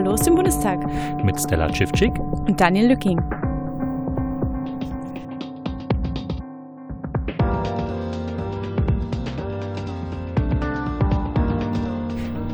Hallo 0.00 0.12
aus 0.12 0.22
dem 0.22 0.34
Bundestag. 0.34 0.80
Mit 1.22 1.38
Stella 1.38 1.68
Tschiffczyk 1.68 2.18
und 2.18 2.58
Daniel 2.58 2.88
Lücking. 2.88 3.20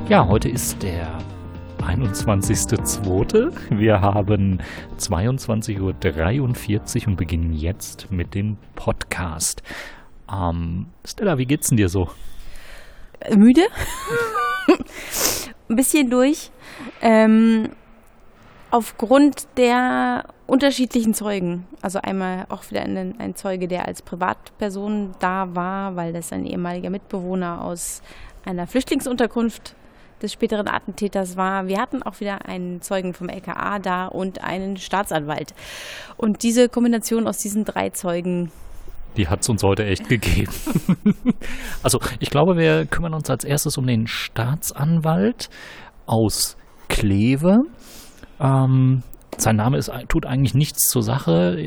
Ja, 0.09 0.27
heute 0.27 0.49
ist 0.49 0.83
der 0.83 1.07
21.02. 1.83 3.53
Wir 3.71 4.01
haben 4.01 4.59
22.43 4.99 7.03
Uhr 7.03 7.07
und 7.07 7.17
beginnen 7.17 7.53
jetzt 7.53 8.11
mit 8.11 8.35
dem 8.35 8.57
Podcast. 8.75 9.63
Ähm, 10.29 10.87
Stella, 11.05 11.39
wie 11.39 11.47
geht's 11.47 11.69
denn 11.69 11.77
dir 11.77 11.89
so? 11.89 12.11
Müde? 13.37 13.63
Ein 15.69 15.77
bisschen 15.77 16.11
durch. 16.11 16.51
Ähm, 17.01 17.71
aufgrund 18.71 19.47
der 19.57 20.25
unterschiedlichen 20.47 21.15
Zeugen. 21.15 21.67
Also 21.83 22.01
einmal 22.01 22.47
auch 22.49 22.71
wieder 22.71 22.83
ein, 22.83 23.15
ein, 23.19 23.35
Zeuge, 23.35 23.69
der 23.69 23.87
als 23.87 24.03
Privatperson 24.03 25.15
da 25.19 25.55
war, 25.55 25.97
weil 25.97 26.13
das 26.13 26.33
ein 26.33 26.47
ehemaliger 26.47 26.91
Mitbewohner 26.91 27.63
aus 27.65 28.03
einer 28.45 28.67
Flüchtlingsunterkunft 28.67 29.75
des 30.23 30.33
späteren 30.33 30.69
Attentäters 30.69 31.37
war. 31.37 31.67
Wir 31.67 31.81
hatten 31.81 32.03
auch 32.03 32.21
wieder 32.21 32.47
einen 32.47 32.81
Zeugen 32.81 33.13
vom 33.13 33.29
LKA 33.29 33.79
da 33.79 34.07
und 34.07 34.43
einen 34.43 34.77
Staatsanwalt. 34.77 35.53
Und 36.17 36.43
diese 36.43 36.69
Kombination 36.69 37.27
aus 37.27 37.39
diesen 37.39 37.65
drei 37.65 37.91
Zeugen 37.91 38.51
die 39.17 39.29
hat 39.29 39.43
es 39.43 39.49
uns 39.49 39.63
heute 39.63 39.85
echt 39.85 40.09
gegeben. 40.09 40.53
also 41.83 42.01
ich 42.21 42.31
glaube, 42.31 42.57
wir 42.57 42.87
kümmern 42.87 43.15
uns 43.15 43.31
als 43.31 43.45
erstes 43.45 43.79
um 43.79 43.87
den 43.87 44.07
Staatsanwalt 44.07 45.51
aus 46.07 46.57
Kleve. 46.89 47.63
Ähm, 48.41 49.03
sein 49.39 49.57
Name 49.57 49.77
ist, 49.77 49.93
tut 50.09 50.25
eigentlich 50.25 50.55
nichts 50.55 50.89
zur 50.89 51.03
Sache, 51.03 51.59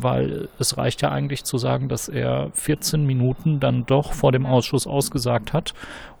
weil 0.00 0.48
es 0.58 0.76
reicht 0.76 1.02
ja 1.02 1.10
eigentlich 1.10 1.44
zu 1.44 1.58
sagen, 1.58 1.88
dass 1.88 2.08
er 2.08 2.50
14 2.52 3.04
Minuten 3.04 3.60
dann 3.60 3.86
doch 3.86 4.12
vor 4.12 4.32
dem 4.32 4.46
Ausschuss 4.46 4.86
ausgesagt 4.86 5.52
hat 5.52 5.72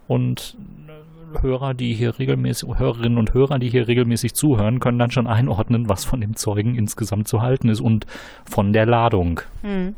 und 0.06 0.56
Hörer, 1.42 1.74
die 1.74 1.94
hier 1.94 2.18
regelmäßig, 2.18 2.68
Hörerinnen 2.78 3.18
und 3.18 3.34
Hörer, 3.34 3.58
die 3.58 3.68
hier 3.68 3.88
regelmäßig 3.88 4.34
zuhören, 4.34 4.80
können 4.80 4.98
dann 4.98 5.10
schon 5.10 5.26
einordnen, 5.26 5.88
was 5.88 6.04
von 6.04 6.20
dem 6.20 6.36
Zeugen 6.36 6.76
insgesamt 6.76 7.28
zu 7.28 7.42
halten 7.42 7.68
ist 7.68 7.80
und 7.80 8.06
von 8.44 8.72
der 8.72 8.86
Ladung. 8.86 9.40
Hm. 9.62 9.94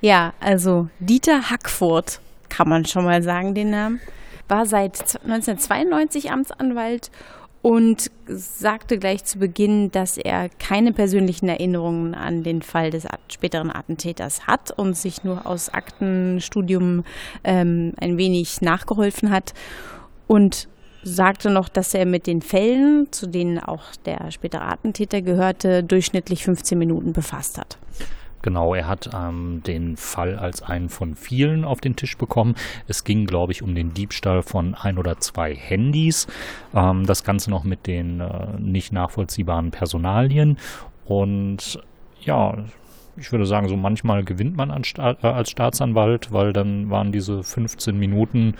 Ja, 0.00 0.34
also 0.40 0.88
Dieter 0.98 1.50
Hackfurt, 1.50 2.20
kann 2.48 2.68
man 2.68 2.84
schon 2.84 3.04
mal 3.04 3.22
sagen, 3.22 3.54
den 3.54 3.70
Namen, 3.70 4.00
war 4.48 4.66
seit 4.66 5.20
1992 5.24 6.30
Amtsanwalt 6.30 7.10
und 7.62 8.10
sagte 8.26 8.98
gleich 8.98 9.24
zu 9.24 9.38
Beginn, 9.38 9.90
dass 9.90 10.18
er 10.18 10.50
keine 10.50 10.92
persönlichen 10.92 11.48
Erinnerungen 11.48 12.14
an 12.14 12.42
den 12.42 12.60
Fall 12.60 12.90
des 12.90 13.06
späteren 13.28 13.74
Attentäters 13.74 14.46
hat 14.46 14.70
und 14.70 14.94
sich 14.98 15.24
nur 15.24 15.46
aus 15.46 15.70
Aktenstudium 15.70 17.04
ähm, 17.42 17.94
ein 17.98 18.18
wenig 18.18 18.60
nachgeholfen 18.60 19.30
hat 19.30 19.54
und 20.26 20.68
sagte 21.04 21.50
noch, 21.50 21.68
dass 21.68 21.94
er 21.94 22.06
mit 22.06 22.26
den 22.26 22.42
Fällen, 22.42 23.08
zu 23.12 23.26
denen 23.26 23.58
auch 23.58 23.82
der 24.04 24.30
spätere 24.30 24.62
Attentäter 24.62 25.22
gehörte, 25.22 25.84
durchschnittlich 25.84 26.44
15 26.44 26.78
Minuten 26.78 27.12
befasst 27.12 27.58
hat. 27.58 27.78
Genau, 28.44 28.74
er 28.74 28.86
hat 28.86 29.08
ähm, 29.14 29.62
den 29.66 29.96
Fall 29.96 30.36
als 30.36 30.60
einen 30.60 30.90
von 30.90 31.14
vielen 31.14 31.64
auf 31.64 31.80
den 31.80 31.96
Tisch 31.96 32.18
bekommen. 32.18 32.56
Es 32.86 33.04
ging, 33.04 33.24
glaube 33.24 33.52
ich, 33.52 33.62
um 33.62 33.74
den 33.74 33.94
Diebstahl 33.94 34.42
von 34.42 34.74
ein 34.74 34.98
oder 34.98 35.18
zwei 35.18 35.54
Handys. 35.54 36.26
Ähm, 36.74 37.06
das 37.06 37.24
Ganze 37.24 37.48
noch 37.48 37.64
mit 37.64 37.86
den 37.86 38.20
äh, 38.20 38.58
nicht 38.58 38.92
nachvollziehbaren 38.92 39.70
Personalien. 39.70 40.58
Und 41.06 41.80
ja, 42.20 42.58
ich 43.16 43.32
würde 43.32 43.46
sagen, 43.46 43.68
so 43.68 43.76
manchmal 43.76 44.24
gewinnt 44.24 44.56
man 44.56 44.70
äh, 44.70 45.26
als 45.26 45.50
Staatsanwalt, 45.50 46.30
weil 46.30 46.52
dann 46.52 46.90
waren 46.90 47.12
diese 47.12 47.42
15 47.42 47.98
Minuten 47.98 48.56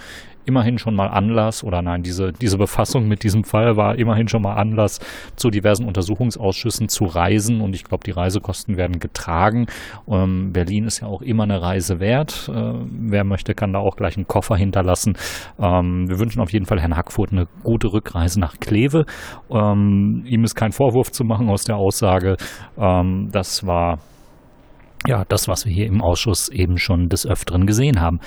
immerhin 0.47 0.79
schon 0.79 0.95
mal 0.95 1.09
Anlass, 1.09 1.65
oder 1.65 1.83
nein, 1.83 2.03
diese, 2.03 2.33
diese 2.33 2.59
Befassung 2.59 3.09
mit 3.09 3.23
diesem 3.23 3.45
Fall 3.45 3.77
war 3.77 3.99
immerhin 3.99 4.29
schon 4.29 4.43
mal 4.43 4.55
Anlass, 4.55 5.01
zu 5.37 5.51
diversen 5.51 5.87
Untersuchungsausschüssen 5.87 6.89
zu 6.89 7.05
reisen. 7.05 7.61
Und 7.61 7.75
ich 7.75 7.85
glaube, 7.85 8.05
die 8.05 8.11
Reisekosten 8.11 8.77
werden 8.77 8.99
getragen. 8.99 9.67
Ähm, 10.09 10.53
Berlin 10.53 10.85
ist 10.85 11.01
ja 11.01 11.09
auch 11.09 11.23
immer 11.23 11.45
eine 11.45 11.61
Reise 11.63 12.01
wert. 12.01 12.51
Äh, 12.53 12.73
wer 12.91 13.25
möchte, 13.25 13.55
kann 13.55 13.73
da 13.73 13.79
auch 13.79 13.97
gleich 13.97 14.17
einen 14.17 14.27
Koffer 14.27 14.57
hinterlassen. 14.57 15.15
Ähm, 15.59 16.09
wir 16.09 16.19
wünschen 16.19 16.41
auf 16.41 16.53
jeden 16.53 16.67
Fall 16.67 16.81
Herrn 16.81 16.97
Hackfurt 16.97 17.33
eine 17.33 17.47
gute 17.63 17.93
Rückreise 17.93 18.41
nach 18.41 18.59
Kleve. 18.59 19.05
Ähm, 19.51 20.25
ihm 20.27 20.45
ist 20.45 20.55
kein 20.55 20.73
Vorwurf 20.73 21.11
zu 21.13 21.25
machen 21.25 21.49
aus 21.49 21.65
der 21.65 21.77
Aussage. 21.77 22.37
Ähm, 22.79 23.29
das 23.33 23.67
war 23.67 23.99
ja, 25.07 25.25
das, 25.29 25.49
was 25.49 25.67
wir 25.67 25.73
hier 25.73 25.87
im 25.87 26.01
Ausschuss 26.01 26.49
eben 26.49 26.79
schon 26.79 27.09
des 27.09 27.27
Öfteren 27.27 27.67
gesehen 27.67 28.01
haben. 28.01 28.21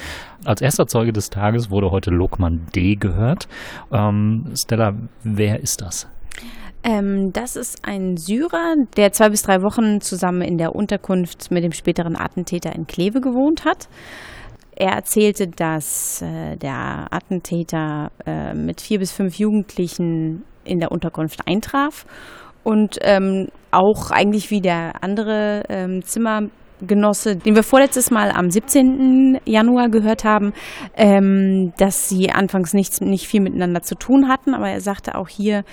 Als 0.45 0.61
erster 0.61 0.85
Zeuge 0.85 1.11
des 1.11 1.29
Tages 1.29 1.71
wurde 1.71 1.89
heute 1.89 2.11
Lokman 2.11 2.67
D. 2.75 2.95
gehört. 2.95 3.47
Ähm, 3.91 4.51
Stella, 4.55 4.93
wer 5.23 5.59
ist 5.59 5.81
das? 5.81 6.07
Ähm, 6.83 7.31
das 7.33 7.55
ist 7.55 7.79
ein 7.83 8.15
Syrer, 8.17 8.75
der 8.95 9.11
zwei 9.11 9.29
bis 9.29 9.41
drei 9.41 9.61
Wochen 9.63 10.01
zusammen 10.01 10.41
in 10.41 10.57
der 10.57 10.75
Unterkunft 10.75 11.49
mit 11.51 11.63
dem 11.63 11.71
späteren 11.71 12.15
Attentäter 12.15 12.73
in 12.75 12.85
Kleve 12.85 13.21
gewohnt 13.21 13.65
hat. 13.65 13.89
Er 14.75 14.91
erzählte, 14.91 15.47
dass 15.47 16.21
äh, 16.21 16.55
der 16.57 17.07
Attentäter 17.09 18.11
äh, 18.27 18.53
mit 18.53 18.79
vier 18.79 18.99
bis 18.99 19.11
fünf 19.11 19.39
Jugendlichen 19.39 20.44
in 20.63 20.79
der 20.79 20.91
Unterkunft 20.91 21.47
eintraf 21.47 22.05
und 22.63 22.97
ähm, 23.01 23.47
auch 23.71 24.11
eigentlich 24.11 24.51
wie 24.51 24.61
der 24.61 25.03
andere 25.03 25.63
ähm, 25.69 26.03
Zimmer 26.03 26.41
Genosse, 26.81 27.35
den 27.35 27.55
wir 27.55 27.63
vorletztes 27.63 28.11
Mal 28.11 28.31
am 28.31 28.51
17. 28.51 29.39
Januar 29.45 29.89
gehört 29.89 30.23
haben, 30.23 30.53
ähm, 30.95 31.73
dass 31.77 32.09
sie 32.09 32.31
anfangs 32.31 32.73
nichts, 32.73 33.01
nicht 33.01 33.27
viel 33.27 33.41
miteinander 33.41 33.81
zu 33.81 33.95
tun 33.95 34.27
hatten, 34.27 34.53
aber 34.53 34.69
er 34.69 34.81
sagte 34.81 35.15
auch 35.15 35.27
hier, 35.27 35.63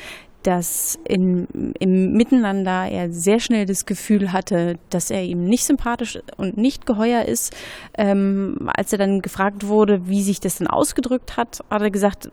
dass 0.45 0.99
in, 1.05 1.73
im 1.79 2.13
Miteinander 2.13 2.87
er 2.87 3.11
sehr 3.11 3.41
schnell 3.41 3.65
das 3.65 3.87
Gefühl 3.87 4.33
hatte, 4.33 4.79
dass 4.91 5.11
er 5.11 5.23
ihm 5.25 5.45
nicht 5.45 5.65
sympathisch 5.65 6.19
und 6.37 6.59
nicht 6.59 6.85
geheuer 6.85 7.25
ist. 7.25 7.55
Ähm, 7.97 8.69
als 8.75 8.93
er 8.93 8.99
dann 8.99 9.23
gefragt 9.23 9.67
wurde, 9.67 10.07
wie 10.07 10.23
sich 10.23 10.41
das 10.41 10.59
denn 10.59 10.67
ausgedrückt 10.67 11.37
hat, 11.39 11.65
hat 11.71 11.83
er 11.83 11.91
gesagt, 11.91 12.31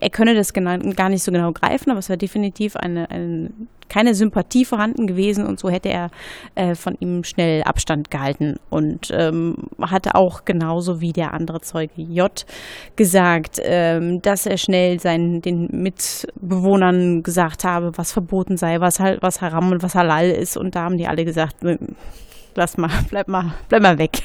er 0.00 0.10
könne 0.10 0.34
das 0.34 0.52
gar 0.52 1.08
nicht 1.08 1.22
so 1.22 1.32
genau 1.32 1.52
greifen, 1.52 1.90
aber 1.90 1.98
es 1.98 2.10
war 2.10 2.16
definitiv 2.16 2.76
eine, 2.76 3.10
eine 3.10 3.50
keine 3.88 4.14
Sympathie 4.14 4.64
vorhanden 4.64 5.06
gewesen 5.06 5.46
und 5.46 5.60
so 5.60 5.70
hätte 5.70 5.88
er 5.88 6.10
äh, 6.54 6.74
von 6.74 6.96
ihm 7.00 7.22
schnell 7.24 7.62
Abstand 7.62 8.10
gehalten 8.10 8.56
und 8.70 9.10
ähm, 9.12 9.56
hatte 9.80 10.14
auch 10.14 10.44
genauso 10.44 11.00
wie 11.00 11.12
der 11.12 11.34
andere 11.34 11.60
Zeuge 11.60 11.92
J 11.96 12.44
gesagt, 12.96 13.60
ähm, 13.62 14.20
dass 14.22 14.46
er 14.46 14.56
schnell 14.56 15.00
seinen 15.00 15.40
den 15.40 15.68
Mitbewohnern 15.70 17.22
gesagt 17.22 17.64
habe, 17.64 17.92
was 17.96 18.12
verboten 18.12 18.56
sei, 18.56 18.80
was 18.80 19.00
halt 19.00 19.22
was 19.22 19.40
Haram 19.40 19.70
und 19.70 19.82
was 19.82 19.94
Halal 19.94 20.30
ist 20.30 20.56
und 20.56 20.74
da 20.74 20.84
haben 20.84 20.96
die 20.96 21.06
alle 21.06 21.24
gesagt, 21.24 21.56
lass 22.54 22.76
mal, 22.76 22.90
bleib 23.10 23.28
mal, 23.28 23.54
bleib 23.68 23.82
mal 23.82 23.98
weg. 23.98 24.22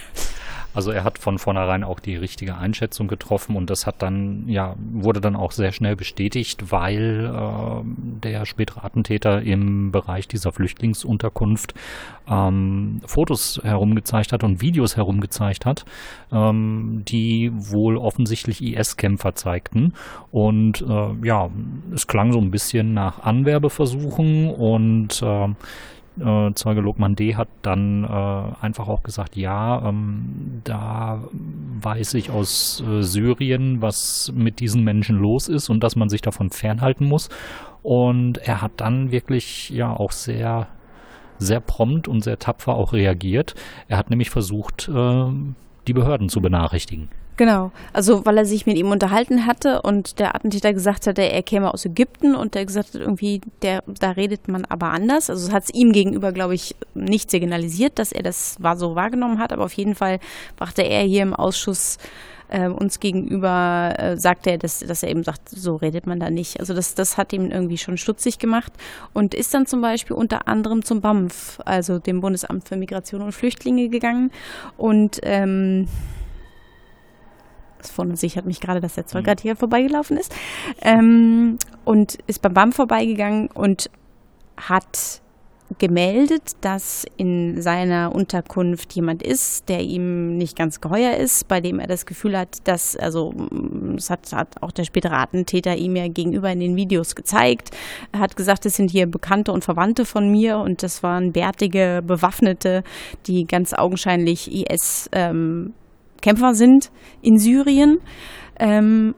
Also 0.74 0.92
er 0.92 1.04
hat 1.04 1.18
von 1.18 1.40
vornherein 1.40 1.84
auch 1.84 2.00
die 2.00 2.16
richtige 2.16 2.56
Einschätzung 2.58 3.08
getroffen 3.08 3.56
und 3.56 3.70
das 3.70 3.88
hat 3.88 4.02
dann, 4.02 4.48
ja, 4.48 4.76
wurde 4.78 5.20
dann 5.20 5.36
auch 5.36 5.52
sehr 5.52 5.72
schnell 5.72 5.96
bestätigt, 5.96 6.72
weil 6.72 7.32
äh, 7.34 7.82
der 8.24 8.46
spätere 8.46 8.84
Attentäter 8.84 9.42
im 9.42 9.92
Bereich 9.92 10.28
dieser 10.28 10.52
Flüchtlingsunterkunft 10.52 11.74
ähm, 12.30 13.02
Fotos 13.06 13.60
herumgezeigt 13.64 14.32
hat 14.32 14.44
und 14.44 14.62
Videos 14.62 14.96
herumgezeigt 14.96 15.66
hat, 15.66 15.86
ähm, 16.32 17.04
die 17.08 17.52
wohl 17.54 17.98
offensichtlich 17.98 18.64
IS-Kämpfer 18.64 19.34
zeigten. 19.34 19.94
Und 20.32 20.82
äh, 20.88 21.26
ja, 21.26 21.50
es 21.94 22.06
klang 22.06 22.32
so 22.32 22.40
ein 22.40 22.52
bisschen 22.52 22.94
nach 22.94 23.24
Anwerbeversuchen 23.24 24.52
und 24.52 25.22
äh, 25.24 25.48
äh, 26.20 26.54
Zeuge 26.54 26.82
Lokman 26.82 27.16
D. 27.16 27.36
hat 27.36 27.48
dann 27.62 28.04
äh, 28.04 28.64
einfach 28.66 28.88
auch 28.88 29.04
gesagt, 29.04 29.36
ja, 29.36 29.88
ähm, 29.88 30.62
da 30.64 31.24
weiß 31.82 32.14
ich 32.16 32.30
aus 32.32 32.84
äh, 32.88 33.04
Syrien, 33.04 33.82
was 33.82 34.32
mit 34.36 34.60
diesen 34.60 34.84
Menschen 34.84 35.18
los 35.18 35.48
ist 35.48 35.70
und 35.70 35.84
dass 35.84 35.96
man 35.96 36.10
sich 36.10 36.22
davon 36.22 36.50
fernhalten 36.50 37.06
muss. 37.06 37.30
Und 37.82 38.38
er 38.40 38.62
hat 38.62 38.74
dann 38.78 39.12
wirklich 39.12 39.70
ja 39.70 39.92
auch 39.92 40.12
sehr 40.12 40.68
sehr 41.40 41.62
prompt 41.62 42.08
und 42.08 42.22
sehr 42.22 42.38
tapfer 42.38 42.74
auch 42.74 42.94
reagiert. 42.94 43.56
Er 43.88 43.98
hat 43.98 44.10
nämlich 44.10 44.30
versucht, 44.30 44.90
äh, 44.90 45.26
die 45.88 45.94
Behörden 45.94 46.30
zu 46.30 46.42
benachrichtigen. 46.42 47.10
Genau, 47.40 47.72
also 47.94 48.26
weil 48.26 48.38
er 48.38 48.44
sich 48.44 48.66
mit 48.66 48.76
ihm 48.76 48.92
unterhalten 48.92 49.46
hatte 49.46 49.82
und 49.82 50.20
der 50.20 50.36
Attentäter 50.36 50.74
gesagt 50.74 51.08
hatte, 51.08 51.22
er 51.22 51.42
käme 51.42 51.74
aus 51.74 51.86
Ägypten 51.86 52.36
und 52.36 52.54
der 52.54 52.66
gesagt 52.66 52.94
hat, 52.94 53.00
irgendwie, 53.00 53.40
der, 53.62 53.82
da 53.88 54.12
redet 54.12 54.50
man 54.50 54.66
aber 54.66 54.88
anders. 54.88 55.30
Also 55.30 55.54
hat 55.54 55.64
es 55.64 55.74
ihm 55.74 55.94
gegenüber, 55.94 56.34
glaube 56.34 56.56
ich, 56.56 56.76
nicht 56.96 57.32
signalisiert, 57.32 57.98
dass 57.98 58.12
er 58.12 58.24
das 58.24 58.58
war 58.60 58.76
so 58.76 58.96
wahrgenommen 58.96 59.40
hat, 59.40 59.54
aber 59.54 59.64
auf 59.64 59.72
jeden 59.72 59.96
Fall 59.96 60.20
brachte 60.58 60.82
er 60.82 61.04
hier 61.04 61.22
im 61.24 61.34
Ausschuss 61.34 61.98
äh, 62.50 62.68
uns 62.68 63.00
gegenüber 63.00 63.94
äh, 63.98 64.18
sagt 64.18 64.46
er, 64.46 64.58
dass, 64.58 64.80
dass 64.80 65.04
er 65.04 65.10
eben 65.10 65.24
sagt, 65.24 65.48
so 65.48 65.78
redet 65.78 66.08
man 66.08 66.20
da 66.20 66.30
nicht. 66.30 66.60
Also 66.60 66.74
das, 66.74 66.94
das 66.94 67.16
hat 67.18 67.32
ihm 67.32 67.52
irgendwie 67.52 67.78
schon 67.78 67.96
stutzig 67.96 68.40
gemacht 68.40 68.74
und 69.14 69.34
ist 69.34 69.54
dann 69.54 69.66
zum 69.66 69.80
Beispiel 69.80 70.18
unter 70.18 70.50
anderem 70.50 70.84
zum 70.84 71.00
BAMF, 71.00 71.62
also 71.64 72.00
dem 72.00 72.20
Bundesamt 72.20 72.68
für 72.68 72.76
Migration 72.76 73.22
und 73.22 73.32
Flüchtlinge 73.32 73.88
gegangen 73.88 74.30
und 74.76 75.22
ähm, 75.24 75.88
es 77.82 77.92
verunsichert 77.92 78.46
mich 78.46 78.60
gerade, 78.60 78.82
dass 78.82 78.96
der 78.96 79.08
Zoll 79.08 79.22
mhm. 79.22 79.26
gerade 79.26 79.42
hier 79.42 79.56
vorbeigelaufen 79.56 80.18
ist. 80.18 80.34
Ähm, 80.82 81.58
und 81.86 82.18
ist 82.28 82.42
beim 82.42 82.54
BAM 82.54 82.72
vorbeigegangen 82.72 83.48
und 83.48 83.90
hat 84.58 85.22
gemeldet, 85.78 86.54
dass 86.62 87.06
in 87.18 87.62
seiner 87.62 88.14
Unterkunft 88.16 88.94
jemand 88.94 89.22
ist, 89.22 89.70
der 89.70 89.82
ihm 89.82 90.36
nicht 90.38 90.58
ganz 90.58 90.82
geheuer 90.82 91.16
ist, 91.18 91.48
bei 91.48 91.62
dem 91.62 91.80
er 91.80 91.88
das 91.88 92.08
Gefühl 92.08 92.38
hat, 92.38 92.58
dass, 92.64 92.96
also 92.96 93.34
es 93.96 94.10
hat, 94.10 94.34
hat 94.34 94.62
auch 94.64 94.72
der 94.72 94.84
spätere 94.86 95.18
Attentäter 95.18 95.76
ihm 95.76 95.96
ja 95.96 96.08
gegenüber 96.08 96.52
in 96.52 96.60
den 96.60 96.76
Videos 96.76 97.16
gezeigt. 97.16 97.70
Er 98.12 98.20
hat 98.20 98.36
gesagt, 98.36 98.66
es 98.66 98.76
sind 98.76 98.90
hier 98.90 99.06
Bekannte 99.06 99.52
und 99.52 99.64
Verwandte 99.64 100.06
von 100.06 100.32
mir 100.32 100.58
und 100.58 100.82
das 100.82 101.04
waren 101.04 101.34
bärtige 101.34 102.02
Bewaffnete, 102.06 102.84
die 103.28 103.46
ganz 103.46 103.74
augenscheinlich 103.74 104.52
IS 104.52 105.10
ähm, 105.12 105.74
Kämpfer 106.22 106.54
sind 106.54 106.92
in 107.22 107.38
Syrien. 107.38 108.00
Ähm, 108.60 109.16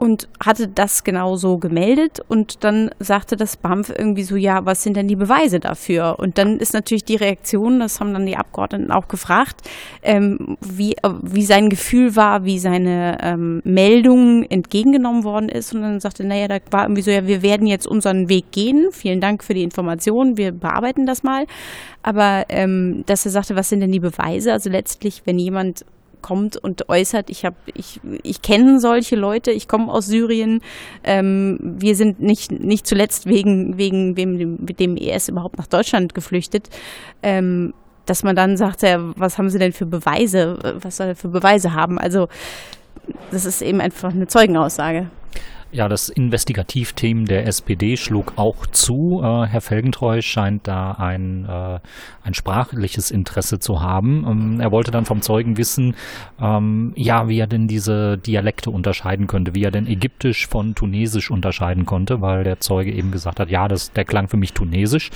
und 0.00 0.28
hatte 0.42 0.66
das 0.66 1.04
genauso 1.04 1.58
gemeldet 1.58 2.20
und 2.26 2.64
dann 2.64 2.90
sagte 3.00 3.36
das 3.36 3.58
BAMF 3.58 3.90
irgendwie 3.90 4.22
so, 4.22 4.34
ja, 4.34 4.64
was 4.64 4.82
sind 4.82 4.96
denn 4.96 5.08
die 5.08 5.14
Beweise 5.14 5.60
dafür? 5.60 6.18
Und 6.18 6.38
dann 6.38 6.56
ist 6.56 6.72
natürlich 6.72 7.04
die 7.04 7.16
Reaktion, 7.16 7.80
das 7.80 8.00
haben 8.00 8.14
dann 8.14 8.24
die 8.24 8.38
Abgeordneten 8.38 8.92
auch 8.92 9.08
gefragt, 9.08 9.60
ähm, 10.02 10.56
wie, 10.62 10.96
wie 11.22 11.44
sein 11.44 11.68
Gefühl 11.68 12.16
war, 12.16 12.46
wie 12.46 12.58
seine 12.58 13.18
ähm, 13.20 13.60
Meldung 13.62 14.44
entgegengenommen 14.44 15.22
worden 15.22 15.50
ist 15.50 15.74
und 15.74 15.82
dann 15.82 16.00
sagte, 16.00 16.24
naja, 16.24 16.48
da 16.48 16.56
war 16.70 16.84
irgendwie 16.84 17.02
so, 17.02 17.10
ja, 17.10 17.26
wir 17.26 17.42
werden 17.42 17.66
jetzt 17.66 17.86
unseren 17.86 18.30
Weg 18.30 18.52
gehen, 18.52 18.88
vielen 18.92 19.20
Dank 19.20 19.44
für 19.44 19.52
die 19.52 19.62
Information, 19.62 20.38
wir 20.38 20.52
bearbeiten 20.52 21.04
das 21.04 21.22
mal, 21.22 21.44
aber 22.02 22.46
ähm, 22.48 23.04
dass 23.04 23.26
er 23.26 23.32
sagte, 23.32 23.54
was 23.54 23.68
sind 23.68 23.80
denn 23.80 23.92
die 23.92 24.00
Beweise? 24.00 24.54
Also 24.54 24.70
letztlich, 24.70 25.20
wenn 25.26 25.38
jemand 25.38 25.84
kommt 26.22 26.56
und 26.56 26.88
äußert, 26.88 27.30
ich 27.30 27.44
habe, 27.44 27.56
ich, 27.74 28.00
ich 28.22 28.42
kenne 28.42 28.80
solche 28.80 29.16
Leute, 29.16 29.50
ich 29.50 29.68
komme 29.68 29.92
aus 29.92 30.06
Syrien, 30.06 30.60
ähm, 31.04 31.58
wir 31.60 31.96
sind 31.96 32.20
nicht, 32.20 32.52
nicht 32.52 32.86
zuletzt 32.86 33.26
wegen, 33.26 33.76
wegen 33.78 34.14
dem, 34.14 34.66
dem 34.66 34.96
ES 34.96 35.28
überhaupt 35.28 35.58
nach 35.58 35.66
Deutschland 35.66 36.14
geflüchtet. 36.14 36.68
Ähm, 37.22 37.74
dass 38.06 38.24
man 38.24 38.34
dann 38.34 38.56
sagt, 38.56 38.82
ja, 38.82 38.98
was 39.16 39.38
haben 39.38 39.50
sie 39.50 39.58
denn 39.60 39.72
für 39.72 39.86
Beweise, 39.86 40.58
was 40.82 40.96
soll 40.96 41.08
er 41.08 41.16
für 41.16 41.28
Beweise 41.28 41.74
haben? 41.74 41.96
Also 41.96 42.26
das 43.30 43.44
ist 43.44 43.62
eben 43.62 43.80
einfach 43.80 44.12
eine 44.12 44.26
Zeugenaussage. 44.26 45.10
Ja, 45.72 45.88
das 45.88 46.08
Investigativteam 46.08 47.26
der 47.26 47.46
SPD 47.46 47.96
schlug 47.96 48.32
auch 48.34 48.66
zu. 48.66 49.20
Äh, 49.22 49.46
Herr 49.46 49.60
Felgentreu 49.60 50.20
scheint 50.20 50.66
da 50.66 50.92
ein, 50.92 51.44
äh, 51.48 51.78
ein 52.24 52.34
sprachliches 52.34 53.12
Interesse 53.12 53.60
zu 53.60 53.80
haben. 53.80 54.26
Ähm, 54.28 54.60
er 54.60 54.72
wollte 54.72 54.90
dann 54.90 55.04
vom 55.04 55.22
Zeugen 55.22 55.58
wissen, 55.58 55.94
ähm, 56.40 56.92
ja, 56.96 57.28
wie 57.28 57.38
er 57.38 57.46
denn 57.46 57.68
diese 57.68 58.18
Dialekte 58.18 58.70
unterscheiden 58.70 59.28
könnte, 59.28 59.54
wie 59.54 59.62
er 59.62 59.70
denn 59.70 59.86
Ägyptisch 59.86 60.48
von 60.48 60.74
Tunesisch 60.74 61.30
unterscheiden 61.30 61.86
konnte, 61.86 62.20
weil 62.20 62.42
der 62.42 62.58
Zeuge 62.58 62.92
eben 62.92 63.12
gesagt 63.12 63.38
hat, 63.38 63.48
ja, 63.48 63.68
das, 63.68 63.92
der 63.92 64.04
klang 64.04 64.26
für 64.26 64.38
mich 64.38 64.52
Tunesisch. 64.52 65.10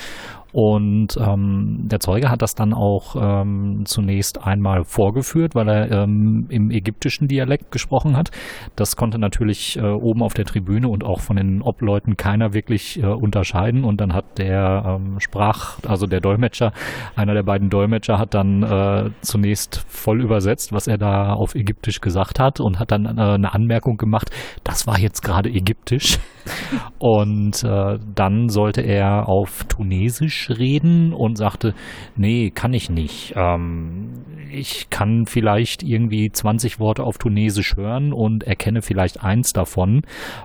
Und 0.55 1.17
ähm, 1.17 1.89
der 1.91 1.99
Zeuge 1.99 2.31
hat 2.31 2.41
das 2.41 2.55
dann 2.55 2.75
auch 2.75 3.17
ähm, 3.21 3.83
zunächst 3.87 4.47
einmal 4.47 4.85
vorgeführt, 4.85 5.56
weil 5.56 5.69
er 5.69 5.91
ähm, 5.91 6.47
im 6.49 6.71
ägyptischen 6.71 7.27
Dialekt 7.27 7.73
gesprochen 7.73 8.17
hat. 8.17 8.31
Das 8.77 8.95
konnte 8.95 9.19
natürlich 9.19 9.77
äh, 9.77 9.83
oben 9.83 10.23
auf 10.23 10.33
der 10.33 10.45
Tribüne 10.45 10.87
und 10.87 11.03
auch 11.03 11.19
von 11.19 11.35
den 11.35 11.61
Obleuten 11.61 12.17
keiner 12.17 12.55
wirklich 12.55 13.03
äh, 13.03 13.06
unterscheiden. 13.06 13.83
Und 13.83 14.01
dann 14.01 14.12
hat 14.15 14.39
der 14.39 15.01
ähm, 15.01 15.19
Sprach, 15.19 15.81
also 15.89 16.06
der 16.06 16.21
Dolmetscher, 16.21 16.71
einer 17.17 17.35
der 17.35 17.43
beiden 17.43 17.69
Dolmetscher 17.69 18.21
hat 18.21 18.35
dann 18.35 18.62
äh, 18.62 19.11
zunächst 19.23 19.85
voll 19.89 20.23
übersetzt, 20.23 20.73
was 20.73 20.87
er 20.87 20.99
da 20.99 21.33
auf 21.33 21.56
Ägyptisch 21.56 22.01
gesagt 22.01 22.39
hat 22.39 22.61
und 22.61 22.79
hat 22.79 22.93
dann 22.93 23.06
äh, 23.06 23.21
eine 23.21 23.55
Anmerkung 23.55 23.97
gemacht, 23.97 24.31
das 24.62 24.87
war 24.87 25.01
jetzt 25.01 25.23
gerade 25.23 25.49
Ägyptisch. 25.49 26.21
und 26.99 27.65
äh, 27.65 27.99
dann 28.15 28.49
sollte 28.51 28.83
er 28.83 29.29
auf 29.29 29.65
Tunesisch 29.65 30.44
reden 30.50 31.12
und 31.12 31.37
sagte, 31.37 31.75
nee, 32.17 32.50
kann 32.50 32.73
ich 32.73 32.91
nicht. 32.91 33.35
Ähm, 33.37 34.11
ich 34.52 34.91
kann 34.91 35.26
vielleicht 35.26 35.82
irgendwie 35.82 36.31
20 36.31 36.79
Worte 36.79 37.02
auf 37.02 37.19
Tunesisch 37.19 37.76
hören 37.76 38.12
und 38.12 38.44
erkenne 38.44 38.82
vielleicht 38.82 39.23
eins 39.23 39.52
davon. 39.52 40.02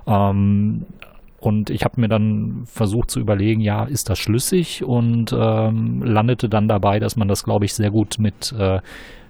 Ähm, 0.08 0.86
und 1.40 1.70
ich 1.70 1.86
habe 1.86 2.02
mir 2.02 2.10
dann 2.10 2.64
versucht 2.66 3.10
zu 3.12 3.20
überlegen, 3.20 3.62
ja, 3.62 3.86
ist 3.86 4.10
das 4.10 4.20
schlüssig? 4.20 4.84
Und 4.84 5.34
ähm, 5.38 6.04
landete 6.04 6.50
dann 6.50 6.68
dabei, 6.68 7.00
dass 7.00 7.16
man 7.16 7.28
das, 7.28 7.44
glaube 7.44 7.66
ich, 7.66 7.74
sehr 7.74 7.92
gut 7.92 8.18
mit 8.20 8.54
äh, 8.58 8.80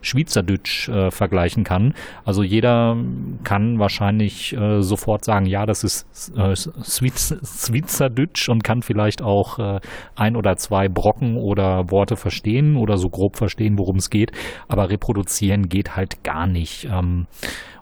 Schweizerdeutsch 0.01 0.89
äh, 0.89 1.11
vergleichen 1.11 1.63
kann. 1.63 1.93
Also 2.25 2.43
jeder 2.43 2.97
kann 3.43 3.79
wahrscheinlich 3.79 4.55
äh, 4.55 4.81
sofort 4.81 5.25
sagen, 5.25 5.45
ja, 5.45 5.65
das 5.65 5.83
ist 5.83 6.31
äh, 6.35 6.55
Schweizerdeutsch 6.55 8.49
und 8.49 8.63
kann 8.63 8.81
vielleicht 8.81 9.21
auch 9.21 9.59
äh, 9.59 9.79
ein 10.15 10.35
oder 10.35 10.57
zwei 10.57 10.87
Brocken 10.87 11.37
oder 11.37 11.91
Worte 11.91 12.15
verstehen 12.15 12.75
oder 12.75 12.97
so 12.97 13.09
grob 13.09 13.37
verstehen, 13.37 13.77
worum 13.77 13.97
es 13.97 14.09
geht. 14.09 14.31
Aber 14.67 14.89
reproduzieren 14.89 15.69
geht 15.69 15.95
halt 15.95 16.23
gar 16.23 16.47
nicht. 16.47 16.85
Ähm, 16.85 17.27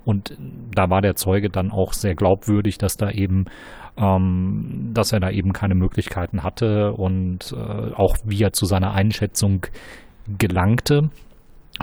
und 0.06 0.38
da 0.74 0.90
war 0.90 1.02
der 1.02 1.16
Zeuge 1.16 1.50
dann 1.50 1.72
auch 1.72 1.92
sehr 1.92 2.16
glaubwürdig, 2.16 2.78
dass 2.78 2.96
da 2.96 3.12
eben 3.12 3.46
ähm, 3.98 4.92
dass 4.94 5.12
er 5.12 5.20
da 5.20 5.30
eben 5.32 5.54
keine 5.54 5.76
Möglichkeiten 5.76 6.44
hatte 6.44 6.94
und 6.94 7.54
äh, 7.54 7.94
auch 7.94 8.16
wie 8.24 8.42
er 8.44 8.54
zu 8.54 8.66
seiner 8.66 8.94
Einschätzung 8.94 9.66
gelangte. 10.38 11.10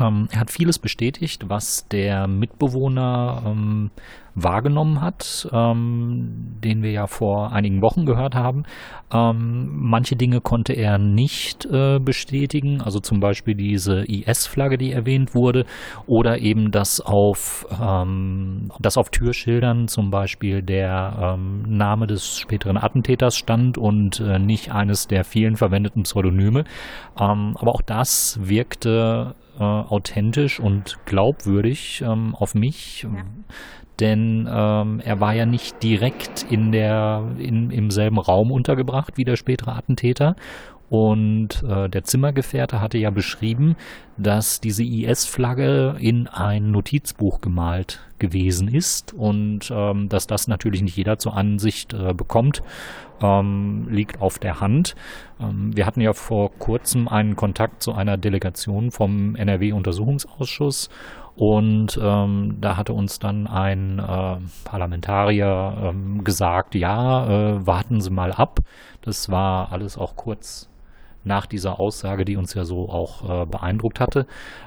Ähm, 0.00 0.28
er 0.31 0.40
hat 0.40 0.50
vieles 0.50 0.78
bestätigt, 0.78 1.48
was 1.48 1.86
der 1.88 2.26
Mitbewohner 2.26 3.42
ähm, 3.46 3.90
wahrgenommen 4.34 5.00
hat, 5.00 5.48
ähm, 5.52 6.56
den 6.64 6.82
wir 6.82 6.90
ja 6.90 7.06
vor 7.06 7.52
einigen 7.52 7.82
Wochen 7.82 8.04
gehört 8.04 8.34
haben. 8.34 8.64
Ähm, 9.12 9.69
manche 9.72 10.16
Dinge 10.16 10.40
konnte 10.40 10.72
er 10.72 10.98
nicht 10.98 11.66
äh, 11.66 12.00
bestätigen, 12.00 12.81
also 12.81 12.98
zum 12.98 13.20
Beispiel 13.20 13.54
diese 13.54 14.04
IS-Flagge, 14.04 14.76
die 14.76 14.90
erwähnt 14.90 15.36
wurde, 15.36 15.64
oder 16.06 16.40
eben, 16.40 16.72
dass 16.72 17.00
auf, 17.00 17.64
ähm, 17.80 18.72
dass 18.80 18.98
auf 18.98 19.10
Türschildern 19.10 19.87
zum 19.87 20.10
Beispiel 20.10 20.62
der 20.62 21.37
ähm, 21.38 21.62
Name 21.69 22.08
des 22.08 22.37
späteren 22.37 22.76
Attentäters 22.76 23.37
stand 23.37 23.78
und 23.78 24.19
äh, 24.19 24.40
nicht 24.40 24.72
eines 24.72 25.06
der 25.06 25.22
vielen 25.22 25.54
verwendeten 25.54 26.02
Pseudonyme. 26.02 26.64
Aber 27.14 27.75
auch 27.75 27.82
das 27.82 28.40
wirkte 28.42 29.37
äh, 29.58 29.62
authentisch 29.62 30.61
und 30.61 30.99
glaubwürdig 31.06 32.02
ähm, 32.06 32.34
auf 32.34 32.54
mich. 32.54 33.02
Ja. 33.02 33.25
Denn 34.00 34.49
ähm, 34.50 35.00
er 35.04 35.20
war 35.20 35.34
ja 35.34 35.46
nicht 35.46 35.82
direkt 35.82 36.44
in 36.50 36.73
der, 36.73 37.23
in, 37.38 37.70
im 37.70 37.90
selben 37.90 38.18
Raum 38.18 38.50
untergebracht 38.50 39.16
wie 39.16 39.25
der 39.25 39.37
spätere 39.37 39.73
Attentäter. 39.73 40.34
Und 40.94 41.64
äh, 41.68 41.88
der 41.88 42.04
Zimmergefährte 42.04 42.80
hatte 42.80 42.98
ja 42.98 43.10
beschrieben, 43.10 43.74
dass 44.16 44.60
diese 44.60 44.84
IS-Flagge 44.84 45.96
in 45.98 46.28
ein 46.28 46.70
Notizbuch 46.70 47.40
gemalt 47.40 47.98
gewesen 48.20 48.68
ist 48.68 49.12
und 49.12 49.72
ähm, 49.74 50.08
dass 50.08 50.28
das 50.28 50.46
natürlich 50.46 50.82
nicht 50.82 50.96
jeder 50.96 51.18
zur 51.18 51.36
Ansicht 51.36 51.94
äh, 51.94 52.14
bekommt 52.14 52.62
ähm, 53.20 53.88
liegt 53.90 54.20
auf 54.20 54.38
der 54.38 54.60
Hand. 54.60 54.94
Ähm, 55.40 55.76
wir 55.76 55.84
hatten 55.84 56.00
ja 56.00 56.12
vor 56.12 56.52
kurzem 56.60 57.08
einen 57.08 57.34
Kontakt 57.34 57.82
zu 57.82 57.92
einer 57.92 58.16
Delegation 58.16 58.92
vom 58.92 59.34
NRW-Untersuchungsausschuss 59.34 60.90
und 61.34 61.98
ähm, 62.00 62.58
da 62.60 62.76
hatte 62.76 62.92
uns 62.92 63.18
dann 63.18 63.48
ein 63.48 63.98
äh, 63.98 64.36
Parlamentarier 64.62 65.76
ähm, 65.82 66.22
gesagt, 66.22 66.76
ja, 66.76 67.26
äh, 67.56 67.66
warten 67.66 68.00
Sie 68.00 68.10
mal 68.10 68.30
ab. 68.30 68.60
Das 69.02 69.28
war 69.28 69.72
alles 69.72 69.98
auch 69.98 70.14
kurz 70.14 70.70
nach 71.25 71.47
dieser 71.47 71.81
Aussage, 71.81 72.25
die 72.25 72.37
uns 72.37 72.54
ja 72.54 72.64
so 72.64 72.88
auch 72.88 73.43
äh, 73.43 73.47
beeindruckt 73.47 74.00
hatte. 74.00 74.26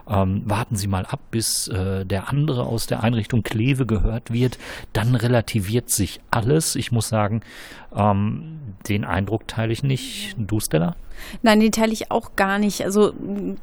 Ähm, 0.10 0.44
warten 0.46 0.76
Sie 0.76 0.88
mal 0.88 1.06
ab, 1.06 1.20
bis 1.32 1.68
äh, 1.68 2.06
der 2.06 2.30
andere 2.30 2.66
aus 2.66 2.88
der 2.88 3.04
Einrichtung 3.04 3.44
Kleve 3.44 3.86
gehört 3.86 4.32
wird. 4.34 4.58
Dann 4.94 5.16
relativiert 5.16 5.90
sich 5.90 6.20
alles. 6.32 6.76
Ich 6.76 6.92
muss 6.92 7.08
sagen, 7.10 7.42
ähm, 7.96 8.60
Den 8.88 9.06
Eindruck 9.06 9.48
teile 9.48 9.74
ich 9.74 9.84
nicht. 9.84 10.36
Du, 10.38 10.60
Stella? 10.60 10.96
Nein, 11.42 11.60
den 11.60 11.72
teile 11.72 11.94
ich 11.94 12.12
auch 12.12 12.36
gar 12.36 12.60
nicht. 12.60 12.84
Also 12.84 13.14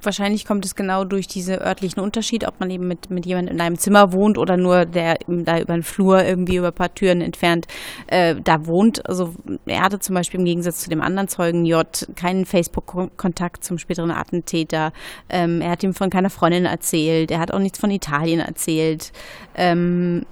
wahrscheinlich 0.02 0.46
kommt 0.46 0.64
es 0.64 0.74
genau 0.74 1.04
durch 1.04 1.26
diese 1.26 1.60
örtlichen 1.60 2.00
Unterschiede, 2.00 2.46
ob 2.46 2.60
man 2.60 2.70
eben 2.70 2.88
mit, 2.88 3.10
mit 3.10 3.26
jemandem 3.26 3.54
in 3.54 3.60
einem 3.60 3.78
Zimmer 3.78 4.12
wohnt 4.12 4.38
oder 4.38 4.56
nur 4.56 4.84
der 4.84 5.18
da 5.26 5.58
über 5.58 5.74
den 5.74 5.82
Flur 5.82 6.24
irgendwie 6.24 6.56
über 6.56 6.68
ein 6.68 6.74
paar 6.74 6.94
Türen 6.94 7.20
entfernt 7.20 7.66
äh, 8.06 8.36
da 8.42 8.66
wohnt. 8.66 9.06
Also 9.08 9.34
er 9.66 9.82
hatte 9.82 9.98
zum 9.98 10.14
Beispiel 10.14 10.40
im 10.40 10.46
Gegensatz 10.46 10.80
zu 10.80 10.90
dem 10.90 11.00
anderen 11.00 11.28
Zeugen 11.28 11.64
J 11.64 11.86
keinen 12.16 12.46
Facebook-Kontakt 12.46 13.64
zum 13.64 13.78
späteren 13.78 14.10
Attentäter. 14.10 14.92
Ähm, 15.28 15.60
er 15.60 15.70
hat 15.70 15.82
ihm 15.82 15.94
von 15.94 16.10
keiner 16.10 16.30
Freundin 16.30 16.64
erzählt. 16.64 17.30
Er 17.30 17.40
hat 17.40 17.52
auch 17.52 17.58
nichts 17.58 17.78
von 17.78 17.90
Italien 17.90 18.40
erzählt. 18.40 19.12
Ähm, 19.56 20.24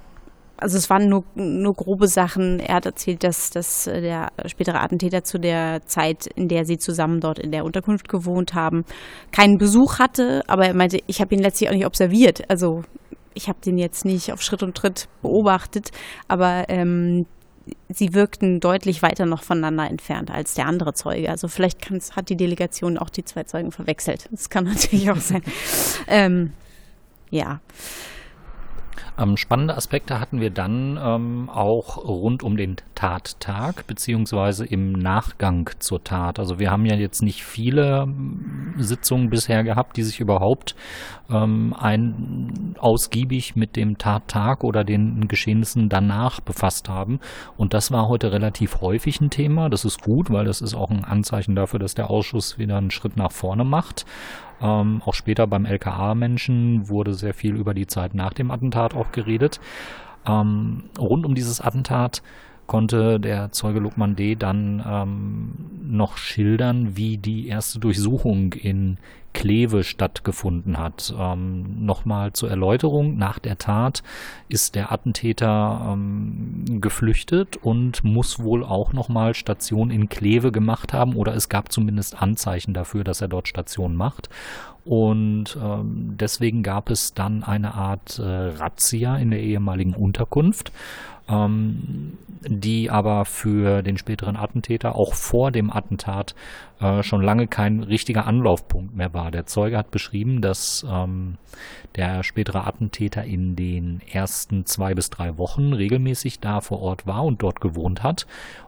also 0.63 0.77
es 0.77 0.89
waren 0.89 1.09
nur, 1.09 1.23
nur 1.35 1.73
grobe 1.73 2.07
Sachen. 2.07 2.59
Er 2.59 2.75
hat 2.75 2.85
erzählt, 2.85 3.23
dass, 3.23 3.49
dass 3.49 3.83
der 3.83 4.31
spätere 4.45 4.79
Attentäter 4.79 5.23
zu 5.23 5.37
der 5.37 5.85
Zeit, 5.85 6.25
in 6.25 6.47
der 6.47 6.65
sie 6.65 6.77
zusammen 6.77 7.19
dort 7.19 7.37
in 7.37 7.51
der 7.51 7.65
Unterkunft 7.65 8.07
gewohnt 8.07 8.53
haben, 8.53 8.85
keinen 9.31 9.57
Besuch 9.57 9.99
hatte. 9.99 10.41
Aber 10.47 10.65
er 10.65 10.73
meinte, 10.73 10.99
ich 11.07 11.19
habe 11.21 11.35
ihn 11.35 11.41
letztlich 11.41 11.69
auch 11.69 11.73
nicht 11.73 11.85
observiert. 11.85 12.49
Also 12.49 12.83
ich 13.33 13.49
habe 13.49 13.59
den 13.63 13.77
jetzt 13.77 14.05
nicht 14.05 14.31
auf 14.31 14.41
Schritt 14.41 14.63
und 14.63 14.75
Tritt 14.75 15.09
beobachtet, 15.21 15.91
aber 16.27 16.65
ähm, 16.69 17.25
sie 17.89 18.13
wirkten 18.13 18.59
deutlich 18.59 19.01
weiter 19.01 19.25
noch 19.25 19.43
voneinander 19.43 19.89
entfernt 19.89 20.31
als 20.31 20.53
der 20.53 20.67
andere 20.67 20.93
Zeuge. 20.93 21.29
Also 21.29 21.47
vielleicht 21.47 21.89
hat 22.15 22.29
die 22.29 22.37
Delegation 22.37 22.97
auch 22.97 23.09
die 23.09 23.25
zwei 23.25 23.43
Zeugen 23.43 23.71
verwechselt. 23.71 24.29
Das 24.31 24.49
kann 24.49 24.63
natürlich 24.65 25.11
auch 25.11 25.17
sein. 25.17 25.43
ähm, 26.07 26.53
ja. 27.29 27.59
Ähm, 29.17 29.37
spannende 29.37 29.77
Aspekte 29.77 30.19
hatten 30.19 30.41
wir 30.41 30.49
dann 30.49 30.99
ähm, 31.01 31.49
auch 31.49 31.97
rund 31.97 32.41
um 32.41 32.57
den 32.57 32.77
Tattag 32.95 33.85
beziehungsweise 33.85 34.65
im 34.65 34.93
Nachgang 34.93 35.69
zur 35.79 36.03
Tat. 36.03 36.39
Also 36.39 36.57
wir 36.57 36.71
haben 36.71 36.85
ja 36.85 36.95
jetzt 36.95 37.21
nicht 37.21 37.43
viele 37.43 38.03
ähm, 38.03 38.73
Sitzungen 38.77 39.29
bisher 39.29 39.63
gehabt, 39.63 39.97
die 39.97 40.03
sich 40.03 40.19
überhaupt 40.19 40.75
ähm, 41.29 41.75
ein, 41.79 42.75
ausgiebig 42.79 43.55
mit 43.55 43.75
dem 43.75 43.99
Tattag 43.99 44.63
oder 44.63 44.83
den 44.83 45.27
Geschehnissen 45.27 45.89
danach 45.89 46.39
befasst 46.39 46.89
haben. 46.89 47.19
Und 47.55 47.75
das 47.75 47.91
war 47.91 48.07
heute 48.07 48.31
relativ 48.31 48.81
häufig 48.81 49.21
ein 49.21 49.29
Thema. 49.29 49.69
Das 49.69 49.85
ist 49.85 50.01
gut, 50.01 50.31
weil 50.31 50.45
das 50.45 50.61
ist 50.61 50.73
auch 50.73 50.89
ein 50.89 51.05
Anzeichen 51.05 51.55
dafür, 51.55 51.79
dass 51.79 51.93
der 51.93 52.09
Ausschuss 52.09 52.57
wieder 52.57 52.77
einen 52.77 52.91
Schritt 52.91 53.15
nach 53.15 53.31
vorne 53.31 53.63
macht. 53.63 54.05
Ähm, 54.63 55.01
auch 55.05 55.13
später 55.13 55.45
beim 55.45 55.65
LKA-Menschen 55.65 56.87
wurde 56.87 57.13
sehr 57.13 57.33
viel 57.33 57.55
über 57.55 57.73
die 57.73 57.85
Zeit 57.85 58.13
nach 58.13 58.33
dem 58.33 58.49
Attentat 58.49 58.93
auch 58.95 59.02
geredet. 59.11 59.59
Ähm, 60.25 60.85
rund 60.97 61.25
um 61.25 61.35
dieses 61.35 61.61
Attentat 61.61 62.21
konnte 62.65 63.19
der 63.19 63.51
Zeuge 63.51 63.79
Lukman 63.79 64.15
D. 64.15 64.35
dann 64.35 64.83
ähm, 64.87 65.53
noch 65.83 66.17
schildern, 66.17 66.95
wie 66.95 67.17
die 67.17 67.47
erste 67.47 67.79
Durchsuchung 67.79 68.53
in 68.53 68.97
Kleve 69.33 69.83
stattgefunden 69.83 70.77
hat. 70.77 71.13
Ähm, 71.17 71.85
Nochmal 71.85 72.33
zur 72.33 72.49
Erläuterung, 72.49 73.17
nach 73.17 73.39
der 73.39 73.57
Tat 73.57 74.03
ist 74.47 74.75
der 74.75 74.91
Attentäter 74.91 75.89
ähm, 75.91 76.79
geflüchtet 76.79 77.57
und 77.57 78.03
muss 78.03 78.39
wohl 78.39 78.63
auch 78.63 78.93
nochmal 78.93 79.33
Station 79.33 79.89
in 79.89 80.07
Kleve 80.07 80.51
gemacht 80.51 80.93
haben 80.93 81.15
oder 81.15 81.35
es 81.35 81.49
gab 81.49 81.71
zumindest 81.71 82.21
Anzeichen 82.21 82.73
dafür, 82.73 83.03
dass 83.03 83.21
er 83.21 83.27
dort 83.27 83.47
Station 83.47 83.95
macht. 83.95 84.29
Und 84.85 85.57
ähm, 85.61 86.15
deswegen 86.19 86.61
gab 86.61 86.89
es 86.89 87.13
dann 87.13 87.43
eine 87.43 87.73
Art 87.73 88.19
äh, 88.19 88.23
Razzia 88.23 89.15
in 89.17 89.31
der 89.31 89.39
ehemaligen 89.39 89.93
Unterkunft 89.93 90.71
ähm, 91.29 92.17
die 92.45 92.89
aber 92.89 93.23
für 93.23 93.81
den 93.81 93.97
späteren 93.97 94.35
Attentäter 94.35 94.95
auch 94.95 95.13
vor 95.13 95.51
dem 95.51 95.71
Attentat 95.71 96.35
äh, 96.81 97.01
schon 97.01 97.21
lange 97.21 97.47
kein 97.47 97.83
richtiger 97.83 98.27
Anlaufpunkt 98.27 98.95
mehr 98.95 99.13
war. 99.13 99.31
Der 99.31 99.45
Zeuge 99.45 99.77
hat 99.77 99.91
beschrieben, 99.91 100.41
dass 100.41 100.85
ähm, 100.89 101.37
der 101.95 102.23
spätere 102.23 102.67
Attentäter 102.67 103.23
in 103.23 103.55
den 103.55 104.01
ersten 104.11 104.65
zwei 104.65 104.93
bis 104.93 105.09
drei 105.09 105.37
Wochen 105.37 105.71
regelmäßig 105.71 106.41
da 106.41 106.59
vor 106.59 106.81
Ort 106.81 107.07
war 107.07 107.23
und 107.23 107.41
dort 107.41 107.61
gewohnt 107.61 108.03
hat 108.03 108.27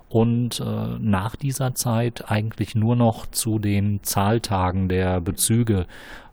und 0.10 0.60
äh, 0.60 0.64
nach 1.00 1.36
dieser 1.36 1.76
Zeit 1.76 2.30
eigentlich 2.30 2.76
nur 2.76 2.96
noch 2.96 3.26
zu 3.28 3.60
den 3.60 4.02
Zahltagen 4.04 4.88
der 4.88 5.22
Bezüge 5.22 5.88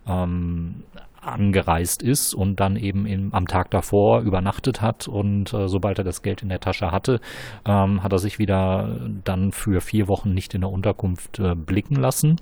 ähm, 0.07 0.83
angereist 1.23 2.03
ist 2.03 2.35
und 2.35 2.59
dann 2.59 2.77
eben 2.77 3.07
im, 3.07 3.33
am 3.33 3.47
Tag 3.47 3.71
davor 3.71 4.21
übernachtet 4.23 4.81
hat 4.81 5.07
und 5.09 5.53
äh, 5.53 5.69
sobald 5.69 5.99
er 5.99 6.05
das 6.05 6.23
Geld 6.23 6.43
in 6.43 6.49
der 6.49 6.61
Tasche 6.61 6.91
hatte, 6.91 7.21
ähm, 7.65 8.03
hat 8.03 8.13
er 8.13 8.19
sich 8.19 8.39
wieder 8.39 8.99
dann 9.25 9.53
für 9.53 9.81
vier 9.81 10.09
Wochen 10.09 10.35
nicht 10.35 10.55
in 10.55 10.63
der 10.63 10.71
Unterkunft 10.71 11.39
äh, 11.39 11.55
blicken 11.55 11.97
lassen. 11.97 12.37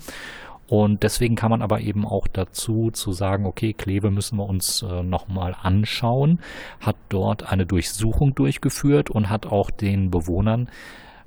Und 0.66 1.02
deswegen 1.02 1.34
kann 1.34 1.50
man 1.50 1.62
aber 1.62 1.80
eben 1.80 2.06
auch 2.06 2.28
dazu 2.28 2.92
zu 2.92 3.12
sagen, 3.12 3.44
okay, 3.44 3.72
Kleve 3.72 4.12
müssen 4.12 4.36
wir 4.38 4.48
uns 4.48 4.82
äh, 4.82 5.02
nochmal 5.02 5.56
anschauen, 5.60 6.38
hat 6.78 6.94
dort 7.08 7.50
eine 7.50 7.66
Durchsuchung 7.66 8.36
durchgeführt 8.36 9.10
und 9.10 9.28
hat 9.28 9.46
auch 9.46 9.70
den 9.70 10.12
Bewohnern 10.12 10.68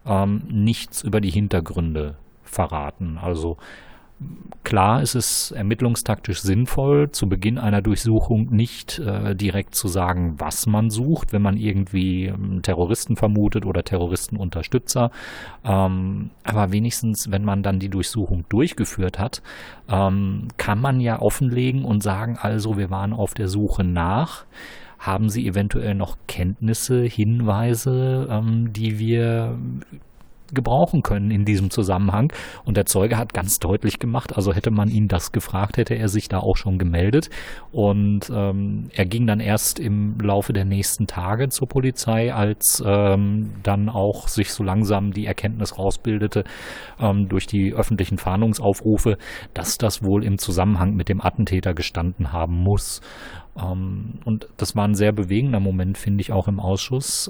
ähm, 0.05 0.43
nichts 0.49 1.03
über 1.03 1.21
die 1.21 1.31
Hintergründe 1.31 2.15
verraten. 2.43 3.17
Also 3.21 3.57
Klar 4.63 5.01
ist 5.01 5.15
es 5.15 5.51
ermittlungstaktisch 5.51 6.41
sinnvoll, 6.41 7.11
zu 7.11 7.27
Beginn 7.27 7.57
einer 7.57 7.81
Durchsuchung 7.81 8.47
nicht 8.49 8.97
äh, 8.99 9.35
direkt 9.35 9.75
zu 9.75 9.89
sagen, 9.89 10.35
was 10.37 10.65
man 10.67 10.89
sucht, 10.89 11.33
wenn 11.33 11.41
man 11.41 11.57
irgendwie 11.57 12.27
ähm, 12.27 12.61
Terroristen 12.61 13.17
vermutet 13.17 13.65
oder 13.65 13.83
Terroristenunterstützer. 13.83 15.11
Ähm, 15.65 16.29
aber 16.45 16.71
wenigstens, 16.71 17.29
wenn 17.29 17.43
man 17.43 17.61
dann 17.61 17.79
die 17.79 17.89
Durchsuchung 17.89 18.45
durchgeführt 18.47 19.19
hat, 19.19 19.41
ähm, 19.89 20.47
kann 20.55 20.79
man 20.79 21.01
ja 21.01 21.21
offenlegen 21.21 21.83
und 21.83 22.01
sagen, 22.01 22.37
also 22.41 22.77
wir 22.77 22.89
waren 22.89 23.11
auf 23.11 23.33
der 23.33 23.49
Suche 23.49 23.83
nach. 23.83 24.45
Haben 25.03 25.29
Sie 25.29 25.45
eventuell 25.45 25.95
noch 25.95 26.17
Kenntnisse, 26.27 27.03
Hinweise, 27.03 28.25
ähm, 28.29 28.71
die 28.71 28.99
wir 28.99 29.59
gebrauchen 30.53 31.01
können 31.01 31.31
in 31.31 31.45
diesem 31.45 31.69
Zusammenhang. 31.69 32.31
Und 32.65 32.77
der 32.77 32.85
Zeuge 32.85 33.17
hat 33.17 33.33
ganz 33.33 33.59
deutlich 33.59 33.99
gemacht, 33.99 34.35
also 34.35 34.53
hätte 34.53 34.71
man 34.71 34.89
ihn 34.89 35.07
das 35.07 35.31
gefragt, 35.31 35.77
hätte 35.77 35.95
er 35.95 36.07
sich 36.07 36.29
da 36.29 36.39
auch 36.39 36.57
schon 36.57 36.77
gemeldet. 36.77 37.29
Und 37.71 38.31
ähm, 38.33 38.89
er 38.93 39.05
ging 39.05 39.27
dann 39.27 39.39
erst 39.39 39.79
im 39.79 40.17
Laufe 40.19 40.53
der 40.53 40.65
nächsten 40.65 41.07
Tage 41.07 41.49
zur 41.49 41.67
Polizei, 41.67 42.33
als 42.33 42.83
ähm, 42.85 43.51
dann 43.63 43.89
auch 43.89 44.27
sich 44.27 44.53
so 44.53 44.63
langsam 44.63 45.11
die 45.11 45.25
Erkenntnis 45.25 45.77
rausbildete 45.77 46.43
ähm, 46.99 47.27
durch 47.29 47.47
die 47.47 47.73
öffentlichen 47.73 48.17
Fahndungsaufrufe, 48.17 49.17
dass 49.53 49.77
das 49.77 50.03
wohl 50.03 50.23
im 50.23 50.37
Zusammenhang 50.37 50.95
mit 50.95 51.09
dem 51.09 51.21
Attentäter 51.21 51.73
gestanden 51.73 52.31
haben 52.31 52.55
muss. 52.55 53.01
Ähm, 53.57 54.19
und 54.25 54.47
das 54.57 54.75
war 54.75 54.85
ein 54.85 54.95
sehr 54.95 55.11
bewegender 55.11 55.59
Moment, 55.59 55.97
finde 55.97 56.21
ich, 56.21 56.31
auch 56.31 56.47
im 56.47 56.59
Ausschuss. 56.59 57.29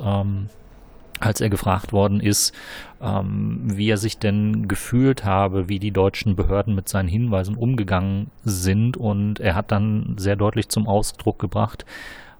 Als 1.24 1.40
er 1.40 1.50
gefragt 1.50 1.94
worden 1.94 2.20
ist, 2.20 2.54
ähm, 3.02 3.62
wie 3.64 3.90
er 3.90 3.98
sich 3.98 4.18
denn 4.18 4.68
gefühlt 4.68 5.24
habe, 5.24 5.70
wie 5.70 5.80
die 5.80 5.92
deutschen 5.92 6.36
Behörden 6.36 6.76
mit 6.76 6.90
seinen 6.90 7.08
Hinweisen 7.08 7.56
umgegangen 7.56 8.30
sind. 8.44 8.98
Und 8.98 9.40
er 9.40 9.56
hat 9.56 9.72
dann 9.72 10.16
sehr 10.18 10.36
deutlich 10.36 10.68
zum 10.68 10.86
Ausdruck 10.86 11.40
gebracht, 11.40 11.86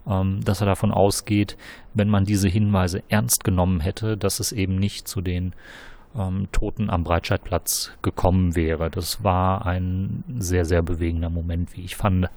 ähm, 0.06 0.44
dass 0.44 0.60
er 0.60 0.66
davon 0.66 0.92
ausgeht, 0.92 1.56
wenn 1.94 2.10
man 2.10 2.26
diese 2.26 2.48
Hinweise 2.48 3.02
ernst 3.08 3.42
genommen 3.42 3.80
hätte, 3.80 4.18
dass 4.18 4.38
es 4.38 4.52
eben 4.52 4.76
nicht 4.76 5.08
zu 5.08 5.22
den 5.22 5.54
ähm, 6.14 6.48
Toten 6.52 6.90
am 6.90 7.04
Breitscheidplatz 7.04 7.92
gekommen 8.02 8.54
wäre. 8.54 8.90
Das 8.90 9.24
war 9.24 9.64
ein 9.64 10.24
sehr, 10.38 10.66
sehr 10.66 10.82
bewegender 10.82 11.30
Moment, 11.30 11.74
wie 11.74 11.84
ich 11.84 11.96
fand. 11.96 12.28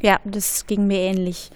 Ja, 0.00 0.20
das 0.24 0.66
ging 0.66 0.86
mir 0.86 0.98
ähnlich. 0.98 1.50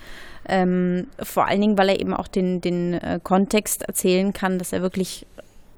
Ähm, 0.49 1.09
vor 1.23 1.47
allen 1.47 1.61
Dingen, 1.61 1.79
weil 1.79 1.91
er 1.91 2.01
eben 2.01 2.15
auch 2.15 2.29
den, 2.29 2.61
den 2.61 2.95
äh, 2.95 3.21
Kontext 3.23 3.83
erzählen 3.83 4.33
kann, 4.33 4.59
dass 4.59 4.73
er 4.73 4.83
wirklich 4.83 5.27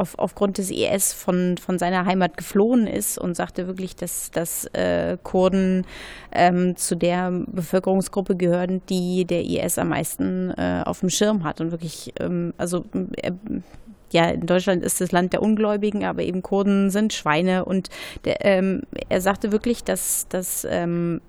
auf, 0.00 0.19
aufgrund 0.19 0.57
des 0.57 0.71
IS 0.71 1.12
von, 1.12 1.59
von 1.59 1.79
seiner 1.79 2.07
Heimat 2.07 2.39
geflohen 2.39 2.87
ist 2.87 3.19
und 3.19 3.37
sagte 3.37 3.67
wirklich, 3.67 3.95
dass, 3.95 4.31
dass 4.31 4.65
äh, 4.73 5.19
Kurden 5.23 5.85
ähm, 6.33 6.75
zu 6.77 6.97
der 6.97 7.31
Bevölkerungsgruppe 7.31 8.35
gehören, 8.35 8.81
die 8.89 9.27
der 9.27 9.45
IS 9.45 9.79
am 9.79 9.91
meisten 9.91 10.53
äh, 10.53 10.83
auf 10.87 11.00
dem 11.00 11.11
Schirm 11.11 11.45
hat. 11.45 11.61
Und 11.61 11.71
wirklich, 11.71 12.15
ähm, 12.19 12.55
also 12.57 12.87
äh, 13.17 13.33
ja, 14.11 14.31
in 14.31 14.47
Deutschland 14.47 14.83
ist 14.83 15.03
das 15.03 15.12
Land 15.12 15.35
der 15.35 15.43
Ungläubigen, 15.43 16.05
aber 16.05 16.23
eben 16.23 16.43
Kurden 16.43 16.91
sind 16.91 17.12
Schweine. 17.12 17.67
Und 17.67 17.91
der, 18.25 18.45
ähm, 18.45 18.83
er 19.11 19.21
sagte 19.21 19.53
wirklich, 19.53 19.85
dass, 19.85 20.27
dass 20.29 20.67
ähm, 20.69 21.21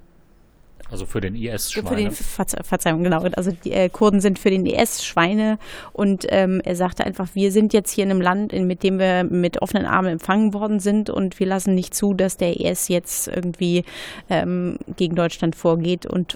Also 0.92 1.06
für 1.06 1.22
den 1.22 1.36
IS-Schweine. 1.36 2.12
Verze 2.12 2.58
Verzeihung, 2.64 3.04
genau. 3.04 3.22
Also 3.38 3.52
die 3.52 3.72
äh, 3.72 3.88
Kurden 3.88 4.20
sind 4.20 4.38
für 4.38 4.50
den 4.50 4.66
IS 4.66 5.06
Schweine 5.06 5.58
und 5.94 6.28
ähm, 6.30 6.62
er 6.66 6.76
sagte 6.76 7.06
einfach, 7.06 7.30
wir 7.34 7.54
sind 7.54 7.72
jetzt 7.72 7.92
hier 7.92 8.04
in 8.04 8.12
einem 8.12 8.20
Land, 8.20 8.52
in, 8.52 8.68
mit 8.68 8.84
dem 8.84 9.00
wir 9.00 9.24
mit 9.24 9.62
offenen 9.62 9.86
Armen 9.86 10.10
empfangen 10.10 10.54
worden 10.54 10.82
sind 10.82 11.10
und 11.10 11.40
wir 11.40 11.48
lassen 11.48 11.76
nicht 11.76 11.96
zu, 11.96 12.14
dass 12.14 12.36
der 12.36 12.60
IS 12.60 12.90
jetzt 12.90 13.30
irgendwie 13.30 13.86
ähm, 14.30 14.78
gegen 14.98 15.16
Deutschland 15.16 15.56
vorgeht 15.56 16.06
und 16.06 16.36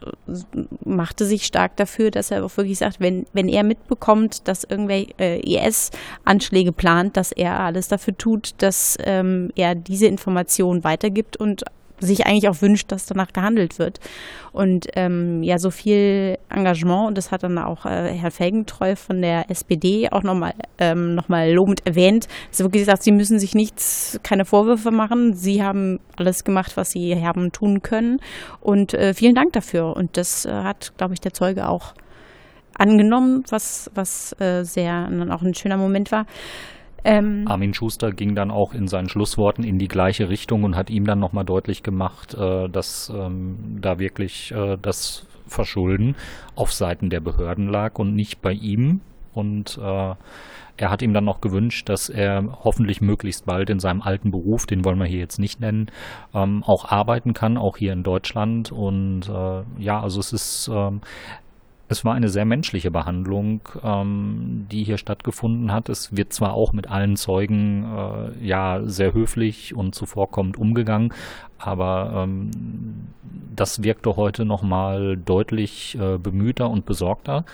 machte 0.86 1.26
sich 1.26 1.46
stark 1.46 1.76
dafür, 1.76 2.10
dass 2.10 2.32
er 2.32 2.46
auch 2.46 2.56
wirklich 2.56 2.78
sagt, 2.78 3.02
wenn, 3.02 3.26
wenn 3.34 3.50
er 3.50 3.64
mitbekommt, 3.64 4.48
dass 4.48 4.64
irgendwelche 4.64 5.14
äh, 5.20 5.40
IS-Anschläge 5.42 6.72
plant, 6.72 7.18
dass 7.18 7.34
er 7.34 7.60
alles 7.60 7.90
dafür 7.90 8.18
tut, 8.18 8.54
dass 8.60 8.98
ähm, 9.04 9.52
er 9.58 9.76
diese 9.76 10.08
Informationen 10.08 10.86
weitergibt 10.86 11.36
und 11.36 11.66
sich 12.00 12.26
eigentlich 12.26 12.50
auch 12.50 12.62
wünscht, 12.62 12.92
dass 12.92 13.06
danach 13.06 13.32
gehandelt 13.34 13.80
wird. 13.80 14.00
Und 14.52 14.88
ähm, 14.96 15.44
ja, 15.44 15.58
so 15.58 15.70
viel 15.70 16.38
Engagement, 16.50 17.08
und 17.08 17.18
das 17.18 17.32
hat 17.32 17.44
dann 17.44 17.58
auch 17.58 17.86
äh, 17.86 18.14
Herr 18.14 18.32
Felgentreu 18.32 18.96
von 18.96 19.22
der 19.22 19.50
SPD 19.50 20.10
auch 20.12 20.24
nochmal 20.24 20.54
ähm, 20.78 21.16
noch 21.16 21.28
lobend 21.30 21.86
erwähnt, 21.86 22.28
dass 22.50 22.60
er 22.60 22.66
wirklich 22.66 22.84
gesagt, 22.84 23.04
sie 23.04 23.12
müssen 23.12 23.40
sich 23.40 23.54
nichts, 23.54 24.20
keine 24.24 24.46
Vorwürfe 24.46 24.92
machen. 24.92 25.34
Sie 25.34 25.64
haben 25.64 26.00
alles 26.18 26.44
gemacht, 26.44 26.78
was 26.78 26.92
sie 26.92 27.16
haben 27.16 27.52
tun 27.52 27.82
können. 27.82 28.20
Und 28.62 28.94
äh, 28.94 29.14
vielen 29.14 29.36
Dank 29.36 29.54
dafür. 29.54 29.96
Und 29.96 30.18
das 30.18 30.46
äh, 30.46 30.52
hat, 30.52 30.94
glaube 30.98 31.14
ich, 31.14 31.22
der 31.22 31.34
Zeuge 31.34 31.68
auch 31.68 31.94
angenommen, 32.78 33.44
was, 33.50 33.90
was 33.96 34.36
äh, 34.40 34.64
sehr 34.64 35.08
dann 35.10 35.32
auch 35.32 35.42
ein 35.42 35.54
schöner 35.54 35.78
Moment 35.78 36.12
war. 36.12 36.26
Ähm, 37.06 37.46
Armin 37.48 37.76
Schuster 37.76 38.12
ging 38.12 38.34
dann 38.34 38.50
auch 38.50 38.74
in 38.74 38.88
seinen 38.88 39.10
Schlussworten 39.10 39.64
in 39.64 39.78
die 39.78 39.88
gleiche 39.88 40.28
Richtung 40.28 40.64
und 40.64 40.76
hat 40.76 40.90
ihm 40.90 41.06
dann 41.06 41.20
nochmal 41.20 41.46
deutlich 41.46 41.84
gemacht, 41.84 42.34
äh, 42.34 42.68
dass 42.68 43.14
ähm, 43.16 43.78
da 43.80 44.00
wirklich 44.00 44.52
äh, 44.52 44.78
das 44.82 45.28
Verschulden 45.48 46.16
auf 46.56 46.74
Seiten 46.74 47.12
der 47.12 47.20
Behörden 47.20 47.68
lag 47.68 48.00
und 48.00 48.16
nicht 48.16 48.42
bei 48.42 48.54
ihm. 48.54 49.02
Und 49.34 49.78
äh, 49.78 50.16
er 50.78 50.90
hat 50.90 51.02
ihm 51.02 51.14
dann 51.14 51.26
noch 51.26 51.42
gewünscht, 51.42 51.90
dass 51.90 52.10
er 52.10 52.58
hoffentlich 52.64 53.02
möglichst 53.02 53.46
bald 53.46 53.70
in 53.70 53.80
seinem 53.80 54.02
alten 54.02 54.32
Beruf, 54.32 54.66
den 54.66 54.84
wollen 54.84 54.98
wir 54.98 55.06
hier 55.06 55.20
jetzt 55.20 55.40
nicht 55.40 55.60
nennen, 55.60 55.92
ähm, 56.34 56.64
auch 56.66 56.86
arbeiten 56.86 57.34
kann, 57.34 57.58
auch 57.58 57.78
hier 57.78 57.94
in 57.94 58.04
Deutschland. 58.04 58.72
Und 58.72 59.30
äh, 59.30 59.64
ja, 59.78 60.02
also 60.02 60.20
es 60.20 60.34
ist, 60.34 60.70
ähm, 60.74 61.02
es 61.88 62.04
war 62.04 62.16
eine 62.16 62.30
sehr 62.30 62.46
menschliche 62.46 62.90
Behandlung, 62.90 63.62
ähm, 63.84 64.66
die 64.72 64.84
hier 64.84 64.98
stattgefunden 64.98 65.72
hat. 65.72 65.90
Es 65.90 66.16
wird 66.16 66.34
zwar 66.34 66.54
auch 66.54 66.74
mit 66.74 66.90
allen 66.90 67.16
Zeugen 67.16 67.86
äh, 67.86 68.46
ja 68.46 68.82
sehr 68.86 69.14
höflich 69.14 69.76
und 69.76 69.94
zuvorkommend 69.94 70.58
umgegangen, 70.58 71.14
aber 71.60 72.12
ähm, 72.24 72.52
das 73.56 73.84
wirkte 73.84 74.16
heute 74.16 74.46
nochmal 74.46 75.16
deutlich 75.18 75.98
äh, 76.00 76.18
bemühter 76.18 76.70
und 76.70 76.86
besorgter 76.86 77.46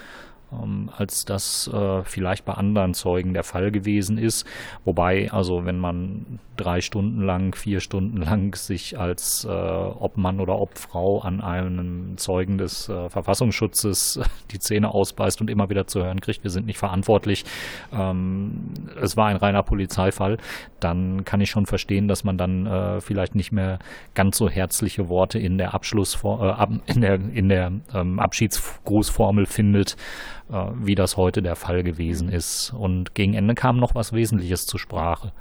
als 0.97 1.25
das 1.25 1.69
äh, 1.73 2.03
vielleicht 2.03 2.45
bei 2.45 2.53
anderen 2.53 2.93
Zeugen 2.93 3.33
der 3.33 3.43
Fall 3.43 3.71
gewesen 3.71 4.17
ist. 4.17 4.45
Wobei, 4.85 5.31
also 5.31 5.65
wenn 5.65 5.79
man 5.79 6.39
drei 6.57 6.81
Stunden 6.81 7.21
lang, 7.21 7.55
vier 7.55 7.79
Stunden 7.79 8.17
lang 8.21 8.55
sich 8.55 8.99
als 8.99 9.45
äh, 9.45 9.49
Obmann 9.49 10.39
oder 10.39 10.59
Obfrau 10.59 11.19
an 11.21 11.41
einem 11.41 12.17
Zeugen 12.17 12.57
des 12.57 12.89
äh, 12.89 13.09
Verfassungsschutzes 13.09 14.19
die 14.51 14.59
Zähne 14.59 14.93
ausbeißt 14.93 15.41
und 15.41 15.49
immer 15.49 15.69
wieder 15.69 15.87
zu 15.87 16.03
hören 16.03 16.21
kriegt, 16.21 16.43
wir 16.43 16.51
sind 16.51 16.65
nicht 16.65 16.77
verantwortlich, 16.77 17.45
ähm, 17.93 18.73
es 19.01 19.17
war 19.17 19.27
ein 19.27 19.37
reiner 19.37 19.63
Polizeifall, 19.63 20.37
dann 20.79 21.25
kann 21.25 21.41
ich 21.41 21.49
schon 21.49 21.65
verstehen, 21.65 22.07
dass 22.07 22.23
man 22.23 22.37
dann 22.37 22.65
äh, 22.65 23.01
vielleicht 23.01 23.35
nicht 23.35 23.51
mehr 23.51 23.79
ganz 24.13 24.37
so 24.37 24.49
herzliche 24.49 25.09
Worte 25.09 25.39
in 25.39 25.57
der 25.57 25.73
Abschlussfor 25.73 26.59
äh, 26.59 26.91
in 26.91 27.01
der, 27.01 27.15
in 27.15 27.49
der 27.49 27.71
ähm, 27.93 28.19
Abschiedsgrußformel 28.19 29.45
findet, 29.45 29.95
wie 30.75 30.95
das 30.95 31.17
heute 31.17 31.41
der 31.41 31.55
Fall 31.55 31.83
gewesen 31.83 32.29
ist. 32.29 32.73
Und 32.77 33.15
gegen 33.15 33.33
Ende 33.33 33.55
kam 33.55 33.77
noch 33.77 33.95
was 33.95 34.13
Wesentliches 34.13 34.65
zur 34.65 34.79
Sprache. 34.79 35.31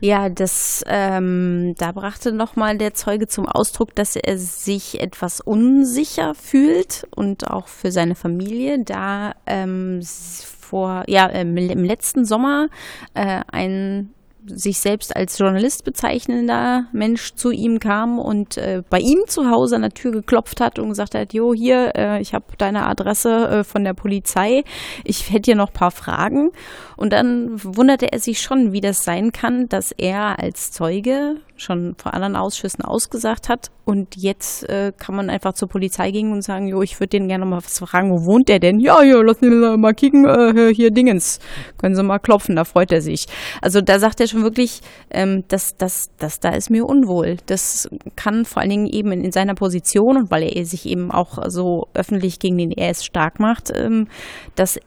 Ja, 0.00 0.28
das, 0.28 0.84
ähm, 0.86 1.74
da 1.78 1.92
brachte 1.92 2.32
nochmal 2.32 2.78
der 2.78 2.94
Zeuge 2.94 3.28
zum 3.28 3.46
Ausdruck, 3.46 3.94
dass 3.94 4.16
er 4.16 4.36
sich 4.36 5.00
etwas 5.00 5.40
unsicher 5.40 6.34
fühlt 6.34 7.06
und 7.14 7.48
auch 7.50 7.68
für 7.68 7.92
seine 7.92 8.14
Familie, 8.14 8.82
da 8.84 9.34
ähm, 9.46 10.00
vor, 10.02 11.04
ja, 11.06 11.26
im 11.26 11.56
letzten 11.56 12.24
Sommer 12.24 12.68
äh, 13.14 13.42
ein 13.50 14.10
sich 14.46 14.78
selbst 14.78 15.14
als 15.14 15.38
Journalist 15.38 15.84
bezeichnender 15.84 16.86
Mensch 16.92 17.34
zu 17.34 17.50
ihm 17.50 17.80
kam 17.80 18.18
und 18.18 18.56
äh, 18.56 18.82
bei 18.88 18.98
ihm 18.98 19.20
zu 19.26 19.50
Hause 19.50 19.76
an 19.76 19.82
der 19.82 19.90
Tür 19.92 20.12
geklopft 20.12 20.60
hat 20.60 20.78
und 20.78 20.88
gesagt 20.88 21.14
hat, 21.14 21.32
jo, 21.32 21.52
hier, 21.52 21.92
äh, 21.96 22.20
ich 22.20 22.34
habe 22.34 22.44
deine 22.56 22.86
Adresse 22.86 23.48
äh, 23.48 23.64
von 23.64 23.84
der 23.84 23.94
Polizei, 23.94 24.64
ich 25.04 25.30
hätte 25.30 25.46
hier 25.46 25.56
noch 25.56 25.72
paar 25.72 25.90
Fragen. 25.90 26.50
Und 26.96 27.12
dann 27.12 27.62
wunderte 27.62 28.12
er 28.12 28.18
sich 28.18 28.40
schon, 28.40 28.72
wie 28.72 28.80
das 28.80 29.04
sein 29.04 29.32
kann, 29.32 29.68
dass 29.68 29.92
er 29.92 30.38
als 30.38 30.72
Zeuge 30.72 31.36
schon 31.58 31.94
vor 31.98 32.14
anderen 32.14 32.36
Ausschüssen 32.36 32.84
ausgesagt 32.84 33.48
hat. 33.48 33.70
Und 33.84 34.16
jetzt 34.16 34.68
äh, 34.68 34.92
kann 34.96 35.16
man 35.16 35.30
einfach 35.30 35.54
zur 35.54 35.68
Polizei 35.68 36.10
gehen 36.10 36.30
und 36.32 36.42
sagen, 36.42 36.68
jo, 36.68 36.82
ich 36.82 37.00
würde 37.00 37.08
den 37.08 37.28
gerne 37.28 37.46
mal 37.46 37.56
was 37.56 37.78
fragen, 37.78 38.10
wo 38.10 38.26
wohnt 38.26 38.48
der 38.48 38.58
denn? 38.58 38.80
Ja, 38.80 39.02
ja, 39.02 39.20
lass 39.22 39.40
ihn 39.40 39.60
mal 39.80 39.94
kicken, 39.94 40.26
äh, 40.26 40.74
hier 40.74 40.90
Dingens. 40.90 41.38
Können 41.78 41.94
Sie 41.94 42.02
mal 42.02 42.18
klopfen, 42.18 42.56
da 42.56 42.64
freut 42.64 42.92
er 42.92 43.00
sich. 43.00 43.26
Also 43.62 43.80
da 43.80 43.98
sagt 43.98 44.20
er 44.20 44.26
schon 44.26 44.42
wirklich, 44.42 44.82
ähm, 45.10 45.44
dass 45.48 45.76
das, 45.76 46.10
das, 46.18 46.38
da 46.40 46.50
ist 46.50 46.70
mir 46.70 46.86
unwohl. 46.86 47.38
Das 47.46 47.88
kann 48.14 48.44
vor 48.44 48.60
allen 48.60 48.70
Dingen 48.70 48.86
eben 48.86 49.10
in, 49.12 49.24
in, 49.24 49.32
seiner 49.32 49.54
Position 49.54 50.16
und 50.18 50.30
weil 50.30 50.42
er 50.42 50.64
sich 50.64 50.86
eben 50.86 51.10
auch 51.10 51.38
so 51.48 51.88
öffentlich 51.94 52.38
gegen 52.38 52.58
den 52.58 52.72
ES 52.72 53.04
stark 53.04 53.40
macht, 53.40 53.72
ähm, 53.74 54.08
dass 54.54 54.78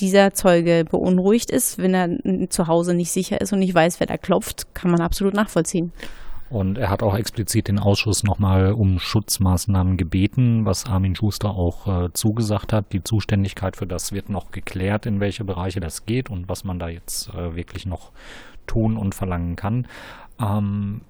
dieser 0.00 0.32
Zeuge 0.32 0.84
beunruhigt 0.90 1.50
ist, 1.50 1.78
wenn 1.78 1.94
er 1.94 2.48
zu 2.48 2.66
Hause 2.66 2.94
nicht 2.94 3.10
sicher 3.10 3.40
ist 3.40 3.52
und 3.52 3.60
nicht 3.60 3.74
weiß, 3.74 4.00
wer 4.00 4.06
da 4.06 4.16
klopft, 4.16 4.74
kann 4.74 4.90
man 4.90 5.00
absolut 5.00 5.34
nachvollziehen. 5.34 5.92
Und 6.50 6.78
er 6.78 6.90
hat 6.90 7.04
auch 7.04 7.16
explizit 7.16 7.68
den 7.68 7.78
Ausschuss 7.78 8.24
nochmal 8.24 8.72
um 8.72 8.98
Schutzmaßnahmen 8.98 9.96
gebeten, 9.96 10.66
was 10.66 10.84
Armin 10.84 11.14
Schuster 11.14 11.50
auch 11.50 11.86
äh, 11.86 12.12
zugesagt 12.12 12.72
hat. 12.72 12.92
Die 12.92 13.04
Zuständigkeit 13.04 13.76
für 13.76 13.86
das 13.86 14.10
wird 14.10 14.28
noch 14.28 14.50
geklärt, 14.50 15.06
in 15.06 15.20
welche 15.20 15.44
Bereiche 15.44 15.78
das 15.78 16.06
geht 16.06 16.28
und 16.28 16.48
was 16.48 16.64
man 16.64 16.80
da 16.80 16.88
jetzt 16.88 17.28
äh, 17.34 17.54
wirklich 17.54 17.86
noch 17.86 18.10
tun 18.66 18.96
und 18.96 19.14
verlangen 19.14 19.54
kann. 19.54 19.86
Ähm, 20.40 21.02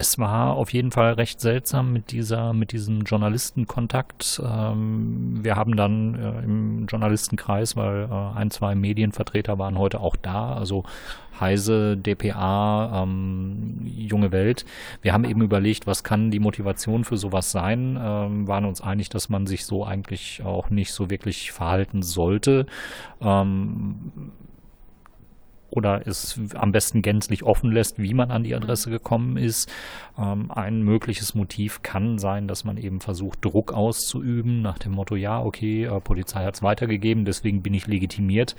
es 0.00 0.18
war 0.18 0.54
auf 0.54 0.72
jeden 0.72 0.92
Fall 0.92 1.12
recht 1.12 1.42
seltsam 1.42 1.92
mit 1.92 2.10
dieser, 2.10 2.54
mit 2.54 2.72
diesem 2.72 3.02
Journalistenkontakt. 3.02 4.40
Ähm, 4.42 5.40
wir 5.42 5.56
haben 5.56 5.76
dann 5.76 6.14
äh, 6.14 6.42
im 6.42 6.86
Journalistenkreis, 6.86 7.76
weil 7.76 8.08
äh, 8.10 8.38
ein, 8.38 8.50
zwei 8.50 8.74
Medienvertreter 8.74 9.58
waren 9.58 9.76
heute 9.76 10.00
auch 10.00 10.16
da, 10.16 10.54
also 10.54 10.84
Heise, 11.38 11.98
DPA, 11.98 13.02
ähm, 13.02 13.82
Junge 13.84 14.32
Welt. 14.32 14.64
Wir 15.02 15.12
haben 15.12 15.24
eben 15.24 15.42
überlegt, 15.42 15.86
was 15.86 16.02
kann 16.02 16.30
die 16.30 16.40
Motivation 16.40 17.04
für 17.04 17.18
sowas 17.18 17.50
sein, 17.50 17.98
ähm, 18.02 18.48
waren 18.48 18.64
uns 18.64 18.80
einig, 18.80 19.10
dass 19.10 19.28
man 19.28 19.46
sich 19.46 19.66
so 19.66 19.84
eigentlich 19.84 20.42
auch 20.42 20.70
nicht 20.70 20.94
so 20.94 21.10
wirklich 21.10 21.52
verhalten 21.52 22.02
sollte. 22.02 22.64
Ähm, 23.20 24.32
oder 25.70 26.06
es 26.06 26.38
am 26.54 26.72
besten 26.72 27.02
gänzlich 27.02 27.42
offen 27.42 27.70
lässt, 27.70 27.98
wie 27.98 28.14
man 28.14 28.30
an 28.30 28.42
die 28.42 28.54
Adresse 28.54 28.88
mhm. 28.88 28.92
gekommen 28.92 29.36
ist. 29.36 29.72
Ähm, 30.18 30.50
ein 30.50 30.82
mögliches 30.82 31.34
Motiv 31.34 31.82
kann 31.82 32.18
sein, 32.18 32.48
dass 32.48 32.64
man 32.64 32.76
eben 32.76 33.00
versucht, 33.00 33.44
Druck 33.44 33.72
auszuüben, 33.72 34.62
nach 34.62 34.78
dem 34.78 34.92
Motto, 34.92 35.16
ja, 35.16 35.40
okay, 35.40 35.84
äh, 35.84 36.00
Polizei 36.00 36.44
hat 36.44 36.54
es 36.54 36.62
weitergegeben, 36.62 37.24
deswegen 37.24 37.62
bin 37.62 37.74
ich 37.74 37.86
legitimiert. 37.86 38.56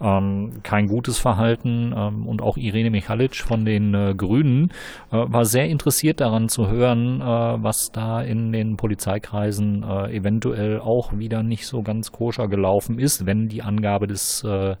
Ähm, 0.00 0.60
kein 0.62 0.86
gutes 0.86 1.18
Verhalten. 1.18 1.94
Ähm, 1.96 2.26
und 2.26 2.42
auch 2.42 2.56
Irene 2.56 2.90
Michalic 2.90 3.36
von 3.36 3.64
den 3.64 3.94
äh, 3.94 4.14
Grünen 4.16 4.70
äh, 5.10 5.16
war 5.16 5.44
sehr 5.44 5.66
interessiert 5.68 6.20
daran 6.20 6.48
zu 6.48 6.68
hören, 6.68 7.20
äh, 7.20 7.24
was 7.24 7.90
da 7.92 8.22
in 8.22 8.52
den 8.52 8.76
Polizeikreisen 8.76 9.82
äh, 9.82 10.16
eventuell 10.16 10.80
auch 10.80 11.16
wieder 11.16 11.42
nicht 11.42 11.66
so 11.66 11.82
ganz 11.82 12.12
koscher 12.12 12.48
gelaufen 12.48 12.98
ist, 12.98 13.26
wenn 13.26 13.48
die 13.48 13.62
Angabe 13.62 14.06
des 14.06 14.42
äh, 14.44 14.76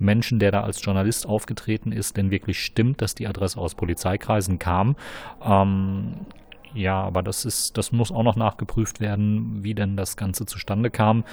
Menschen, 0.00 0.38
der 0.38 0.50
da 0.50 0.62
als 0.62 0.82
Journalist 0.84 1.26
aufgetreten 1.26 1.92
ist, 1.92 2.16
denn 2.16 2.30
wirklich 2.30 2.62
stimmt, 2.62 3.02
dass 3.02 3.14
die 3.14 3.26
Adresse 3.26 3.58
aus 3.58 3.74
Polizeikreisen 3.74 4.58
kam. 4.58 4.96
Ähm, 5.44 6.26
ja, 6.74 7.02
aber 7.02 7.22
das 7.22 7.44
ist, 7.44 7.76
das 7.76 7.90
muss 7.90 8.12
auch 8.12 8.22
noch 8.22 8.36
nachgeprüft 8.36 9.00
werden, 9.00 9.64
wie 9.64 9.74
denn 9.74 9.96
das 9.96 10.16
Ganze 10.16 10.46
zustande 10.46 10.90
kam. 10.90 11.24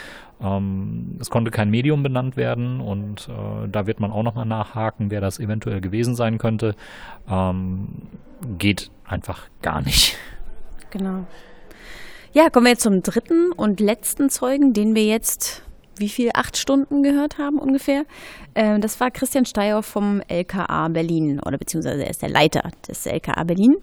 Ähm, 0.41 1.17
es 1.19 1.29
konnte 1.29 1.51
kein 1.51 1.69
Medium 1.69 2.03
benannt 2.03 2.37
werden 2.37 2.81
und 2.81 3.29
äh, 3.29 3.67
da 3.67 3.85
wird 3.85 3.99
man 3.99 4.11
auch 4.11 4.23
nochmal 4.23 4.45
nachhaken, 4.45 5.11
wer 5.11 5.21
das 5.21 5.39
eventuell 5.39 5.81
gewesen 5.81 6.15
sein 6.15 6.37
könnte. 6.37 6.75
Ähm, 7.29 7.87
geht 8.57 8.91
einfach 9.05 9.43
gar 9.61 9.81
nicht. 9.81 10.17
Genau. 10.89 11.25
Ja, 12.33 12.49
kommen 12.49 12.65
wir 12.65 12.71
jetzt 12.71 12.83
zum 12.83 13.01
dritten 13.03 13.51
und 13.51 13.79
letzten 13.79 14.29
Zeugen, 14.29 14.73
den 14.73 14.95
wir 14.95 15.05
jetzt 15.05 15.63
wie 15.99 16.09
viel, 16.09 16.29
acht 16.33 16.57
Stunden 16.57 17.03
gehört 17.03 17.37
haben 17.37 17.59
ungefähr. 17.59 18.05
Äh, 18.53 18.79
das 18.79 18.99
war 18.99 19.11
Christian 19.11 19.45
Steyer 19.45 19.83
vom 19.83 20.21
LKA 20.27 20.87
Berlin 20.89 21.39
oder 21.39 21.57
beziehungsweise 21.57 22.03
er 22.03 22.09
ist 22.09 22.21
der 22.21 22.29
Leiter 22.29 22.69
des 22.87 23.05
LKA 23.05 23.43
Berlin. 23.43 23.75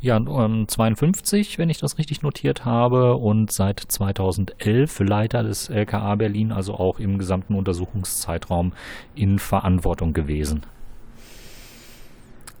Ja, 0.00 0.20
52, 0.20 1.58
wenn 1.58 1.70
ich 1.70 1.78
das 1.78 1.98
richtig 1.98 2.22
notiert 2.22 2.64
habe, 2.64 3.16
und 3.16 3.50
seit 3.50 3.80
2011 3.80 5.00
Leiter 5.00 5.42
des 5.42 5.68
LKA 5.68 6.14
Berlin, 6.16 6.52
also 6.52 6.74
auch 6.74 6.98
im 6.98 7.18
gesamten 7.18 7.54
Untersuchungszeitraum 7.54 8.72
in 9.14 9.38
Verantwortung 9.38 10.12
gewesen. 10.12 10.62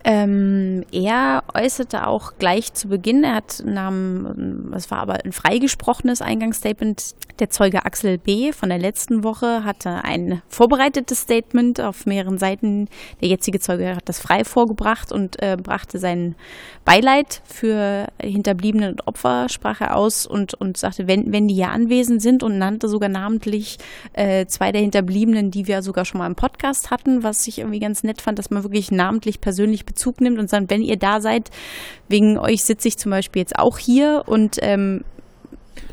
Ähm, 0.08 0.84
er 0.92 1.42
äußerte 1.52 2.06
auch 2.06 2.34
gleich 2.38 2.72
zu 2.72 2.86
Beginn, 2.86 3.24
er 3.24 3.34
hat 3.34 3.64
Namen, 3.66 4.72
es 4.72 4.88
war 4.88 4.98
aber 4.98 5.24
ein 5.24 5.32
freigesprochenes 5.32 6.22
Eingangsstatement, 6.22 7.16
der 7.40 7.50
Zeuge 7.50 7.84
Axel 7.84 8.16
B. 8.16 8.52
von 8.52 8.68
der 8.68 8.78
letzten 8.78 9.24
Woche 9.24 9.64
hatte 9.64 10.04
ein 10.04 10.42
vorbereitetes 10.48 11.22
Statement 11.22 11.80
auf 11.80 12.06
mehreren 12.06 12.38
Seiten. 12.38 12.88
Der 13.20 13.28
jetzige 13.28 13.58
Zeuge 13.58 13.96
hat 13.96 14.08
das 14.08 14.20
frei 14.20 14.44
vorgebracht 14.44 15.10
und 15.10 15.42
äh, 15.42 15.56
brachte 15.60 15.98
sein 15.98 16.36
Beileid 16.84 17.42
für 17.44 18.06
Hinterbliebene 18.22 18.88
und 18.88 19.06
Opfer, 19.08 19.48
sprach 19.48 19.80
er 19.80 19.96
aus 19.96 20.24
und, 20.24 20.54
und 20.54 20.76
sagte, 20.76 21.08
wenn, 21.08 21.32
wenn 21.32 21.48
die 21.48 21.54
hier 21.54 21.70
anwesend 21.70 22.22
sind 22.22 22.44
und 22.44 22.58
nannte 22.58 22.88
sogar 22.88 23.08
namentlich 23.08 23.78
äh, 24.12 24.46
zwei 24.46 24.70
der 24.70 24.82
Hinterbliebenen, 24.82 25.50
die 25.50 25.66
wir 25.66 25.82
sogar 25.82 26.04
schon 26.04 26.18
mal 26.18 26.28
im 26.28 26.36
Podcast 26.36 26.90
hatten, 26.92 27.24
was 27.24 27.46
ich 27.48 27.58
irgendwie 27.58 27.80
ganz 27.80 28.04
nett 28.04 28.22
fand, 28.22 28.38
dass 28.38 28.50
man 28.50 28.62
wirklich 28.62 28.92
namentlich 28.92 29.40
persönlich 29.40 29.84
Bezug 29.96 30.20
nimmt 30.20 30.38
und 30.38 30.48
sagt, 30.48 30.70
wenn 30.70 30.82
ihr 30.82 30.96
da 30.96 31.20
seid, 31.20 31.50
wegen 32.08 32.38
euch 32.38 32.64
sitze 32.64 32.88
ich 32.88 32.98
zum 32.98 33.10
Beispiel 33.10 33.40
jetzt 33.40 33.58
auch 33.58 33.78
hier 33.78 34.22
und 34.26 34.58
ähm, 34.62 35.02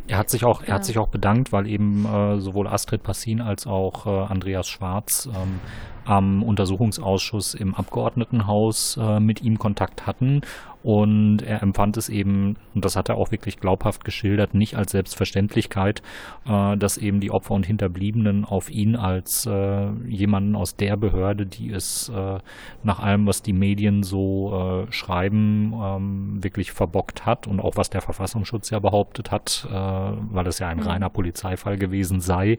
er 0.08 0.18
hat 0.18 0.30
sich 0.30 0.44
auch, 0.44 0.62
er 0.64 0.76
hat 0.76 0.86
sich 0.86 0.98
auch 0.98 1.08
bedankt, 1.08 1.54
weil 1.54 1.68
eben 1.68 2.06
äh, 2.06 2.40
sowohl 2.40 2.68
Astrid 2.68 3.04
Passin 3.04 3.42
als 3.42 3.66
auch 3.66 4.06
äh, 4.06 4.32
Andreas 4.32 4.68
Schwarz 4.68 5.30
ähm, 5.34 5.60
am 6.06 6.44
Untersuchungsausschuss 6.44 7.54
im 7.54 7.74
Abgeordnetenhaus 7.74 8.98
äh, 8.98 9.20
mit 9.22 9.42
ihm 9.42 9.58
Kontakt 9.58 10.06
hatten 10.06 10.42
und 10.84 11.42
er 11.42 11.64
empfand 11.64 11.96
es 11.96 12.10
eben, 12.10 12.58
und 12.76 12.84
das 12.84 12.98
hat 12.98 13.08
er 13.08 13.16
auch 13.16 13.32
wirklich 13.32 13.60
glaubhaft 13.60 14.04
geschildert, 14.04 14.54
nicht 14.54 14.76
als 14.76 14.92
Selbstverständlichkeit, 14.92 16.02
äh, 16.46 16.78
dass 16.78 16.98
eben 16.98 17.22
die 17.22 17.32
Opfer 17.32 17.54
und 17.54 17.66
Hinterbliebenen 17.66 18.44
auf 18.44 18.70
ihn 18.70 18.98
als 18.98 19.46
äh, 19.46 19.90
jemanden 20.08 20.56
aus 20.56 20.76
der 20.76 20.98
Behörde, 20.98 21.46
die 21.46 21.72
es 21.72 22.10
äh, 22.10 22.40
nach 22.84 23.00
allem, 23.00 23.26
was 23.26 23.42
die 23.42 23.54
Medien 23.54 24.04
so 24.04 24.86
äh, 24.88 24.92
schreiben, 24.92 25.74
ähm, 25.82 26.44
wirklich 26.44 26.74
verbockt 26.74 27.26
hat 27.26 27.48
und 27.48 27.62
auch 27.62 27.78
was 27.78 27.90
der 27.90 28.02
Verfassungsschutz 28.02 28.70
ja 28.70 28.80
behauptet 28.80 29.32
hat, 29.32 29.66
äh, 29.70 29.74
weil 29.74 30.48
es 30.48 30.60
ja 30.60 30.68
ein 30.68 30.78
mhm. 30.78 30.84
reiner 30.84 31.10
Polizeifall 31.10 31.78
gewesen 31.78 32.20
sei. 32.20 32.58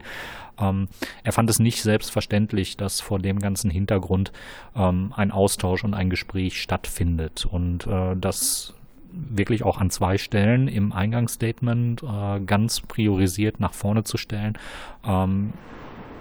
Ähm, 0.59 0.87
er 1.23 1.31
fand 1.31 1.49
es 1.49 1.59
nicht 1.59 1.81
selbstverständlich, 1.81 2.77
dass 2.77 3.01
vor 3.01 3.19
dem 3.19 3.39
ganzen 3.39 3.69
Hintergrund 3.69 4.31
ähm, 4.75 5.13
ein 5.15 5.31
Austausch 5.31 5.83
und 5.83 5.93
ein 5.93 6.09
Gespräch 6.09 6.61
stattfindet 6.61 7.45
und 7.45 7.85
äh, 7.87 8.14
das 8.21 8.73
wirklich 9.11 9.63
auch 9.63 9.79
an 9.79 9.89
zwei 9.89 10.17
Stellen 10.17 10.67
im 10.67 10.91
Eingangsstatement 10.91 12.03
äh, 12.03 12.39
ganz 12.41 12.81
priorisiert 12.81 13.59
nach 13.59 13.73
vorne 13.73 14.03
zu 14.03 14.17
stellen. 14.17 14.57
Ähm, 15.05 15.53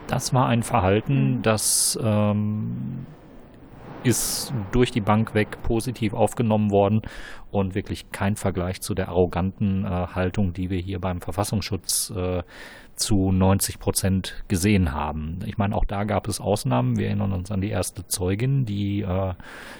das 0.06 0.34
war 0.34 0.48
ein 0.48 0.62
Verhalten, 0.62 1.38
mhm. 1.38 1.42
das 1.42 1.98
ähm, 2.02 3.06
ist 4.04 4.52
durch 4.70 4.90
die 4.90 5.00
Bank 5.00 5.34
weg 5.34 5.62
positiv 5.62 6.12
aufgenommen 6.12 6.70
worden 6.70 7.02
und 7.50 7.74
wirklich 7.74 8.12
kein 8.12 8.36
Vergleich 8.36 8.80
zu 8.80 8.94
der 8.94 9.08
arroganten 9.08 9.84
äh, 9.84 9.88
Haltung, 9.88 10.52
die 10.52 10.70
wir 10.70 10.78
hier 10.78 11.00
beim 11.00 11.20
Verfassungsschutz 11.20 12.12
äh, 12.14 12.42
zu 12.96 13.32
90 13.32 13.78
Prozent 13.78 14.44
gesehen 14.48 14.92
haben. 14.92 15.40
Ich 15.46 15.58
meine, 15.58 15.74
auch 15.74 15.84
da 15.84 16.04
gab 16.04 16.28
es 16.28 16.40
Ausnahmen. 16.40 16.96
Wir 16.96 17.08
erinnern 17.08 17.32
uns 17.32 17.50
an 17.50 17.60
die 17.60 17.70
erste 17.70 18.06
Zeugin, 18.06 18.66
die 18.66 19.02
äh, 19.02 19.34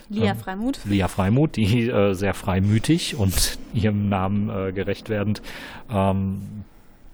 Lia 0.09 0.33
ähm, 0.33 0.37
Freimuth. 0.37 0.81
Lia 0.85 1.09
Freimuth, 1.09 1.57
die 1.57 1.89
äh, 1.89 2.15
sehr 2.15 2.35
freimütig 2.35 3.17
und 3.17 3.59
ihrem 3.75 4.09
Namen 4.09 4.51
äh, 4.51 4.73
gerecht 4.73 5.09
werdend 5.09 5.43
ähm, 5.91 6.65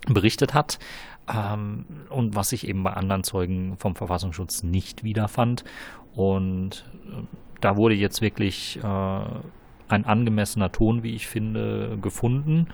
berichtet 0.06 0.54
hat. 0.54 0.78
Ähm, 1.32 1.84
und 2.08 2.34
was 2.34 2.52
ich 2.52 2.66
eben 2.66 2.82
bei 2.82 2.92
anderen 2.92 3.22
Zeugen 3.22 3.76
vom 3.76 3.94
Verfassungsschutz 3.94 4.62
nicht 4.62 5.04
wiederfand. 5.04 5.64
Und 6.14 6.84
äh, 7.06 7.22
da 7.60 7.76
wurde 7.76 7.94
jetzt 7.94 8.20
wirklich 8.20 8.78
äh, 8.82 9.22
ein 9.88 10.04
angemessener 10.04 10.72
Ton, 10.72 11.02
wie 11.02 11.14
ich 11.14 11.26
finde, 11.26 11.98
gefunden 12.00 12.68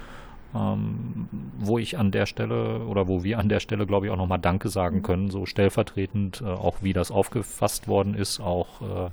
ähm, 0.57 1.29
wo 1.59 1.79
ich 1.79 1.99
an 1.99 2.11
der 2.11 2.27
Stelle 2.27 2.85
oder 2.87 3.09
wo 3.09 3.23
wir 3.25 3.39
an 3.39 3.49
der 3.49 3.61
Stelle, 3.61 3.87
glaube 3.87 4.07
ich, 4.07 4.13
auch 4.13 4.17
nochmal 4.17 4.39
Danke 4.39 4.69
sagen 4.69 5.03
können, 5.03 5.31
so 5.31 5.47
stellvertretend, 5.47 6.43
äh, 6.43 6.47
auch 6.47 6.83
wie 6.83 6.93
das 6.93 7.11
aufgefasst 7.11 7.89
worden 7.89 8.15
ist, 8.15 8.41
auch 8.41 8.81
äh, 8.81 9.11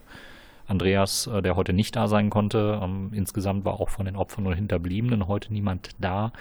Andreas, 0.67 1.27
äh, 1.27 1.41
der 1.41 1.55
heute 1.55 1.73
nicht 1.73 1.95
da 1.95 2.07
sein 2.07 2.29
konnte. 2.29 2.79
Ähm, 2.81 3.11
insgesamt 3.13 3.65
war 3.65 3.79
auch 3.79 3.89
von 3.89 4.05
den 4.05 4.15
Opfern 4.15 4.47
und 4.47 4.53
Hinterbliebenen 4.53 5.27
heute 5.27 5.51
niemand 5.51 5.89
da. 5.99 6.31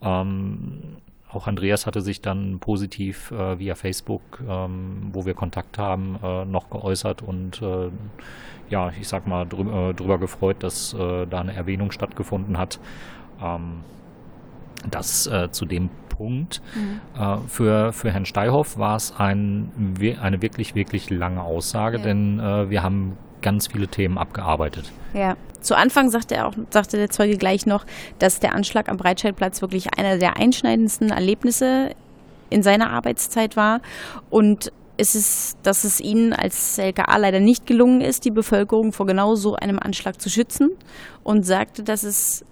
Ähm, 0.00 0.98
auch 1.30 1.46
Andreas 1.46 1.86
hatte 1.86 2.00
sich 2.00 2.22
dann 2.22 2.60
positiv 2.60 3.30
äh, 3.30 3.58
via 3.58 3.74
Facebook, 3.74 4.22
ähm, 4.48 5.10
wo 5.12 5.26
wir 5.26 5.34
Kontakt 5.34 5.76
haben, 5.76 6.18
äh, 6.22 6.44
noch 6.44 6.70
geäußert 6.70 7.20
und 7.20 7.60
äh, 7.60 7.90
ja, 8.68 8.90
ich 9.00 9.06
sag 9.06 9.26
mal 9.26 9.44
drü 9.44 9.92
drüber 9.94 10.18
gefreut, 10.18 10.56
dass 10.64 10.90
da 10.90 11.40
eine 11.40 11.54
Erwähnung 11.54 11.92
stattgefunden 11.92 12.58
hat. 12.58 12.80
Ähm, 13.40 13.84
das 14.90 15.26
äh, 15.26 15.50
zu 15.50 15.66
dem 15.66 15.90
Punkt. 16.08 16.62
Mhm. 16.74 17.00
Äh, 17.20 17.38
für, 17.48 17.92
für 17.92 18.10
Herrn 18.10 18.24
Steihoff 18.24 18.78
war 18.78 18.96
es 18.96 19.14
ein, 19.16 19.70
eine 20.20 20.42
wirklich, 20.42 20.74
wirklich 20.74 21.10
lange 21.10 21.42
Aussage, 21.42 21.98
ja. 21.98 22.02
denn 22.02 22.40
äh, 22.40 22.70
wir 22.70 22.82
haben 22.82 23.16
ganz 23.42 23.68
viele 23.68 23.88
Themen 23.88 24.18
abgearbeitet. 24.18 24.90
Ja. 25.14 25.36
Zu 25.60 25.76
Anfang 25.76 26.10
sagte 26.10 26.36
er 26.36 26.46
auch, 26.46 26.54
sagte 26.70 26.96
der 26.96 27.10
Zeuge 27.10 27.36
gleich 27.36 27.66
noch, 27.66 27.84
dass 28.18 28.38
der 28.38 28.54
Anschlag 28.54 28.88
am 28.88 28.96
Breitscheidplatz 28.96 29.62
wirklich 29.62 29.98
einer 29.98 30.16
der 30.16 30.36
einschneidendsten 30.36 31.10
Erlebnisse 31.10 31.90
in 32.50 32.62
seiner 32.62 32.90
Arbeitszeit 32.90 33.56
war 33.56 33.80
und 34.30 34.72
es 34.96 35.14
ist, 35.14 35.58
dass 35.62 35.84
es 35.84 36.00
ihnen 36.00 36.32
als 36.32 36.78
LKA 36.78 37.16
leider 37.16 37.40
nicht 37.40 37.66
gelungen 37.66 38.00
ist, 38.00 38.24
die 38.24 38.30
Bevölkerung 38.30 38.92
vor 38.92 39.06
genau 39.06 39.34
so 39.34 39.54
einem 39.54 39.78
Anschlag 39.78 40.20
zu 40.20 40.30
schützen 40.30 40.70
und 41.22 41.44
sagte, 41.44 41.82
dass 41.82 42.02
es 42.02 42.44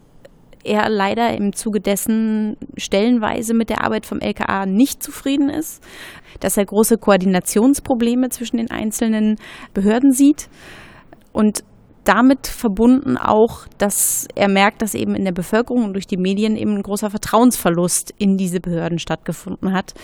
er 0.64 0.88
leider 0.88 1.36
im 1.36 1.52
Zuge 1.52 1.80
dessen 1.80 2.56
stellenweise 2.76 3.54
mit 3.54 3.70
der 3.70 3.84
Arbeit 3.84 4.06
vom 4.06 4.20
LKA 4.20 4.66
nicht 4.66 5.02
zufrieden 5.02 5.48
ist, 5.48 5.82
dass 6.40 6.56
er 6.56 6.64
große 6.64 6.98
Koordinationsprobleme 6.98 8.28
zwischen 8.30 8.56
den 8.56 8.70
einzelnen 8.70 9.36
Behörden 9.72 10.12
sieht. 10.12 10.48
Und 11.32 11.64
damit 12.04 12.46
verbunden 12.46 13.16
auch, 13.16 13.66
dass 13.78 14.28
er 14.34 14.48
merkt, 14.48 14.82
dass 14.82 14.94
eben 14.94 15.14
in 15.14 15.24
der 15.24 15.32
Bevölkerung 15.32 15.84
und 15.84 15.94
durch 15.94 16.06
die 16.06 16.18
Medien 16.18 16.56
eben 16.56 16.76
ein 16.76 16.82
großer 16.82 17.10
Vertrauensverlust 17.10 18.14
in 18.18 18.36
diese 18.36 18.60
Behörden 18.60 18.98
stattgefunden 18.98 19.72
hat 19.72 19.94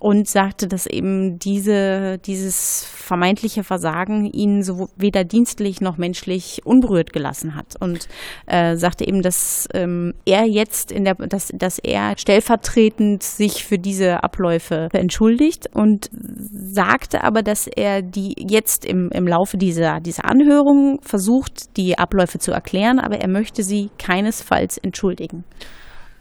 und 0.00 0.28
sagte, 0.28 0.66
dass 0.66 0.86
eben 0.86 1.38
diese, 1.38 2.18
dieses 2.18 2.84
vermeintliche 2.84 3.62
Versagen 3.62 4.26
ihn 4.26 4.62
so 4.62 4.88
weder 4.96 5.24
dienstlich 5.24 5.80
noch 5.80 5.96
menschlich 5.96 6.62
unberührt 6.64 7.12
gelassen 7.12 7.54
hat 7.54 7.74
und 7.80 8.08
äh, 8.46 8.76
sagte 8.76 9.06
eben, 9.06 9.22
dass 9.22 9.68
ähm, 9.72 10.14
er 10.24 10.46
jetzt 10.46 10.90
in 10.90 11.04
der, 11.04 11.14
dass, 11.14 11.52
dass 11.54 11.78
er 11.78 12.18
stellvertretend 12.18 13.22
sich 13.22 13.64
für 13.64 13.78
diese 13.78 14.24
Abläufe 14.24 14.88
entschuldigt 14.92 15.68
und 15.72 16.10
sagte 16.12 17.22
aber, 17.22 17.42
dass 17.42 17.68
er 17.68 18.02
die 18.02 18.34
jetzt 18.48 18.84
im, 18.84 19.10
im 19.12 19.28
Laufe 19.28 19.56
dieser, 19.56 20.00
dieser 20.00 20.24
Anhörung 20.24 20.98
versucht, 21.02 21.35
versucht, 21.36 21.76
die 21.76 21.98
Abläufe 21.98 22.38
zu 22.38 22.52
erklären, 22.52 22.98
aber 22.98 23.18
er 23.18 23.28
möchte 23.28 23.62
sie 23.62 23.90
keinesfalls 23.98 24.78
entschuldigen. 24.78 25.44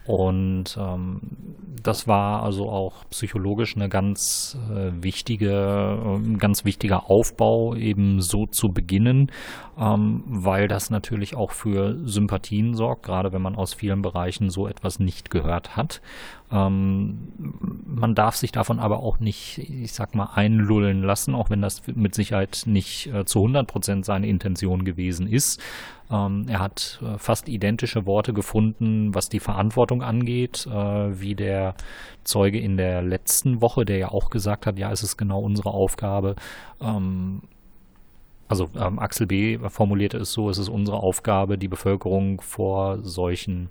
Und 0.06 0.78
ähm, 0.80 1.22
das 1.82 2.08
war 2.08 2.44
also 2.44 2.70
auch 2.70 3.06
psychologisch 3.10 3.76
eine 3.76 3.90
ganz 3.90 4.58
äh, 4.72 4.92
wichtige, 5.02 5.50
äh, 5.52 6.38
ganz 6.38 6.66
wichtiger 6.66 7.10
Aufbau, 7.10 7.76
eben 7.76 8.22
so 8.22 8.46
zu 8.46 8.70
beginnen, 8.70 9.32
ähm, 9.80 10.24
weil 10.28 10.68
das 10.68 10.90
natürlich 10.90 11.36
auch 11.36 11.52
für 11.52 11.98
Sympathien 12.08 12.76
sorgt, 12.76 13.04
gerade 13.04 13.34
wenn 13.34 13.42
man 13.42 13.56
aus 13.56 13.74
vielen 13.74 14.02
Bereichen 14.02 14.50
so 14.50 14.68
etwas 14.68 15.00
nicht 15.00 15.30
gehört 15.30 15.76
hat. 15.76 16.02
Ähm, 16.52 17.32
man 17.86 18.14
darf 18.14 18.36
sich 18.36 18.52
davon 18.52 18.80
aber 18.80 19.00
auch 19.00 19.20
nicht, 19.20 19.58
ich 19.58 19.94
sag 19.94 20.14
mal, 20.14 20.30
einlullen 20.36 21.02
lassen, 21.02 21.34
auch 21.34 21.50
wenn 21.50 21.62
das 21.62 21.82
mit 21.88 22.14
Sicherheit 22.14 22.64
nicht 22.66 23.08
äh, 23.08 23.26
zu 23.26 23.40
100 23.40 23.68
Prozent 23.68 24.06
seine 24.06 24.28
Intention 24.28 24.86
gewesen 24.86 25.28
ist. 25.28 25.62
Ähm, 26.16 26.46
er 26.48 26.60
hat 26.60 27.00
äh, 27.04 27.18
fast 27.18 27.50
identische 27.50 28.06
Worte 28.06 28.34
gefunden, 28.34 29.14
was 29.14 29.30
die 29.30 29.40
Verantwortung 29.40 30.02
angeht, 30.02 30.68
äh, 30.68 30.72
wie 31.20 31.36
der 31.36 31.76
Zeuge 32.24 32.60
in 32.60 32.78
der 32.78 33.02
letzten 33.02 33.62
Woche, 33.62 33.86
der 33.86 33.98
ja 33.98 34.10
auch 34.10 34.30
gesagt 34.30 34.66
hat, 34.66 34.80
ja, 34.80 34.92
es 34.92 35.04
ist 35.04 35.18
genau 35.18 35.42
unsere 35.42 35.70
Aufgabe, 35.70 36.36
ähm, 36.82 37.42
also 38.48 38.70
ähm, 38.76 39.00
Axel 39.00 39.28
B. 39.28 39.58
formulierte 39.70 40.18
es 40.18 40.32
so, 40.32 40.50
es 40.50 40.58
ist 40.58 40.70
unsere 40.70 40.98
Aufgabe, 40.98 41.58
die 41.58 41.68
Bevölkerung 41.68 42.42
vor 42.42 43.00
solchen 43.02 43.70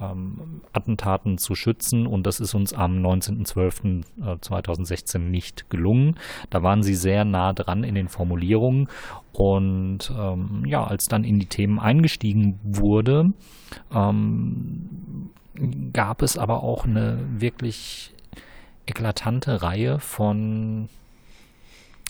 ähm, 0.00 0.62
Attentaten 0.72 1.38
zu 1.38 1.54
schützen 1.54 2.06
und 2.06 2.26
das 2.26 2.40
ist 2.40 2.54
uns 2.54 2.72
am 2.72 2.96
19.12.2016 2.98 5.18
nicht 5.18 5.68
gelungen. 5.70 6.16
Da 6.50 6.62
waren 6.62 6.82
sie 6.82 6.94
sehr 6.94 7.24
nah 7.24 7.52
dran 7.52 7.82
in 7.84 7.94
den 7.94 8.08
Formulierungen 8.08 8.88
und 9.32 10.12
ähm, 10.16 10.64
ja, 10.66 10.84
als 10.84 11.06
dann 11.06 11.24
in 11.24 11.38
die 11.38 11.46
Themen 11.46 11.78
eingestiegen 11.78 12.58
wurde, 12.62 13.32
ähm, 13.94 15.30
gab 15.92 16.22
es 16.22 16.38
aber 16.38 16.62
auch 16.62 16.86
eine 16.86 17.18
wirklich 17.38 18.14
eklatante 18.86 19.62
Reihe 19.62 19.98
von 19.98 20.88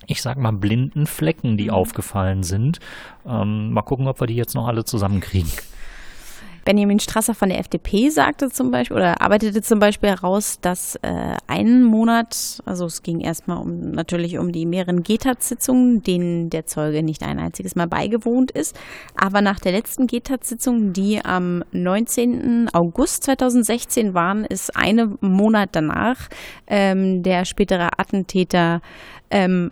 ich 0.06 0.22
sag 0.22 0.38
mal, 0.38 0.52
blinden 0.52 1.06
Flecken, 1.06 1.56
die 1.56 1.66
mhm. 1.66 1.70
aufgefallen 1.70 2.42
sind. 2.42 2.80
Ähm, 3.26 3.72
mal 3.72 3.82
gucken, 3.82 4.08
ob 4.08 4.20
wir 4.20 4.26
die 4.26 4.34
jetzt 4.34 4.54
noch 4.54 4.66
alle 4.66 4.84
zusammenkriegen. 4.84 5.50
Benjamin 6.70 7.00
Strasser 7.00 7.34
von 7.34 7.48
der 7.48 7.58
FDP 7.58 8.10
sagte 8.10 8.48
zum 8.48 8.70
Beispiel 8.70 8.96
oder 8.96 9.20
arbeitete 9.20 9.60
zum 9.60 9.80
Beispiel 9.80 10.10
heraus, 10.10 10.60
dass 10.60 10.94
äh, 11.02 11.34
einen 11.48 11.82
Monat, 11.82 12.62
also 12.64 12.86
es 12.86 13.02
ging 13.02 13.18
erstmal 13.18 13.56
um 13.56 13.90
natürlich 13.90 14.38
um 14.38 14.52
die 14.52 14.66
mehreren 14.66 15.02
GTAT-Sitzungen, 15.02 16.04
denen 16.04 16.48
der 16.48 16.66
Zeuge 16.66 17.02
nicht 17.02 17.24
ein 17.24 17.40
einziges 17.40 17.74
Mal 17.74 17.88
beigewohnt 17.88 18.52
ist, 18.52 18.78
aber 19.16 19.42
nach 19.42 19.58
der 19.58 19.72
letzten 19.72 20.06
GTAT-Sitzung, 20.06 20.92
die 20.92 21.20
am 21.24 21.64
19. 21.72 22.68
August 22.72 23.24
2016 23.24 24.14
waren, 24.14 24.44
ist 24.44 24.76
einen 24.76 25.18
Monat 25.20 25.70
danach 25.72 26.28
ähm, 26.68 27.24
der 27.24 27.46
spätere 27.46 27.98
Attentäter 27.98 28.80
ähm, 29.32 29.70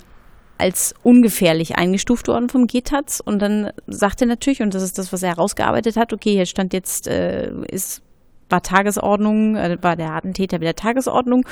als 0.59 0.95
ungefährlich 1.03 1.77
eingestuft 1.77 2.29
worden 2.29 2.49
vom 2.49 2.67
GTAZ 2.67 3.21
und 3.21 3.41
dann 3.41 3.73
sagt 3.87 4.21
er 4.21 4.27
natürlich, 4.27 4.61
und 4.61 4.75
das 4.75 4.83
ist 4.83 4.99
das, 4.99 5.13
was 5.13 5.23
er 5.23 5.31
herausgearbeitet 5.31 5.97
hat, 5.97 6.13
okay, 6.13 6.33
hier 6.33 6.47
stand 6.47 6.73
jetzt, 6.73 7.07
äh, 7.07 7.51
ist 7.71 8.03
war 8.51 8.63
Tagesordnung, 8.63 9.57
äh, 9.57 9.79
war 9.81 9.97
der 9.97 10.13
Attentäter 10.13 10.61
wieder 10.61 10.75
Tagesordnung 10.75 11.45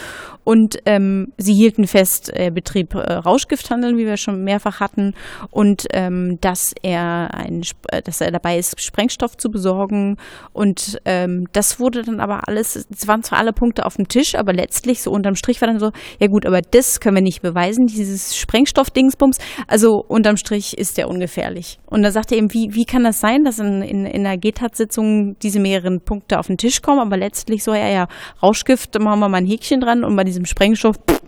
und 0.45 0.79
ähm, 0.87 1.33
sie 1.37 1.55
hielten 1.55 1.87
fest, 1.87 2.31
er 2.31 2.51
betrieb 2.51 2.95
äh, 2.95 3.13
Rauschgifthandel, 3.13 3.97
wie 3.97 4.07
wir 4.07 4.17
schon 4.17 4.43
mehrfach 4.45 4.81
hatten, 4.81 5.15
und 5.51 5.87
ähm, 5.93 6.39
dass 6.41 6.75
er 6.83 7.35
ein, 7.35 7.63
äh, 7.91 8.03
dass 8.03 8.21
er 8.21 8.31
dabei 8.31 8.59
ist, 8.59 8.81
Sprengstoff 8.81 9.37
zu 9.37 9.51
besorgen 9.51 10.17
und 10.53 10.99
ähm, 11.05 11.47
das 11.53 11.81
wurde 11.81 12.03
dann 12.03 12.21
aber 12.21 12.49
alles, 12.49 12.87
es 12.91 13.09
waren 13.09 13.23
zwar 13.23 13.39
alle 13.39 13.53
Punkte 13.53 13.85
auf 13.85 13.97
dem 13.97 14.09
Tisch, 14.09 14.35
aber 14.35 14.53
letztlich 14.53 15.03
so 15.03 15.11
unterm 15.11 15.35
Strich 15.35 15.61
war 15.61 15.69
dann 15.69 15.79
so, 15.79 15.91
ja 16.21 16.27
gut, 16.29 16.47
aber 16.47 16.63
das 16.63 17.01
können 17.01 17.17
wir 17.17 17.23
nicht 17.23 17.43
beweisen, 17.43 17.87
dieses 17.87 18.37
Sprengstoff-Dingsbums, 18.37 19.39
also 19.67 20.05
unterm 20.07 20.37
Strich 20.37 20.77
ist 20.79 20.99
der 20.99 21.09
ungefährlich. 21.09 21.79
Und 21.87 22.03
da 22.03 22.11
sagt 22.11 22.33
er 22.33 22.39
eben, 22.39 22.53
wie, 22.53 22.75
wie 22.75 22.85
kann 22.85 23.05
das 23.05 23.21
sein, 23.21 23.45
dass 23.45 23.59
in, 23.59 23.83
in, 23.83 24.07
in 24.07 24.27
einer 24.27 24.39
GTAT-Sitzung 24.39 25.37
diese 25.43 25.61
mehreren 25.61 26.01
Punkte 26.01 26.39
auf 26.39 26.47
den 26.47 26.57
Tisch 26.57 26.83
kommen, 26.87 27.01
aber 27.01 27.17
letztlich 27.17 27.63
so, 27.63 27.75
ja, 27.75 27.89
ja, 27.89 28.09
Rauschgift, 28.43 28.95
da 28.95 28.99
machen 29.01 29.21
wir 29.21 29.29
mal 29.29 29.39
ein 29.39 29.47
Häkchen 29.47 29.81
dran 29.81 30.05
und 30.05 30.17
bei 30.17 30.25
diesem 30.25 30.47
Sprengstoff, 30.47 30.97
pff, 30.97 31.21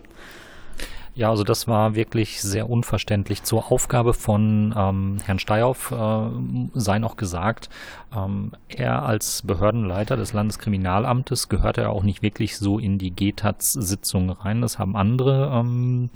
ja, 1.19 1.29
also 1.29 1.43
das 1.43 1.67
war 1.67 1.95
wirklich 1.95 2.41
sehr 2.41 2.69
unverständlich. 2.69 3.43
Zur 3.43 3.73
Aufgabe 3.73 4.13
von 4.13 4.73
ähm, 4.77 5.17
Herrn 5.25 5.37
Steyhoff 5.37 5.91
äh, 5.91 6.29
sei 6.75 6.97
noch 6.99 7.17
gesagt, 7.17 7.69
ähm, 8.15 8.53
er 8.69 9.03
als 9.03 9.41
Behördenleiter 9.41 10.15
des 10.15 10.31
Landeskriminalamtes 10.31 11.49
gehörte 11.49 11.81
ja 11.81 11.89
auch 11.89 12.03
nicht 12.03 12.21
wirklich 12.21 12.57
so 12.57 12.79
in 12.79 12.97
die 12.97 13.11
GTAZ-Sitzung 13.11 14.29
rein. 14.29 14.61
Das 14.61 14.79
haben 14.79 14.95
andere 14.95 15.51
ähm, 15.53 16.09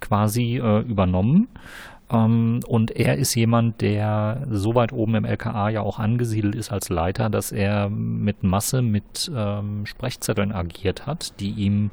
quasi 0.00 0.58
äh, 0.58 0.80
übernommen. 0.80 1.48
Ähm, 2.12 2.60
und 2.66 2.90
er 2.90 3.16
ist 3.16 3.34
jemand, 3.34 3.80
der 3.80 4.46
so 4.50 4.74
weit 4.74 4.92
oben 4.92 5.14
im 5.14 5.24
LKA 5.24 5.70
ja 5.70 5.80
auch 5.80 5.98
angesiedelt 5.98 6.54
ist 6.54 6.70
als 6.70 6.88
Leiter, 6.88 7.30
dass 7.30 7.50
er 7.52 7.88
mit 7.88 8.42
Masse 8.42 8.82
mit 8.82 9.30
ähm, 9.34 9.86
Sprechzetteln 9.86 10.52
agiert 10.52 11.06
hat, 11.06 11.40
die 11.40 11.50
ihm 11.50 11.90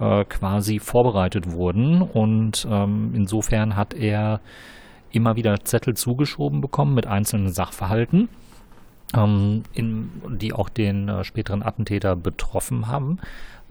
äh, 0.00 0.24
quasi 0.24 0.80
vorbereitet 0.80 1.52
wurden. 1.52 2.02
Und 2.02 2.66
ähm, 2.70 3.12
insofern 3.14 3.76
hat 3.76 3.94
er 3.94 4.40
immer 5.12 5.36
wieder 5.36 5.64
Zettel 5.64 5.94
zugeschoben 5.94 6.60
bekommen 6.60 6.94
mit 6.94 7.06
einzelnen 7.06 7.50
Sachverhalten. 7.50 8.28
Ähm, 9.14 9.62
in, 9.72 10.10
die 10.38 10.52
auch 10.52 10.68
den 10.68 11.08
äh, 11.08 11.22
späteren 11.22 11.62
Attentäter 11.62 12.16
betroffen 12.16 12.88
haben. 12.88 13.20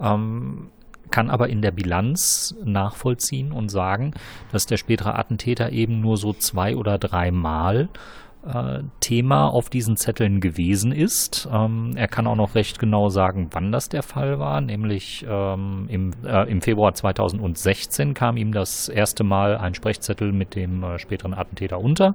Ähm, 0.00 0.68
kann 1.10 1.30
aber 1.30 1.48
in 1.48 1.62
der 1.62 1.70
Bilanz 1.70 2.54
nachvollziehen 2.64 3.52
und 3.52 3.68
sagen, 3.68 4.14
dass 4.52 4.66
der 4.66 4.76
spätere 4.76 5.18
Attentäter 5.18 5.72
eben 5.72 6.00
nur 6.00 6.16
so 6.16 6.32
zwei 6.32 6.76
oder 6.76 6.98
dreimal 6.98 7.88
äh, 8.46 8.82
Thema 9.00 9.46
auf 9.46 9.70
diesen 9.70 9.96
Zetteln 9.96 10.40
gewesen 10.40 10.92
ist. 10.92 11.48
Ähm, 11.50 11.92
er 11.96 12.08
kann 12.08 12.26
auch 12.26 12.36
noch 12.36 12.54
recht 12.54 12.78
genau 12.78 13.08
sagen, 13.08 13.48
wann 13.52 13.72
das 13.72 13.88
der 13.88 14.02
Fall 14.02 14.38
war, 14.38 14.60
nämlich 14.60 15.24
ähm, 15.28 15.86
im, 15.88 16.12
äh, 16.24 16.50
im 16.50 16.60
Februar 16.60 16.94
2016 16.94 18.14
kam 18.14 18.36
ihm 18.36 18.52
das 18.52 18.88
erste 18.88 19.24
Mal 19.24 19.56
ein 19.56 19.74
Sprechzettel 19.74 20.32
mit 20.32 20.54
dem 20.54 20.82
äh, 20.82 20.98
späteren 20.98 21.34
Attentäter 21.34 21.80
unter 21.80 22.14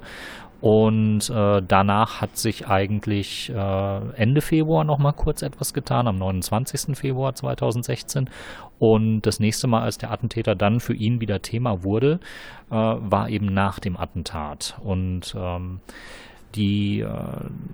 und 0.62 1.30
äh, 1.30 1.62
danach 1.65 2.19
hat 2.22 2.36
sich 2.36 2.67
eigentlich 2.67 3.50
äh, 3.50 4.00
Ende 4.15 4.41
Februar 4.41 4.84
nochmal 4.84 5.13
kurz 5.13 5.41
etwas 5.41 5.74
getan, 5.74 6.08
am 6.08 6.17
29. 6.17 6.98
Februar 6.98 7.34
2016. 7.34 8.30
Und 8.78 9.22
das 9.22 9.39
nächste 9.39 9.67
Mal, 9.67 9.84
als 9.84 9.98
der 9.98 10.12
Attentäter 10.12 10.56
dann 10.56 10.80
für 10.80 10.93
ihn 10.93 11.22
wieder 11.22 11.41
Thema 11.41 11.84
wurde, 11.84 12.19
äh, 12.69 12.76
war 12.76 13.30
eben 13.30 13.48
nach 13.48 13.80
dem 13.80 13.95
Attentat. 13.95 14.78
Und 14.84 15.34
ähm, 15.38 15.80
die 16.56 17.02
äh, 17.02 17.08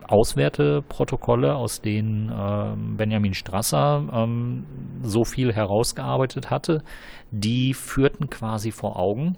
Auswerteprotokolle, 0.08 1.56
aus 1.56 1.82
denen 1.82 2.30
äh, 2.30 2.98
Benjamin 2.98 3.34
Strasser 3.34 4.08
ähm, 4.14 4.66
so 5.02 5.24
viel 5.24 5.54
herausgearbeitet 5.54 6.52
hatte, 6.52 6.84
die 7.32 7.74
führten 7.74 8.30
quasi 8.30 8.72
vor 8.72 9.00
Augen, 9.00 9.38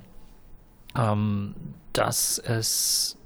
ähm, 0.97 1.55
dass 1.93 2.39
es 2.39 3.17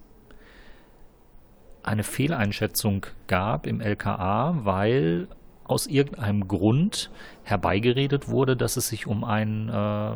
eine 1.83 2.03
Fehleinschätzung 2.03 3.05
gab 3.27 3.67
im 3.67 3.81
LKA, 3.81 4.59
weil 4.63 5.27
aus 5.63 5.87
irgendeinem 5.87 6.47
Grund 6.47 7.09
herbeigeredet 7.43 8.27
wurde, 8.27 8.57
dass 8.57 8.77
es 8.77 8.89
sich 8.89 9.07
um 9.07 9.23
einen 9.23 9.69
äh, 9.69 10.11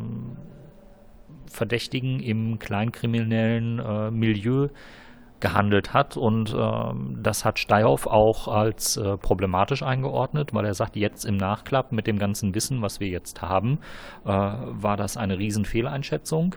Verdächtigen 1.50 2.20
im 2.20 2.60
kleinkriminellen 2.60 3.80
äh, 3.80 4.12
Milieu 4.12 4.68
gehandelt 5.40 5.94
hat 5.94 6.18
und 6.18 6.54
äh, 6.54 6.94
das 7.22 7.46
hat 7.46 7.60
Steyhoff 7.60 8.08
auch 8.08 8.48
als 8.48 8.98
äh, 8.98 9.18
problematisch 9.18 9.84
eingeordnet, 9.84 10.54
weil 10.54 10.66
er 10.66 10.74
sagt, 10.74 10.96
jetzt 10.96 11.26
im 11.26 11.38
Nachklapp 11.38 11.92
mit 11.92 12.08
dem 12.08 12.18
ganzen 12.18 12.56
Wissen, 12.56 12.82
was 12.82 13.00
wir 13.00 13.10
jetzt 13.10 13.42
haben, 13.42 13.80
äh, 14.24 14.30
war 14.30 14.98
das 14.98 15.18
eine 15.18 15.38
Riesenfehleinschätzung. 15.38 16.56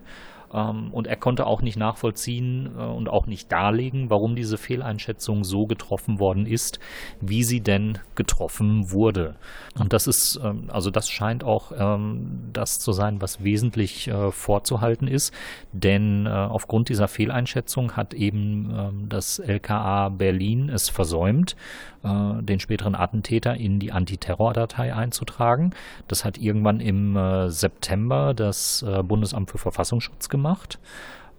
Ähm, 0.52 0.92
und 0.92 1.06
er 1.06 1.16
konnte 1.16 1.46
auch 1.46 1.62
nicht 1.62 1.76
nachvollziehen 1.76 2.70
äh, 2.78 2.82
und 2.82 3.08
auch 3.08 3.26
nicht 3.26 3.50
darlegen, 3.52 4.11
warum 4.11 4.37
diese 4.37 4.58
Fehleinschätzung 4.58 5.44
so 5.44 5.66
getroffen 5.66 6.18
worden 6.18 6.46
ist, 6.46 6.78
wie 7.20 7.44
sie 7.44 7.61
denn 7.61 7.98
getroffen 8.14 8.90
wurde. 8.90 9.37
Und 9.78 9.92
das 9.92 10.06
ist, 10.06 10.40
ähm, 10.42 10.64
also 10.68 10.90
das 10.90 11.08
scheint 11.08 11.44
auch 11.44 11.72
ähm, 11.76 12.50
das 12.52 12.80
zu 12.80 12.92
sein, 12.92 13.20
was 13.20 13.44
wesentlich 13.44 14.08
äh, 14.08 14.30
vorzuhalten 14.32 15.08
ist, 15.08 15.34
denn 15.72 16.26
äh, 16.26 16.30
aufgrund 16.30 16.88
dieser 16.88 17.08
Fehleinschätzung 17.08 17.96
hat 17.96 18.14
eben 18.14 18.74
ähm, 18.76 19.08
das 19.08 19.38
LKA 19.38 20.08
Berlin 20.08 20.68
es 20.68 20.88
versäumt, 20.88 21.56
äh, 22.02 22.42
den 22.42 22.61
späteren 22.61 22.94
Attentäter 22.94 23.54
in 23.56 23.78
die 23.78 23.92
Antiterrordatei 23.92 24.94
einzutragen. 24.94 25.74
Das 26.06 26.24
hat 26.24 26.38
irgendwann 26.38 26.80
im 26.80 27.16
äh, 27.16 27.50
September 27.50 28.34
das 28.34 28.82
äh, 28.82 29.02
Bundesamt 29.02 29.50
für 29.50 29.58
Verfassungsschutz 29.58 30.28
gemacht. 30.28 30.38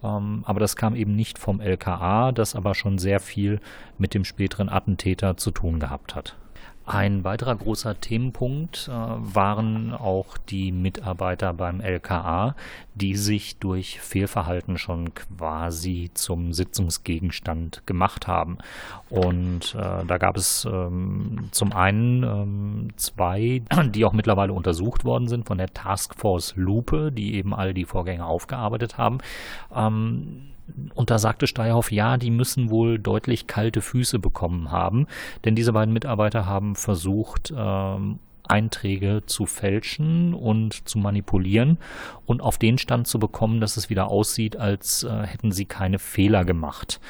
Ähm, 0.02 0.42
aber 0.46 0.60
das 0.60 0.76
kam 0.76 0.94
eben 0.94 1.14
nicht 1.14 1.38
vom 1.38 1.60
LKA, 1.60 2.32
das 2.32 2.54
aber 2.54 2.74
schon 2.74 2.98
sehr 2.98 3.20
viel 3.20 3.60
mit 3.98 4.14
dem 4.14 4.24
späteren 4.24 4.68
Attentäter 4.68 5.36
zu 5.36 5.50
tun 5.50 5.80
gehabt 5.80 6.14
hat. 6.14 6.36
Ein 6.92 7.22
weiterer 7.22 7.54
großer 7.54 8.00
Themenpunkt 8.00 8.88
äh, 8.88 8.92
waren 8.92 9.94
auch 9.94 10.36
die 10.36 10.72
Mitarbeiter 10.72 11.54
beim 11.54 11.80
LKA, 11.80 12.56
die 12.96 13.14
sich 13.14 13.58
durch 13.58 14.00
Fehlverhalten 14.00 14.76
schon 14.76 15.14
quasi 15.14 16.10
zum 16.14 16.52
Sitzungsgegenstand 16.52 17.86
gemacht 17.86 18.26
haben. 18.26 18.58
Und 19.08 19.76
äh, 19.76 20.04
da 20.04 20.18
gab 20.18 20.36
es 20.36 20.64
ähm, 20.64 21.46
zum 21.52 21.72
einen 21.72 22.24
ähm, 22.24 22.88
zwei, 22.96 23.62
die 23.94 24.04
auch 24.04 24.12
mittlerweile 24.12 24.52
untersucht 24.52 25.04
worden 25.04 25.28
sind 25.28 25.46
von 25.46 25.58
der 25.58 25.72
Taskforce 25.72 26.54
Lupe, 26.56 27.12
die 27.12 27.36
eben 27.36 27.54
all 27.54 27.72
die 27.72 27.84
Vorgänge 27.84 28.26
aufgearbeitet 28.26 28.98
haben. 28.98 29.18
Ähm, 29.72 30.50
und 30.94 31.10
da 31.10 31.18
sagte 31.18 31.46
Steyhoff, 31.46 31.92
ja, 31.92 32.16
die 32.16 32.30
müssen 32.30 32.70
wohl 32.70 32.98
deutlich 32.98 33.46
kalte 33.46 33.80
Füße 33.80 34.18
bekommen 34.18 34.70
haben, 34.70 35.06
denn 35.44 35.54
diese 35.54 35.72
beiden 35.72 35.92
Mitarbeiter 35.92 36.46
haben 36.46 36.76
versucht, 36.76 37.52
ähm, 37.56 38.18
Einträge 38.50 39.22
zu 39.26 39.46
fälschen 39.46 40.34
und 40.34 40.88
zu 40.88 40.98
manipulieren 40.98 41.78
und 42.26 42.42
auf 42.42 42.58
den 42.58 42.78
Stand 42.78 43.06
zu 43.06 43.18
bekommen, 43.18 43.60
dass 43.60 43.76
es 43.76 43.90
wieder 43.90 44.08
aussieht, 44.08 44.56
als 44.56 45.04
äh, 45.04 45.26
hätten 45.26 45.52
sie 45.52 45.66
keine 45.66 45.98
Fehler 45.98 46.44
gemacht. 46.44 47.00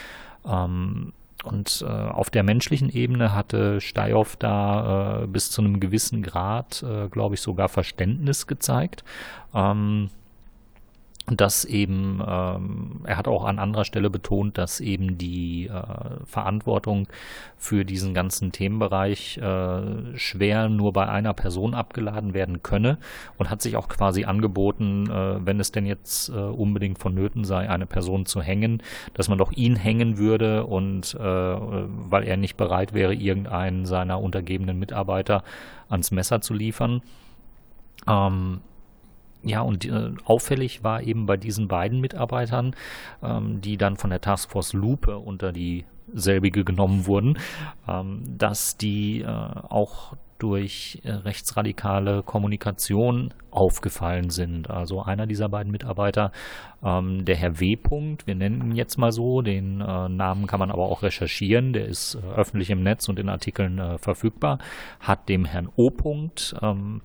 Ähm, 0.46 1.12
und 1.44 1.82
äh, 1.86 1.90
auf 1.90 2.28
der 2.28 2.42
menschlichen 2.42 2.90
Ebene 2.90 3.34
hatte 3.34 3.80
Steyhoff 3.80 4.36
da 4.36 5.22
äh, 5.22 5.26
bis 5.26 5.50
zu 5.50 5.62
einem 5.62 5.80
gewissen 5.80 6.22
Grad, 6.22 6.82
äh, 6.82 7.08
glaube 7.08 7.34
ich, 7.34 7.40
sogar 7.40 7.70
Verständnis 7.70 8.46
gezeigt. 8.46 9.04
Ähm, 9.54 10.10
dass 11.26 11.64
eben, 11.64 12.22
ähm, 12.26 13.00
er 13.04 13.16
hat 13.16 13.28
auch 13.28 13.44
an 13.44 13.58
anderer 13.58 13.84
Stelle 13.84 14.10
betont, 14.10 14.58
dass 14.58 14.80
eben 14.80 15.18
die 15.18 15.68
äh, 15.68 16.24
Verantwortung 16.24 17.06
für 17.56 17.84
diesen 17.84 18.14
ganzen 18.14 18.52
Themenbereich 18.52 19.38
äh, 19.38 20.16
schwer 20.16 20.68
nur 20.68 20.92
bei 20.92 21.08
einer 21.08 21.34
Person 21.34 21.74
abgeladen 21.74 22.34
werden 22.34 22.62
könne 22.62 22.98
und 23.38 23.50
hat 23.50 23.62
sich 23.62 23.76
auch 23.76 23.88
quasi 23.88 24.24
angeboten, 24.24 25.08
äh, 25.10 25.46
wenn 25.46 25.60
es 25.60 25.70
denn 25.70 25.86
jetzt 25.86 26.30
äh, 26.30 26.32
unbedingt 26.32 26.98
vonnöten 26.98 27.44
sei, 27.44 27.68
eine 27.68 27.86
Person 27.86 28.26
zu 28.26 28.42
hängen, 28.42 28.82
dass 29.14 29.28
man 29.28 29.38
doch 29.38 29.52
ihn 29.52 29.76
hängen 29.76 30.18
würde 30.18 30.64
und 30.66 31.14
äh, 31.14 31.20
weil 31.20 32.24
er 32.24 32.38
nicht 32.38 32.56
bereit 32.56 32.92
wäre, 32.92 33.14
irgendeinen 33.14 33.86
seiner 33.86 34.20
untergebenen 34.20 34.78
Mitarbeiter 34.78 35.44
ans 35.88 36.10
Messer 36.10 36.40
zu 36.40 36.54
liefern. 36.54 37.02
Ähm, 38.08 38.60
ja, 39.42 39.60
und 39.62 39.84
äh, 39.84 40.12
auffällig 40.24 40.84
war 40.84 41.02
eben 41.02 41.26
bei 41.26 41.36
diesen 41.36 41.68
beiden 41.68 42.00
Mitarbeitern, 42.00 42.74
ähm, 43.22 43.60
die 43.60 43.76
dann 43.76 43.96
von 43.96 44.10
der 44.10 44.20
Taskforce 44.20 44.72
Lupe 44.74 45.18
unter 45.18 45.52
die 45.52 45.84
selbige 46.12 46.64
genommen 46.64 47.06
wurden, 47.06 47.38
ähm, 47.88 48.22
dass 48.26 48.76
die 48.76 49.20
äh, 49.20 49.26
auch 49.26 50.14
durch 50.40 51.00
äh, 51.04 51.12
rechtsradikale 51.12 52.22
Kommunikation 52.22 53.34
aufgefallen 53.50 54.30
sind. 54.30 54.70
Also 54.70 55.02
einer 55.02 55.26
dieser 55.26 55.48
beiden 55.48 55.70
Mitarbeiter, 55.70 56.32
ähm, 56.82 57.24
der 57.24 57.36
Herr 57.36 57.60
W. 57.60 57.76
-Punkt, 57.76 58.26
wir 58.26 58.34
nennen 58.34 58.70
ihn 58.70 58.76
jetzt 58.76 58.96
mal 58.96 59.12
so, 59.12 59.42
den 59.42 59.80
äh, 59.80 60.08
Namen 60.08 60.46
kann 60.46 60.60
man 60.60 60.70
aber 60.70 60.84
auch 60.84 61.02
recherchieren, 61.02 61.72
der 61.72 61.86
ist 61.86 62.14
äh, 62.14 62.34
öffentlich 62.34 62.70
im 62.70 62.82
Netz 62.82 63.08
und 63.08 63.18
in 63.18 63.28
Artikeln 63.28 63.78
äh, 63.78 63.98
verfügbar, 63.98 64.58
hat 64.98 65.28
dem 65.28 65.44
Herrn 65.44 65.68
O. 65.76 65.88
-Punkt, 65.88 66.56
ähm, 66.62 67.02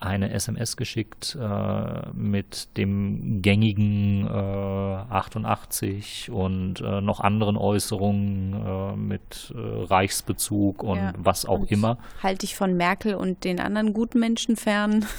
eine 0.00 0.32
SMS 0.32 0.76
geschickt 0.76 1.36
äh, 1.40 2.08
mit 2.12 2.76
dem 2.76 3.42
gängigen 3.42 4.26
äh, 4.26 4.30
88 4.30 6.30
und 6.30 6.80
äh, 6.80 7.00
noch 7.00 7.20
anderen 7.20 7.56
Äußerungen 7.56 8.54
äh, 8.54 8.96
mit 8.96 9.52
äh, 9.54 9.58
Reichsbezug 9.58 10.84
und 10.84 10.98
ja, 10.98 11.12
was 11.16 11.46
auch 11.46 11.60
und 11.60 11.72
immer. 11.72 11.98
Halte 12.22 12.46
ich 12.46 12.54
von 12.54 12.76
Merkel 12.76 13.14
und 13.14 13.42
den 13.42 13.58
anderen 13.58 13.92
guten 13.92 14.20
Menschen 14.20 14.56
fern. 14.56 15.04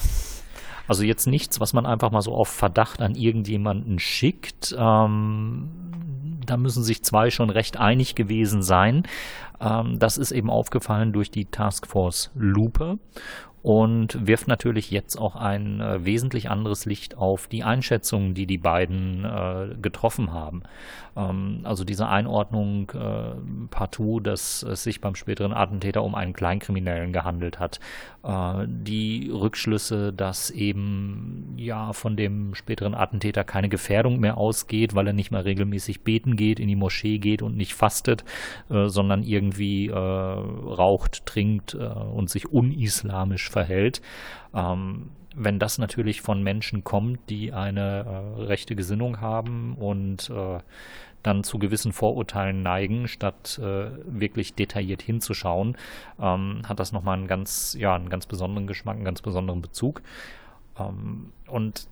Also 0.87 1.03
jetzt 1.03 1.27
nichts, 1.27 1.59
was 1.59 1.73
man 1.73 1.85
einfach 1.85 2.09
mal 2.09 2.23
so 2.23 2.33
auf 2.33 2.47
Verdacht 2.47 3.03
an 3.03 3.13
irgendjemanden 3.13 3.99
schickt. 3.99 4.75
Ähm, 4.75 5.69
da 6.47 6.57
müssen 6.57 6.83
sich 6.83 7.03
zwei 7.03 7.29
schon 7.29 7.51
recht 7.51 7.77
einig 7.77 8.15
gewesen 8.15 8.63
sein. 8.63 9.03
Ähm, 9.61 9.99
das 9.99 10.17
ist 10.17 10.31
eben 10.31 10.49
aufgefallen 10.49 11.13
durch 11.13 11.31
die 11.31 11.45
Taskforce 11.45 12.31
Lupe 12.35 12.99
und 13.61 14.25
wirft 14.25 14.47
natürlich 14.47 14.89
jetzt 14.89 15.17
auch 15.17 15.35
ein 15.35 15.81
äh, 15.81 16.05
wesentlich 16.05 16.49
anderes 16.49 16.85
Licht 16.85 17.17
auf 17.17 17.47
die 17.47 17.63
Einschätzungen, 17.63 18.33
die 18.33 18.45
die 18.45 18.57
beiden 18.57 19.25
äh, 19.25 19.75
getroffen 19.81 20.31
haben. 20.31 20.63
Ähm, 21.17 21.61
also 21.63 21.83
diese 21.83 22.07
Einordnung 22.07 22.89
äh, 22.91 23.35
partout, 23.69 24.21
dass 24.21 24.63
es 24.63 24.83
sich 24.83 25.01
beim 25.01 25.15
späteren 25.15 25.53
Attentäter 25.53 26.03
um 26.03 26.15
einen 26.15 26.33
Kleinkriminellen 26.33 27.11
gehandelt 27.11 27.59
hat. 27.59 27.81
Äh, 28.23 28.65
die 28.67 29.29
Rückschlüsse, 29.29 30.13
dass 30.13 30.51
eben 30.51 31.53
ja 31.57 31.91
von 31.91 32.15
dem 32.15 32.55
späteren 32.55 32.95
Attentäter 32.95 33.43
keine 33.43 33.67
Gefährdung 33.67 34.19
mehr 34.19 34.37
ausgeht, 34.37 34.95
weil 34.95 35.07
er 35.07 35.13
nicht 35.13 35.31
mehr 35.31 35.43
regelmäßig 35.43 36.01
beten 36.03 36.37
geht, 36.37 36.61
in 36.61 36.69
die 36.69 36.77
Moschee 36.77 37.17
geht 37.17 37.41
und 37.41 37.57
nicht 37.57 37.73
fastet, 37.73 38.23
äh, 38.69 38.87
sondern 38.87 39.23
irgendwie 39.23 39.48
äh, 39.87 39.93
raucht, 39.93 41.25
trinkt 41.25 41.73
äh, 41.73 41.77
und 41.77 42.29
sich 42.29 42.51
unislamisch 42.51 43.49
verhält. 43.49 44.01
Ähm, 44.53 45.11
wenn 45.35 45.59
das 45.59 45.77
natürlich 45.77 46.21
von 46.21 46.41
Menschen 46.43 46.83
kommt, 46.83 47.29
die 47.29 47.53
eine 47.53 48.05
äh, 48.37 48.41
rechte 48.43 48.75
Gesinnung 48.75 49.21
haben 49.21 49.75
und 49.75 50.29
äh, 50.29 50.59
dann 51.23 51.43
zu 51.43 51.59
gewissen 51.59 51.91
Vorurteilen 51.91 52.63
neigen, 52.63 53.07
statt 53.07 53.59
äh, 53.61 53.91
wirklich 54.05 54.53
detailliert 54.53 55.01
hinzuschauen, 55.01 55.77
ähm, 56.19 56.61
hat 56.67 56.79
das 56.79 56.91
nochmal 56.91 57.17
einen 57.17 57.27
ganz, 57.27 57.75
ja, 57.77 57.95
einen 57.95 58.09
ganz 58.09 58.25
besonderen 58.25 58.67
Geschmack, 58.67 58.95
einen 58.95 59.05
ganz 59.05 59.21
besonderen 59.21 59.61
Bezug. 59.61 60.01
Ähm, 60.77 61.31
und 61.47 61.87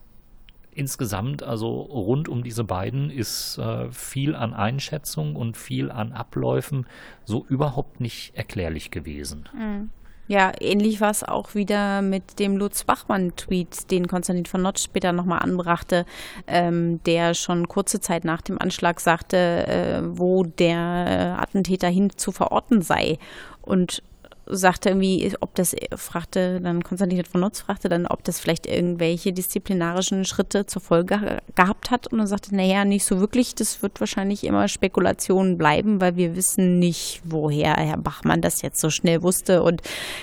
insgesamt, 0.78 1.44
also 1.44 1.82
rund 1.82 2.30
um 2.30 2.44
diese 2.44 2.64
beiden, 2.64 3.10
ist 3.10 3.58
äh, 3.58 3.92
viel 3.92 4.36
an 4.36 4.54
Einschätzung 4.54 5.36
und 5.36 5.58
viel 5.58 5.92
an 5.92 6.12
Abläufen 6.12 6.86
so 7.26 7.46
überhaupt 7.50 8.00
nicht 8.00 8.36
erklärlich 8.36 8.92
gewesen. 8.92 9.50
Mhm. 9.54 9.90
Ja, 10.30 10.52
ähnlich 10.60 11.00
war 11.00 11.10
es 11.10 11.24
auch 11.24 11.56
wieder 11.56 12.02
mit 12.02 12.40
dem 12.40 12.58
Lutz 12.58 12.84
Bachmann-Tweet, 12.84 13.90
den 13.92 14.08
Konstantin 14.08 14.46
von 14.46 14.62
Notz 14.62 14.84
später 14.84 15.14
nochmal 15.14 15.40
anbrachte, 15.40 16.06
ähm, 16.48 17.02
der 17.06 17.34
schon 17.34 17.70
kurze 17.70 18.02
Zeit 18.02 18.26
nach 18.26 18.42
dem 18.42 18.60
Anschlag 18.60 19.00
sagte, 19.00 19.38
äh, 19.38 20.02
wo 20.04 20.44
der 20.44 21.38
Attentäter 21.40 21.88
hin 21.88 22.12
zu 22.18 22.34
verorten 22.34 22.82
sei. 22.82 23.20
Und 23.62 24.04
sagte 24.50 24.90
irgendwie, 24.90 25.34
ob 25.40 25.56
das, 25.56 25.76
fragte 25.96 26.62
dann 26.62 26.84
Konstantin 26.84 27.24
von 27.26 27.42
Nutz, 27.42 27.62
fragte 27.62 27.90
dann, 27.90 28.06
ob 28.06 28.24
das 28.24 28.40
vielleicht 28.40 28.66
irgendwelche 28.66 29.34
disziplinarischen 29.34 30.26
Schritte 30.26 30.66
zur 30.66 30.82
Folge 30.82 31.40
gehabt 31.56 31.92
hat. 31.92 32.08
Und 32.08 32.20
er 32.20 32.28
sagte, 32.28 32.56
naja, 32.56 32.86
nicht 32.86 33.06
so 33.06 33.20
wirklich. 33.20 33.56
Das 33.56 33.82
wird 33.82 34.00
wahrscheinlich 34.00 34.44
immer 34.44 34.68
Spekulation 34.68 35.58
bleiben, 35.58 36.02
weil 36.02 36.16
wir 36.16 36.36
wissen 36.36 36.80
nicht, 36.80 37.22
woher 37.24 37.76
Herr 37.76 37.98
Bachmann 37.98 38.42
das 38.42 38.62
jetzt 38.62 38.80
so 38.80 38.90
schnell 38.90 39.24
wusste. 39.24 39.64
Und 39.64 39.82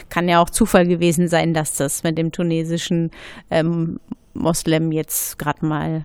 kann 0.08 0.28
ja 0.28 0.40
auch 0.40 0.50
Zufall 0.50 0.86
gewesen 0.86 1.28
sein, 1.28 1.54
dass 1.54 1.74
das 1.74 2.02
mit 2.02 2.18
dem 2.18 2.32
tunesischen 2.32 3.10
ähm, 3.50 4.00
Moslem 4.34 4.92
jetzt 4.92 5.38
gerade 5.38 5.64
mal 5.64 6.04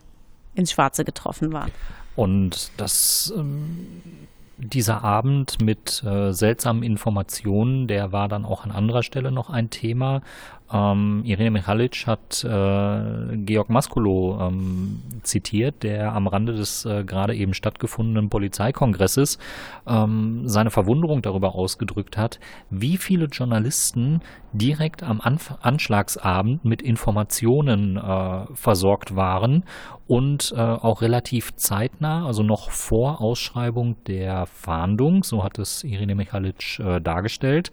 ins 0.56 0.72
Schwarze 0.72 1.06
getroffen 1.06 1.54
war. 1.54 1.68
Und 2.16 2.72
das 2.78 3.34
ähm, 3.36 4.28
dieser 4.60 5.04
Abend 5.04 5.62
mit 5.62 6.04
äh, 6.04 6.34
seltsamen 6.34 6.84
Informationen, 6.84 7.88
der 7.88 8.12
war 8.12 8.28
dann 8.28 8.46
auch 8.46 8.66
an 8.66 8.72
anderer 8.72 9.04
Stelle 9.04 9.32
noch 9.32 9.50
ein 9.50 9.70
Thema. 9.70 10.22
Ähm, 10.72 11.24
Irene 11.26 11.52
Michalic 11.52 12.06
hat 12.06 12.44
äh, 12.44 13.38
Georg 13.38 13.70
Maskulo 13.70 14.40
ähm, 14.42 15.02
zitiert, 15.24 15.84
der 15.84 16.14
am 16.14 16.28
Rande 16.28 16.54
des 16.54 16.86
äh, 16.86 17.04
gerade 17.04 17.36
eben 17.36 17.54
stattgefundenen 17.54 18.30
Polizeikongresses 18.30 19.40
ähm, 19.88 20.48
seine 20.48 20.70
Verwunderung 20.70 21.22
darüber 21.22 21.56
ausgedrückt 21.56 22.18
hat, 22.18 22.40
wie 22.70 22.98
viele 22.98 23.26
Journalisten 23.26 24.22
direkt 24.54 25.04
am 25.04 25.22
Anf 25.22 25.54
Anschlagsabend 25.62 26.66
mit 26.66 26.82
Informationen 26.82 27.98
äh, 27.98 28.46
versorgt 28.54 29.16
waren 29.16 29.64
und 30.08 30.54
äh, 30.56 30.60
auch 30.60 31.02
relativ 31.02 31.56
zeitnah, 31.56 32.26
also 32.26 32.42
noch 32.42 32.72
vor 32.72 33.22
Ausschreibung 33.22 33.96
der 34.06 34.48
Fahndung, 34.48 35.24
so 35.24 35.44
hat 35.44 35.60
es 35.60 35.84
Irene 35.84 36.16
Michalic 36.16 36.80
äh, 36.80 37.00
dargestellt, 37.00 37.72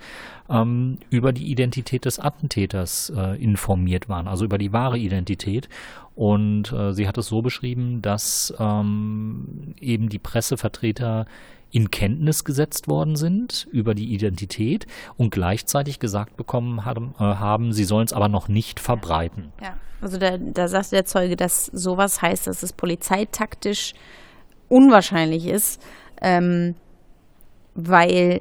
ähm, 0.51 0.99
über 1.11 1.33
die 1.33 1.51
Identität 1.51 2.05
des 2.05 2.19
Attentäters 2.19 3.13
äh, 3.15 3.43
informiert 3.43 4.09
waren, 4.09 4.29
also 4.29 4.45
über 4.45 4.59
die 4.59 4.73
wahre 4.73 4.99
Identität. 4.99 5.69
Und 6.15 6.73
äh, 6.73 6.93
sie 6.93 7.07
hat 7.07 7.19
es 7.19 7.27
so 7.27 7.43
beschrieben, 7.43 8.01
dass 8.01 8.55
ähm, 8.59 9.75
eben 9.81 10.09
die 10.09 10.19
Pressevertreter 10.19 11.27
in 11.71 11.91
Kenntnis 11.91 12.45
gesetzt 12.45 12.89
worden 12.89 13.17
sind 13.17 13.67
über 13.71 13.95
die 13.95 14.15
Identität 14.15 14.87
und 15.17 15.31
gleichzeitig 15.31 15.99
gesagt 15.99 16.37
bekommen 16.37 16.85
haben, 16.85 17.15
äh, 17.19 17.23
haben 17.23 17.73
sie 17.73 17.85
sollen 17.85 18.07
es 18.07 18.13
aber 18.13 18.29
noch 18.29 18.49
nicht 18.49 18.81
verbreiten. 18.81 19.53
Ja, 19.61 19.77
also 20.01 20.19
da, 20.19 20.39
da 20.39 20.69
sagt 20.69 20.93
der 20.93 21.05
Zeuge, 21.05 21.37
dass 21.37 21.67
sowas 21.67 22.23
heißt, 22.23 22.47
dass 22.47 22.63
es 22.63 22.73
polizeitaktisch 22.73 23.95
unwahrscheinlich 24.69 25.47
ist, 25.47 25.83
ähm, 26.23 26.77
weil 27.75 28.41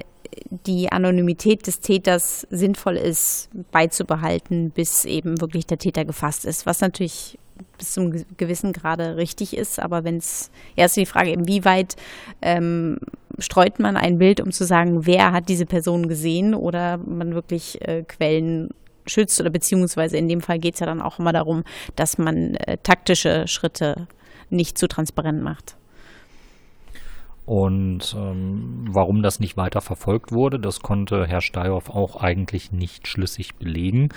die 0.50 0.90
Anonymität 0.90 1.66
des 1.66 1.80
Täters 1.80 2.46
sinnvoll 2.50 2.96
ist, 2.96 3.48
beizubehalten, 3.72 4.70
bis 4.70 5.04
eben 5.04 5.40
wirklich 5.40 5.66
der 5.66 5.78
Täter 5.78 6.04
gefasst 6.04 6.44
ist. 6.44 6.66
Was 6.66 6.80
natürlich 6.80 7.38
bis 7.78 7.92
zum 7.92 8.12
gewissen 8.36 8.72
Grade 8.72 9.16
richtig 9.16 9.56
ist, 9.56 9.78
aber 9.78 10.04
wenn 10.04 10.18
es 10.18 10.50
erst 10.76 10.96
die 10.96 11.06
Frage, 11.06 11.30
inwieweit 11.30 11.96
ähm, 12.42 12.98
streut 13.38 13.78
man 13.78 13.96
ein 13.96 14.18
Bild, 14.18 14.40
um 14.40 14.52
zu 14.52 14.64
sagen, 14.64 15.06
wer 15.06 15.32
hat 15.32 15.48
diese 15.48 15.66
Person 15.66 16.08
gesehen 16.08 16.54
oder 16.54 16.98
man 16.98 17.34
wirklich 17.34 17.80
äh, 17.86 18.02
Quellen 18.02 18.70
schützt 19.06 19.40
oder 19.40 19.50
beziehungsweise 19.50 20.16
in 20.16 20.28
dem 20.28 20.40
Fall 20.40 20.58
geht 20.58 20.74
es 20.74 20.80
ja 20.80 20.86
dann 20.86 21.00
auch 21.00 21.18
immer 21.18 21.32
darum, 21.32 21.64
dass 21.94 22.18
man 22.18 22.54
äh, 22.56 22.78
taktische 22.82 23.46
Schritte 23.46 24.08
nicht 24.50 24.78
zu 24.78 24.88
transparent 24.88 25.42
macht. 25.42 25.76
Und 27.46 28.16
ähm, 28.18 28.86
warum 28.90 29.22
das 29.22 29.38
nicht 29.38 29.56
weiter 29.56 29.80
verfolgt 29.80 30.32
wurde, 30.32 30.58
das 30.58 30.80
konnte 30.80 31.26
Herr 31.26 31.40
Steyhoff 31.40 31.88
auch 31.90 32.16
eigentlich 32.16 32.72
nicht 32.72 33.06
schlüssig 33.06 33.54
belegen. 33.54 34.08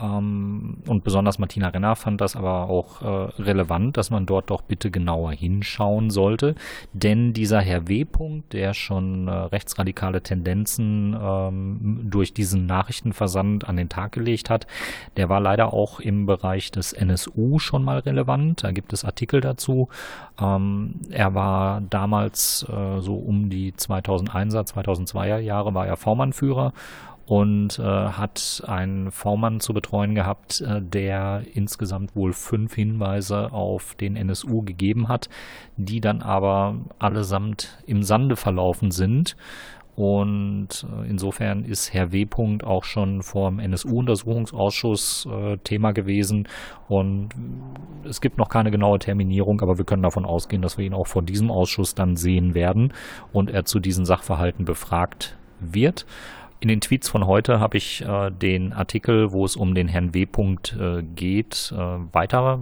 Ähm, 0.00 0.78
und 0.86 1.04
besonders 1.04 1.38
Martina 1.38 1.68
Renner 1.68 1.96
fand 1.96 2.20
das 2.20 2.36
aber 2.36 2.68
auch 2.68 3.02
äh, 3.02 3.42
relevant, 3.42 3.96
dass 3.96 4.10
man 4.10 4.26
dort 4.26 4.50
doch 4.50 4.62
bitte 4.62 4.90
genauer 4.90 5.32
hinschauen 5.32 6.10
sollte. 6.10 6.54
Denn 6.92 7.32
dieser 7.32 7.60
Herr 7.60 7.88
W. 7.88 8.04
-Punkt, 8.04 8.44
der 8.52 8.74
schon 8.74 9.28
äh, 9.28 9.32
rechtsradikale 9.32 10.22
Tendenzen 10.22 11.16
ähm, 11.20 12.00
durch 12.04 12.34
diesen 12.34 12.66
Nachrichtenversand 12.66 13.68
an 13.68 13.76
den 13.76 13.88
Tag 13.88 14.12
gelegt 14.12 14.50
hat, 14.50 14.66
der 15.16 15.28
war 15.28 15.40
leider 15.40 15.72
auch 15.72 16.00
im 16.00 16.26
Bereich 16.26 16.70
des 16.70 16.92
NSU 16.92 17.58
schon 17.58 17.84
mal 17.84 17.98
relevant. 17.98 18.64
Da 18.64 18.72
gibt 18.72 18.92
es 18.92 19.04
Artikel 19.04 19.40
dazu. 19.40 19.88
Ähm, 20.40 21.00
er 21.10 21.34
war 21.34 21.80
damals 21.82 22.66
äh, 22.68 23.00
so 23.00 23.14
um 23.14 23.50
die 23.50 23.72
2001er, 23.72 24.66
2002er 24.66 25.38
Jahre 25.38 25.74
war 25.74 25.86
er 25.86 25.96
V-Mann-Führer 25.96 26.72
und 27.26 27.78
äh, 27.78 27.82
hat 27.82 28.62
einen 28.66 29.10
V-Mann 29.10 29.60
zu 29.60 29.72
betreuen 29.72 30.14
gehabt, 30.14 30.60
äh, 30.60 30.82
der 30.82 31.42
insgesamt 31.54 32.14
wohl 32.14 32.32
fünf 32.32 32.74
Hinweise 32.74 33.52
auf 33.52 33.94
den 33.94 34.16
NSU 34.16 34.62
gegeben 34.62 35.08
hat, 35.08 35.28
die 35.76 36.00
dann 36.00 36.20
aber 36.20 36.76
allesamt 36.98 37.82
im 37.86 38.02
Sande 38.02 38.36
verlaufen 38.36 38.90
sind. 38.90 39.36
Und 39.96 40.86
äh, 40.90 41.08
insofern 41.08 41.64
ist 41.64 41.94
Herr 41.94 42.12
W. 42.12 42.26
auch 42.64 42.84
schon 42.84 43.22
vor 43.22 43.48
dem 43.48 43.60
NSU-Untersuchungsausschuss 43.60 45.28
äh, 45.30 45.56
Thema 45.58 45.92
gewesen. 45.92 46.48
Und 46.88 47.28
es 48.04 48.20
gibt 48.20 48.36
noch 48.36 48.48
keine 48.48 48.72
genaue 48.72 48.98
Terminierung, 48.98 49.60
aber 49.60 49.78
wir 49.78 49.84
können 49.84 50.02
davon 50.02 50.24
ausgehen, 50.24 50.62
dass 50.62 50.78
wir 50.78 50.84
ihn 50.84 50.94
auch 50.94 51.06
vor 51.06 51.22
diesem 51.22 51.50
Ausschuss 51.50 51.94
dann 51.94 52.16
sehen 52.16 52.54
werden 52.54 52.92
und 53.32 53.50
er 53.50 53.64
zu 53.64 53.78
diesen 53.78 54.04
Sachverhalten 54.04 54.64
befragt 54.64 55.38
wird. 55.60 56.06
In 56.64 56.68
den 56.68 56.80
Tweets 56.80 57.10
von 57.10 57.26
heute 57.26 57.60
habe 57.60 57.76
ich 57.76 58.00
äh, 58.00 58.30
den 58.30 58.72
Artikel, 58.72 59.32
wo 59.32 59.44
es 59.44 59.54
um 59.54 59.74
den 59.74 59.86
Herrn 59.86 60.14
W. 60.14 60.22
Äh, 60.22 61.02
geht, 61.14 61.70
äh, 61.76 61.76
weiter 61.76 62.58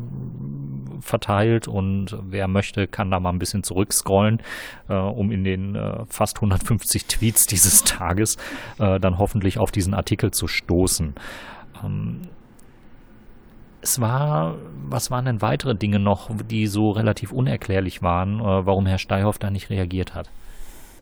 verteilt 0.98 1.68
und 1.68 2.18
wer 2.20 2.48
möchte, 2.48 2.88
kann 2.88 3.12
da 3.12 3.20
mal 3.20 3.30
ein 3.30 3.38
bisschen 3.38 3.62
zurückscrollen, 3.62 4.42
äh, 4.88 4.94
um 4.94 5.30
in 5.30 5.44
den 5.44 5.76
äh, 5.76 6.04
fast 6.06 6.38
150 6.38 7.04
Tweets 7.04 7.46
dieses 7.46 7.84
Tages 7.84 8.38
äh, 8.80 8.98
dann 8.98 9.18
hoffentlich 9.18 9.60
auf 9.60 9.70
diesen 9.70 9.94
Artikel 9.94 10.32
zu 10.32 10.48
stoßen. 10.48 11.14
Ähm, 11.84 12.22
es 13.82 14.00
war, 14.00 14.56
was 14.88 15.12
waren 15.12 15.26
denn 15.26 15.42
weitere 15.42 15.76
Dinge 15.76 16.00
noch, 16.00 16.28
die 16.50 16.66
so 16.66 16.90
relativ 16.90 17.30
unerklärlich 17.30 18.02
waren, 18.02 18.40
warum 18.40 18.86
Herr 18.86 18.98
Steihoff 18.98 19.38
da 19.38 19.50
nicht 19.50 19.70
reagiert 19.70 20.12
hat? 20.16 20.28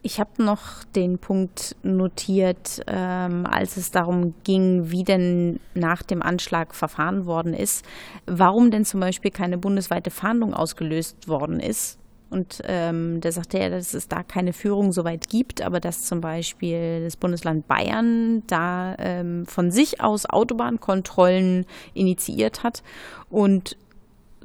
Ich 0.02 0.18
habe 0.18 0.42
noch 0.42 0.84
den 0.96 1.18
Punkt 1.18 1.76
notiert, 1.82 2.80
ähm, 2.86 3.44
als 3.44 3.76
es 3.76 3.90
darum 3.90 4.34
ging, 4.44 4.90
wie 4.90 5.04
denn 5.04 5.60
nach 5.74 6.02
dem 6.02 6.22
Anschlag 6.22 6.74
verfahren 6.74 7.26
worden 7.26 7.52
ist, 7.52 7.84
warum 8.26 8.70
denn 8.70 8.86
zum 8.86 9.00
Beispiel 9.00 9.30
keine 9.30 9.58
bundesweite 9.58 10.10
Fahndung 10.10 10.54
ausgelöst 10.54 11.28
worden 11.28 11.60
ist. 11.60 11.98
Und 12.30 12.62
ähm, 12.64 13.20
da 13.20 13.32
sagte 13.32 13.58
er, 13.58 13.70
dass 13.70 13.92
es 13.92 14.08
da 14.08 14.22
keine 14.22 14.52
Führung 14.52 14.92
soweit 14.92 15.28
gibt, 15.28 15.60
aber 15.62 15.80
dass 15.80 16.04
zum 16.04 16.20
Beispiel 16.20 17.02
das 17.02 17.16
Bundesland 17.16 17.66
Bayern 17.66 18.44
da 18.46 18.94
ähm, 18.98 19.44
von 19.46 19.70
sich 19.70 20.00
aus 20.00 20.26
Autobahnkontrollen 20.26 21.66
initiiert 21.92 22.62
hat 22.62 22.82
und 23.28 23.76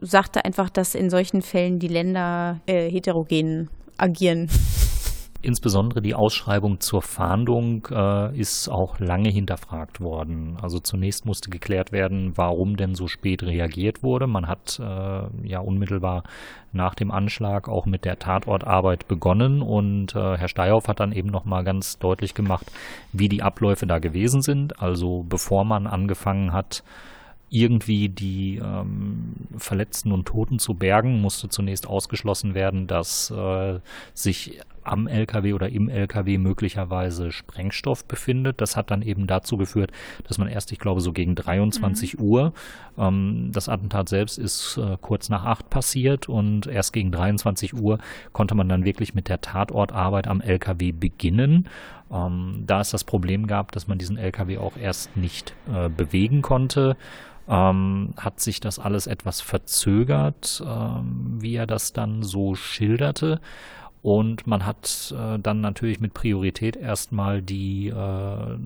sagte 0.02 0.44
einfach, 0.44 0.70
dass 0.70 0.96
in 0.96 1.10
solchen 1.10 1.42
Fällen 1.42 1.80
die 1.80 1.88
Länder 1.88 2.60
äh, 2.66 2.90
heterogen 2.90 3.70
agieren. 3.98 4.50
Insbesondere 5.46 6.02
die 6.02 6.16
Ausschreibung 6.16 6.80
zur 6.80 7.04
Fahndung 7.04 7.88
äh, 7.92 8.36
ist 8.36 8.68
auch 8.68 9.00
lange 9.00 9.30
hinterfragt 9.30 10.02
worden. 10.02 10.58
Also 10.60 10.80
zunächst 10.80 11.28
musste 11.28 11.52
geklärt 11.52 11.92
werden, 11.92 12.32
warum 12.36 12.78
denn 12.78 12.96
so 12.96 13.08
spät 13.08 13.44
reagiert 13.44 14.02
wurde. 14.02 14.26
Man 14.26 14.48
hat 14.48 14.80
äh, 14.80 15.48
ja 15.48 15.60
unmittelbar 15.60 16.24
nach 16.72 16.96
dem 16.96 17.12
Anschlag 17.12 17.70
auch 17.70 17.86
mit 17.86 18.06
der 18.06 18.18
Tatortarbeit 18.18 19.08
begonnen 19.08 19.62
und 19.62 20.16
äh, 20.16 20.36
Herr 20.36 20.48
Steyhoff 20.48 20.88
hat 20.88 21.00
dann 21.00 21.12
eben 21.12 21.30
nochmal 21.30 21.64
ganz 21.64 22.00
deutlich 22.00 22.34
gemacht, 22.34 22.72
wie 23.14 23.30
die 23.30 23.44
Abläufe 23.44 23.86
da 23.86 24.00
gewesen 24.00 24.42
sind. 24.42 24.82
Also 24.82 25.24
bevor 25.30 25.64
man 25.64 25.86
angefangen 25.86 26.54
hat, 26.54 26.84
irgendwie 27.50 28.10
die 28.10 28.58
ähm, 28.58 29.36
Verletzten 29.58 30.12
und 30.12 30.26
Toten 30.26 30.58
zu 30.58 30.74
bergen, 30.74 31.22
musste 31.22 31.50
zunächst 31.50 31.88
ausgeschlossen 31.88 32.56
werden, 32.56 32.88
dass 32.88 33.30
äh, 33.30 33.80
sich 34.16 34.60
am 34.86 35.08
LKW 35.08 35.54
oder 35.54 35.70
im 35.70 35.90
LKW 35.90 36.38
möglicherweise 36.38 37.32
Sprengstoff 37.32 38.06
befindet. 38.06 38.62
Das 38.62 38.76
hat 38.76 38.92
dann 38.92 39.02
eben 39.02 39.28
dazu 39.28 39.58
geführt, 39.58 39.92
dass 40.28 40.38
man 40.38 40.48
erst, 40.48 40.72
ich 40.72 40.80
glaube, 40.80 41.02
so 41.02 41.12
gegen 41.12 41.36
23 41.36 42.18
mhm. 42.18 42.24
Uhr, 42.24 42.54
ähm, 42.98 43.50
das 43.52 43.70
Attentat 43.70 44.10
selbst 44.10 44.38
ist 44.38 44.78
äh, 44.78 44.98
kurz 45.02 45.30
nach 45.30 45.46
acht 45.46 45.70
passiert 45.70 46.30
und 46.30 46.68
erst 46.68 46.94
gegen 46.94 47.12
23 47.12 47.74
Uhr 47.74 48.00
konnte 48.32 48.56
man 48.56 48.70
dann 48.70 48.86
wirklich 48.86 49.14
mit 49.14 49.30
der 49.30 49.42
Tatortarbeit 49.42 50.28
am 50.28 50.42
LKW 50.42 50.92
beginnen. 50.92 51.68
Ähm, 52.12 52.64
da 52.66 52.82
es 52.82 52.92
das 52.92 53.04
Problem 53.04 53.48
gab, 53.48 53.72
dass 53.72 53.88
man 53.88 53.98
diesen 53.98 54.18
LKW 54.18 54.58
auch 54.58 54.78
erst 54.78 55.18
nicht 55.18 55.56
äh, 55.74 55.90
bewegen 55.90 56.42
konnte, 56.42 56.96
ähm, 57.48 58.14
hat 58.18 58.40
sich 58.40 58.60
das 58.60 58.80
alles 58.80 59.08
etwas 59.08 59.42
verzögert, 59.42 60.64
ähm, 60.66 61.38
wie 61.40 61.56
er 61.56 61.68
das 61.68 61.94
dann 61.94 62.24
so 62.24 62.56
schilderte. 62.56 63.40
Und 64.06 64.46
man 64.46 64.68
hat 64.68 65.16
äh, 65.18 65.40
dann 65.40 65.62
natürlich 65.62 66.00
mit 66.00 66.14
Priorität 66.14 66.76
erstmal 66.76 67.42
die 67.42 67.88
äh, 67.88 68.58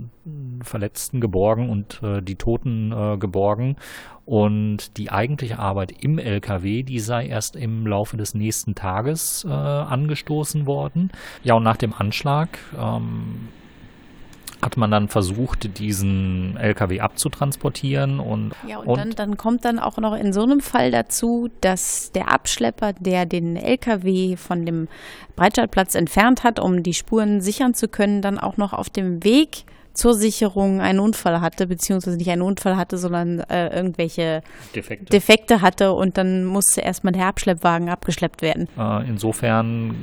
Verletzten 0.61 1.21
geborgen 1.21 1.69
und 1.69 2.03
äh, 2.03 2.21
die 2.21 2.35
Toten 2.35 2.91
äh, 2.91 3.15
geborgen. 3.17 3.77
Und 4.25 4.97
die 4.97 5.11
eigentliche 5.11 5.57
Arbeit 5.57 5.93
im 6.03 6.19
LKW, 6.19 6.83
die 6.83 6.99
sei 6.99 7.25
erst 7.25 7.55
im 7.55 7.87
Laufe 7.87 8.17
des 8.17 8.33
nächsten 8.33 8.75
Tages 8.75 9.45
äh, 9.45 9.49
angestoßen 9.49 10.65
worden. 10.65 11.09
Ja, 11.41 11.53
und 11.53 11.63
nach 11.63 11.77
dem 11.77 11.93
Anschlag 11.93 12.49
ähm, 12.77 13.47
hat 14.61 14.77
man 14.77 14.91
dann 14.91 15.07
versucht, 15.07 15.79
diesen 15.79 16.57
LKW 16.57 16.99
abzutransportieren 16.99 18.19
und 18.19 18.51
ja 18.67 18.79
und, 18.79 18.87
und 18.87 18.97
dann, 18.97 19.11
dann, 19.11 19.37
kommt 19.37 19.65
dann 19.65 19.79
auch 19.79 19.97
noch 19.97 20.15
in 20.15 20.33
so 20.33 20.43
einem 20.43 20.59
Fall 20.59 20.91
dazu, 20.91 21.49
dass 21.61 22.11
der 22.11 22.31
Abschlepper, 22.31 22.93
der 22.93 23.25
den 23.25 23.55
LKW 23.55 24.35
von 24.35 24.65
dem 24.65 24.87
Breitscheidplatz 25.35 25.95
entfernt 25.95 26.43
hat, 26.43 26.59
um 26.59 26.83
die 26.83 26.93
Spuren 26.93 27.41
sichern 27.41 27.73
zu 27.73 27.87
können, 27.87 28.21
dann 28.21 28.37
auch 28.37 28.57
noch 28.57 28.73
auf 28.73 28.89
dem 28.89 29.23
Weg 29.23 29.65
zur 29.99 30.13
Sicherung 30.13 30.79
einen 30.79 30.99
Unfall 30.99 31.41
hatte, 31.41 31.67
beziehungsweise 31.67 32.15
nicht 32.15 32.29
einen 32.29 32.41
Unfall 32.41 32.77
hatte, 32.77 32.97
sondern 32.97 33.41
äh, 33.41 33.67
irgendwelche 33.75 34.41
Defekte. 34.73 35.05
Defekte. 35.05 35.61
hatte 35.61 35.91
und 35.91 36.17
dann 36.17 36.45
musste 36.45 36.79
erstmal 36.79 37.11
der 37.11 37.27
Abschleppwagen 37.27 37.89
abgeschleppt 37.89 38.41
werden. 38.41 38.69
Äh, 38.77 39.07
insofern 39.09 39.93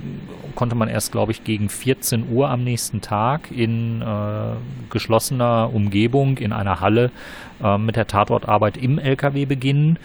konnte 0.54 0.76
man 0.76 0.88
erst, 0.88 1.12
glaube 1.12 1.32
ich, 1.32 1.44
gegen 1.44 1.70
14 1.70 2.30
Uhr 2.30 2.50
am 2.50 2.62
nächsten 2.62 3.00
Tag 3.00 3.50
in 3.50 4.02
äh, 4.02 4.56
geschlossener 4.90 5.70
Umgebung 5.72 6.36
in 6.36 6.52
einer 6.52 6.80
Halle 6.80 7.10
äh, 7.62 7.78
mit 7.78 7.96
der 7.96 8.06
Tatortarbeit 8.06 8.76
im 8.76 8.98
LKW 8.98 9.46
beginnen. 9.46 9.98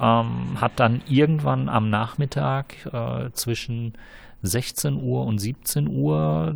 Ähm, 0.00 0.60
hat 0.60 0.72
dann 0.76 1.02
irgendwann 1.08 1.68
am 1.68 1.90
Nachmittag 1.90 2.74
äh, 2.92 3.30
zwischen 3.32 3.94
16 4.42 5.02
Uhr 5.02 5.26
und 5.26 5.40
17 5.40 5.88
Uhr 5.88 6.54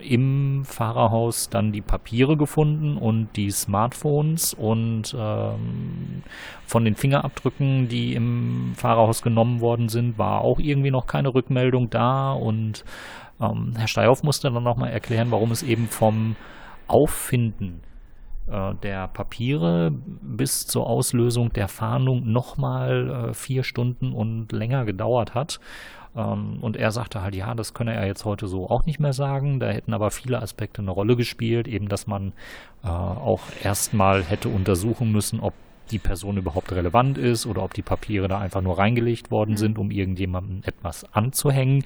im 0.00 0.64
Fahrerhaus 0.64 1.48
dann 1.48 1.72
die 1.72 1.80
Papiere 1.80 2.36
gefunden 2.36 2.96
und 2.96 3.28
die 3.36 3.50
Smartphones 3.50 4.54
und 4.54 5.14
ähm, 5.18 6.22
von 6.66 6.84
den 6.84 6.96
Fingerabdrücken, 6.96 7.88
die 7.88 8.14
im 8.14 8.72
Fahrerhaus 8.76 9.22
genommen 9.22 9.60
worden 9.60 9.88
sind, 9.88 10.18
war 10.18 10.42
auch 10.42 10.58
irgendwie 10.58 10.90
noch 10.90 11.06
keine 11.06 11.34
Rückmeldung 11.34 11.90
da 11.90 12.32
und 12.32 12.84
ähm, 13.40 13.74
Herr 13.76 13.88
Steyhoff 13.88 14.22
musste 14.22 14.50
dann 14.50 14.62
nochmal 14.62 14.90
erklären, 14.90 15.30
warum 15.30 15.50
es 15.50 15.62
eben 15.62 15.88
vom 15.88 16.36
Auffinden 16.86 17.80
äh, 18.46 18.74
der 18.82 19.08
Papiere 19.08 19.92
bis 19.92 20.66
zur 20.66 20.86
Auslösung 20.86 21.52
der 21.52 21.68
Fahndung 21.68 22.30
nochmal 22.30 23.28
äh, 23.30 23.34
vier 23.34 23.62
Stunden 23.64 24.12
und 24.12 24.52
länger 24.52 24.84
gedauert 24.84 25.34
hat. 25.34 25.60
Ähm, 26.16 26.58
und 26.60 26.76
er 26.76 26.92
sagte 26.92 27.22
halt, 27.22 27.34
ja, 27.34 27.54
das 27.54 27.74
könne 27.74 27.94
er 27.94 28.06
jetzt 28.06 28.24
heute 28.24 28.46
so 28.46 28.68
auch 28.68 28.86
nicht 28.86 29.00
mehr 29.00 29.12
sagen. 29.12 29.60
Da 29.60 29.68
hätten 29.68 29.94
aber 29.94 30.10
viele 30.10 30.40
Aspekte 30.40 30.82
eine 30.82 30.90
Rolle 30.90 31.16
gespielt, 31.16 31.68
eben 31.68 31.88
dass 31.88 32.06
man 32.06 32.32
äh, 32.84 32.88
auch 32.88 33.42
erstmal 33.62 34.22
hätte 34.22 34.48
untersuchen 34.48 35.12
müssen, 35.12 35.40
ob 35.40 35.54
die 35.90 35.98
Person 35.98 36.38
überhaupt 36.38 36.72
relevant 36.72 37.18
ist 37.18 37.46
oder 37.46 37.62
ob 37.62 37.74
die 37.74 37.82
Papiere 37.82 38.26
da 38.28 38.38
einfach 38.38 38.62
nur 38.62 38.78
reingelegt 38.78 39.30
worden 39.30 39.52
mhm. 39.52 39.56
sind, 39.56 39.78
um 39.78 39.90
irgendjemandem 39.90 40.62
etwas 40.64 41.04
anzuhängen. 41.12 41.84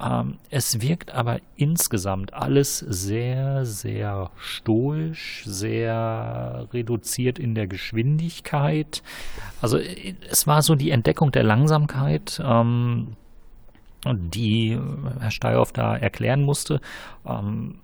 Ähm, 0.00 0.38
es 0.50 0.80
wirkt 0.80 1.12
aber 1.12 1.38
insgesamt 1.56 2.32
alles 2.32 2.78
sehr, 2.78 3.64
sehr 3.64 4.30
stoisch, 4.36 5.42
sehr 5.44 6.66
reduziert 6.72 7.38
in 7.38 7.54
der 7.54 7.66
Geschwindigkeit. 7.66 9.02
Also 9.60 9.78
äh, 9.78 10.14
es 10.30 10.46
war 10.46 10.62
so 10.62 10.74
die 10.74 10.90
Entdeckung 10.90 11.30
der 11.30 11.44
Langsamkeit. 11.44 12.40
Ähm, 12.44 13.16
die 14.06 14.78
Herr 15.20 15.30
Steyhoff 15.30 15.72
da 15.72 15.96
erklären 15.96 16.42
musste. 16.42 16.80
Ähm, 17.26 17.76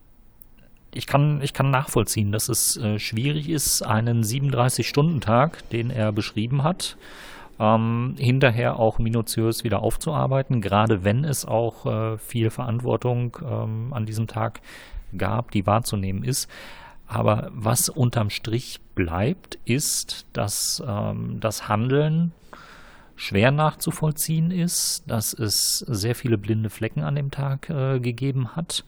ich 0.95 1.07
kann, 1.07 1.41
ich 1.43 1.53
kann 1.53 1.71
nachvollziehen, 1.71 2.33
dass 2.33 2.49
es 2.49 2.77
äh, 2.77 2.99
schwierig 2.99 3.49
ist, 3.49 3.83
einen 3.83 4.23
37-Stunden-Tag, 4.23 5.69
den 5.71 5.91
er 5.91 6.13
beschrieben 6.13 6.65
hat, 6.65 6.97
ähm, 7.61 8.15
hinterher 8.19 8.79
auch 8.79 8.99
minutiös 8.99 9.65
wieder 9.65 9.83
aufzuarbeiten, 9.83 10.61
gerade 10.61 11.05
wenn 11.05 11.25
es 11.25 11.45
auch 11.45 11.87
äh, 11.87 12.19
viel 12.19 12.51
Verantwortung 12.51 13.37
ähm, 13.43 13.93
an 13.93 14.07
diesem 14.07 14.27
Tag 14.27 14.61
gab, 15.17 15.51
die 15.51 15.67
wahrzunehmen 15.67 16.25
ist. 16.25 16.49
Aber 17.07 17.51
was 17.55 17.89
unterm 17.89 18.31
Strich 18.31 18.81
bleibt, 18.95 19.59
ist, 19.65 20.27
dass 20.33 20.83
ähm, 20.87 21.39
das 21.41 21.69
Handeln 21.69 22.33
schwer 23.19 23.51
nachzuvollziehen 23.51 24.53
ist, 24.53 25.03
dass 25.11 25.33
es 25.33 25.81
sehr 25.81 26.15
viele 26.15 26.39
blinde 26.39 26.71
Flecken 26.71 27.03
an 27.03 27.17
dem 27.17 27.33
Tag 27.33 27.69
äh, 27.69 27.99
gegeben 27.99 28.55
hat 28.55 28.85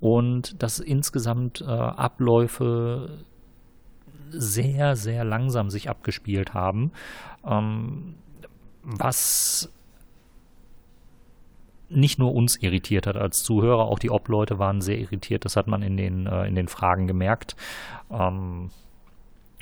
und 0.00 0.60
dass 0.60 0.80
insgesamt 0.80 1.60
äh, 1.60 1.66
Abläufe 1.66 3.24
sehr, 4.30 4.96
sehr 4.96 5.24
langsam 5.24 5.70
sich 5.70 5.88
abgespielt 5.88 6.52
haben, 6.52 6.90
ähm, 7.46 8.16
was 8.82 9.72
nicht 11.88 12.18
nur 12.18 12.34
uns 12.34 12.56
irritiert 12.56 13.06
hat 13.06 13.16
als 13.16 13.44
Zuhörer, 13.44 13.84
auch 13.84 14.00
die 14.00 14.10
Obleute 14.10 14.58
waren 14.58 14.80
sehr 14.80 14.98
irritiert, 14.98 15.44
das 15.44 15.56
hat 15.56 15.68
man 15.68 15.82
in 15.82 15.96
den, 15.96 16.26
äh, 16.26 16.44
in 16.46 16.56
den 16.56 16.66
Fragen 16.66 17.06
gemerkt. 17.06 17.54
Ähm, 18.10 18.70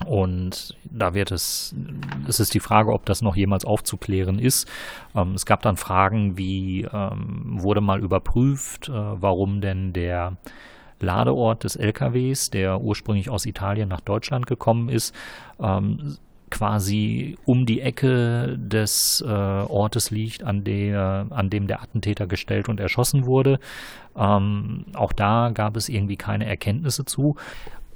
und 0.07 0.77
da 0.85 1.15
wird 1.15 1.33
es, 1.33 1.75
es 2.27 2.41
ist 2.41 2.55
die 2.55 2.61
Frage, 2.61 2.93
ob 2.93 3.07
das 3.07 3.23
noch 3.23 3.37
jemals 3.37 3.65
aufzuklären 3.65 4.39
ist. 4.39 4.69
Ähm, 5.15 5.35
es 5.35 5.45
gab 5.45 5.63
dann 5.63 5.77
Fragen 5.77 6.39
wie, 6.39 6.83
ähm, 6.93 7.61
wurde 7.63 7.81
mal 7.81 8.01
überprüft, 8.01 8.89
äh, 8.89 8.93
warum 8.93 9.61
denn 9.61 9.93
der 9.93 10.37
Ladeort 11.01 11.65
des 11.65 11.77
LKWs, 11.77 12.51
der 12.51 12.81
ursprünglich 12.81 13.31
aus 13.31 13.47
Italien 13.47 13.89
nach 13.89 14.01
Deutschland 14.01 14.47
gekommen 14.47 14.89
ist, 14.89 15.15
ähm, 15.61 16.17
quasi 16.51 17.37
um 17.45 17.67
die 17.67 17.81
Ecke 17.81 18.57
des 18.59 19.23
äh, 19.27 19.31
Ortes 19.31 20.11
liegt, 20.11 20.43
an, 20.43 20.65
der, 20.65 21.27
an 21.31 21.51
dem 21.51 21.67
der 21.67 21.83
Attentäter 21.83 22.27
gestellt 22.27 22.69
und 22.69 22.81
erschossen 22.81 23.27
wurde. 23.27 23.59
Ähm, 24.17 24.87
auch 24.95 25.13
da 25.13 25.51
gab 25.53 25.77
es 25.77 25.89
irgendwie 25.89 26.17
keine 26.17 26.47
Erkenntnisse 26.47 27.05
zu. 27.05 27.37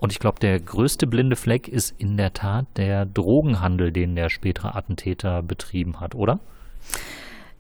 Und 0.03 0.11
ich 0.11 0.19
glaube, 0.19 0.41
der 0.41 0.59
größte 0.59 1.07
blinde 1.07 1.37
Fleck 1.37 1.69
ist 1.69 1.95
in 1.97 2.17
der 2.17 2.33
Tat 2.33 2.67
der 2.77 3.07
Drogenhandel, 3.07 3.93
den 3.93 4.17
der 4.17 4.31
spätere 4.31 4.75
Attentäter 4.75 5.45
betrieben 5.45 6.01
hat, 6.01 6.17
oder? 6.17 6.41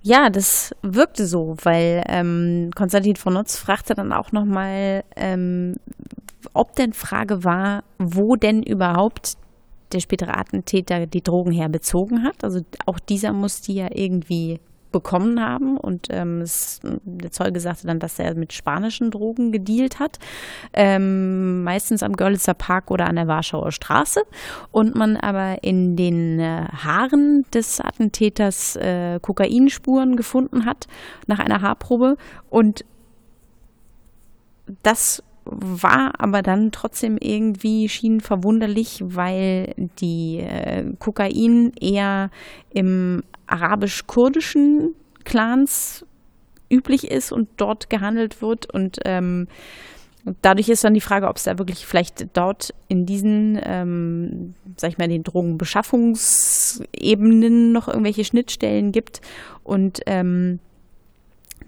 Ja, 0.03 0.28
das 0.28 0.74
wirkte 0.82 1.24
so, 1.28 1.57
weil 1.62 2.03
ähm, 2.09 2.72
Konstantin 2.74 3.14
von 3.14 3.34
Nutz 3.34 3.57
fragte 3.57 3.95
dann 3.95 4.12
auch 4.12 4.32
nochmal, 4.32 5.05
ähm, 5.14 5.76
ob 6.53 6.74
denn 6.74 6.95
Frage 6.95 7.45
war, 7.45 7.84
wo 8.01 8.34
denn 8.34 8.64
überhaupt 8.64 9.36
der 9.93 10.01
spätere 10.01 10.36
Attentäter 10.36 11.07
die 11.07 11.22
Drogen 11.22 11.53
herbezogen 11.53 12.24
hat. 12.24 12.43
Also 12.43 12.62
auch 12.86 12.99
dieser 12.99 13.32
muss 13.32 13.61
die 13.61 13.74
ja 13.74 13.86
irgendwie 13.95 14.59
bekommen 14.93 15.40
haben. 15.40 15.76
Und 15.76 16.09
ähm, 16.11 16.43
es, 16.43 16.80
der 16.82 17.32
Zeuge 17.32 17.61
sagte 17.61 17.86
dann, 17.86 17.99
dass 17.99 18.18
er 18.18 18.34
mit 18.34 18.53
spanischen 18.53 19.11
Drogen 19.11 19.53
gedealt 19.53 19.99
hat, 19.99 20.18
ähm, 20.72 21.64
meistens 21.64 22.03
am 22.03 22.14
Görlitzer 22.14 22.55
Park 22.55 22.90
oder 22.90 23.07
an 23.07 23.16
der 23.16 23.26
Warschauer 23.26 23.72
Straße. 23.72 24.22
Und 24.70 24.95
man 24.95 25.16
aber 25.16 25.64
in 25.64 25.97
den 25.97 26.38
äh, 26.38 26.66
Haaren 26.72 27.45
des 27.53 27.80
Attentäters 27.80 28.76
äh, 28.76 29.18
Kokainspuren 29.20 30.16
gefunden 30.16 30.64
hat 30.64 30.86
nach 31.26 31.38
einer 31.38 31.62
Haarprobe. 31.62 32.16
Und 32.51 32.84
das 34.82 35.22
war 35.45 36.12
aber 36.18 36.43
dann 36.43 36.70
trotzdem 36.70 37.18
irgendwie 37.18 37.88
schien 37.88 38.20
verwunderlich, 38.20 39.03
weil 39.05 39.74
die 39.99 40.38
äh, 40.38 40.84
Kokain 40.99 41.72
eher 41.80 42.30
im 42.70 43.22
arabisch-kurdischen 43.53 44.94
Clans 45.24 46.05
üblich 46.70 47.11
ist 47.11 47.32
und 47.32 47.48
dort 47.59 47.90
gehandelt 47.90 48.40
wird. 48.42 48.72
Und 48.72 48.98
ähm, 49.05 49.48
dadurch 50.40 50.68
ist 50.68 50.84
dann 50.84 50.94
die 50.94 51.00
Frage, 51.00 51.26
ob 51.28 51.36
es 51.36 51.42
da 51.44 51.59
wirklich 51.59 51.86
vielleicht 51.86 52.36
dort 52.36 52.74
in 52.88 53.07
diesen, 53.07 53.61
ähm, 53.62 54.55
sag 54.76 54.90
ich 54.90 54.98
mal, 54.98 55.07
den 55.09 55.22
Drogenbeschaffungsebenen 55.22 57.70
noch 57.72 57.88
irgendwelche 57.88 58.24
Schnittstellen 58.24 58.92
gibt. 58.92 59.20
Und 59.62 60.00
ähm, 60.07 60.59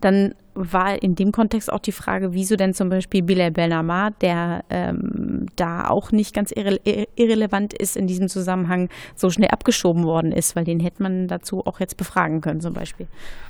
dann 0.01 0.35
war 0.55 1.03
in 1.03 1.15
dem 1.15 1.33
Kontext 1.33 1.73
auch 1.73 1.81
die 1.81 1.93
Frage, 1.93 2.33
wieso 2.33 2.57
denn 2.57 2.75
zum 2.75 2.89
Beispiel 2.89 3.23
Bilal 3.23 3.51
Benamar, 3.51 4.13
der 4.13 4.65
ähm, 4.71 5.47
da 5.57 5.89
auch 5.89 6.13
nicht 6.13 6.35
ganz 6.35 6.53
irre 6.53 6.79
irrelevant 7.17 7.73
ist 7.75 7.97
in 7.97 8.07
diesem 8.07 8.29
Zusammenhang, 8.29 8.89
so 9.15 9.31
schnell 9.31 9.51
abgeschoben 9.51 10.05
worden 10.05 10.33
ist, 10.33 10.57
weil 10.57 10.65
den 10.65 10.81
hätte 10.81 11.03
man 11.03 11.29
dazu 11.29 11.67
auch 11.67 11.81
jetzt 11.81 11.97
befragen 11.97 12.41
können 12.41 12.61
zum 12.61 12.73
Beispiel. 12.73 13.07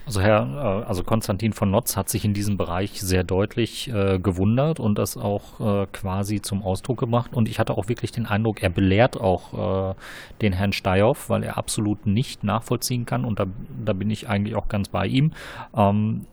Also 0.07 0.21
Herr, 0.21 0.83
äh, 0.83 0.89
also 0.89 1.03
Konstantin 1.03 1.53
von 1.53 1.71
Notz 1.71 1.97
hat 1.97 2.09
sich 2.09 2.25
in 2.25 2.35
diesem 2.35 2.57
Bereich 2.57 3.01
sehr 3.01 3.25
deutlich 3.25 3.93
äh, 3.93 4.19
gewundert 4.19 4.81
und 4.81 4.99
das 4.99 5.17
auch 5.17 5.61
äh, 5.61 5.87
quasi 5.93 6.41
zum 6.41 6.63
Ausdruck 6.63 6.99
gemacht 6.99 7.35
und 7.35 7.49
ich 7.49 7.59
hatte 7.59 7.77
auch 7.77 7.89
wirklich 7.89 8.13
den 8.13 8.27
Eindruck, 8.27 8.63
er 8.63 8.71
belehrt 8.71 9.21
auch 9.21 9.91
äh, 9.91 9.95
den 10.41 10.53
Herrn 10.53 10.73
Steyhoff, 10.73 11.29
weil 11.29 11.43
er 11.43 11.59
absolut 11.59 12.07
nicht 12.07 12.45
nachvollziehen 12.45 13.05
kann 13.05 13.25
und 13.25 13.39
da, 13.39 13.47
da 13.85 13.93
bin 13.93 14.11
ich 14.11 14.29
eigentlich 14.29 14.57
auch 14.57 14.69
ganz 14.69 14.89
bei 14.89 15.07
ihm. 15.07 15.33
Ähm, 15.77 16.27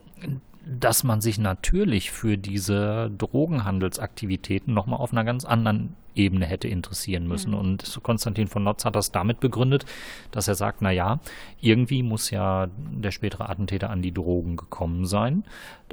dass 0.66 1.04
man 1.04 1.22
sich 1.22 1.40
natürlich 1.40 2.12
für 2.12 2.38
diese 2.38 3.12
Drogenhandelsaktivitäten 3.18 4.74
nochmal 4.74 5.00
auf 5.00 5.12
einer 5.12 5.24
ganz 5.24 5.46
anderen 5.46 5.96
Ebene 6.16 6.46
hätte 6.46 6.68
interessieren 6.68 7.28
müssen. 7.28 7.52
Mhm. 7.52 7.58
Und 7.58 8.00
Konstantin 8.04 8.48
von 8.48 8.64
Notz 8.64 8.86
hat 8.86 8.96
das 8.96 9.12
damit 9.12 9.40
begründet, 9.40 9.86
dass 10.32 10.48
er 10.48 10.56
sagt, 10.56 10.82
na 10.82 10.92
ja, 10.92 11.20
irgendwie 11.60 12.04
muss 12.04 12.32
ja 12.32 12.68
der 12.78 13.12
spätere 13.12 13.50
Attentäter 13.50 13.90
an 13.90 14.02
die 14.02 14.14
Drogen 14.14 14.58
gekommen 14.58 15.06
sein. 15.06 15.44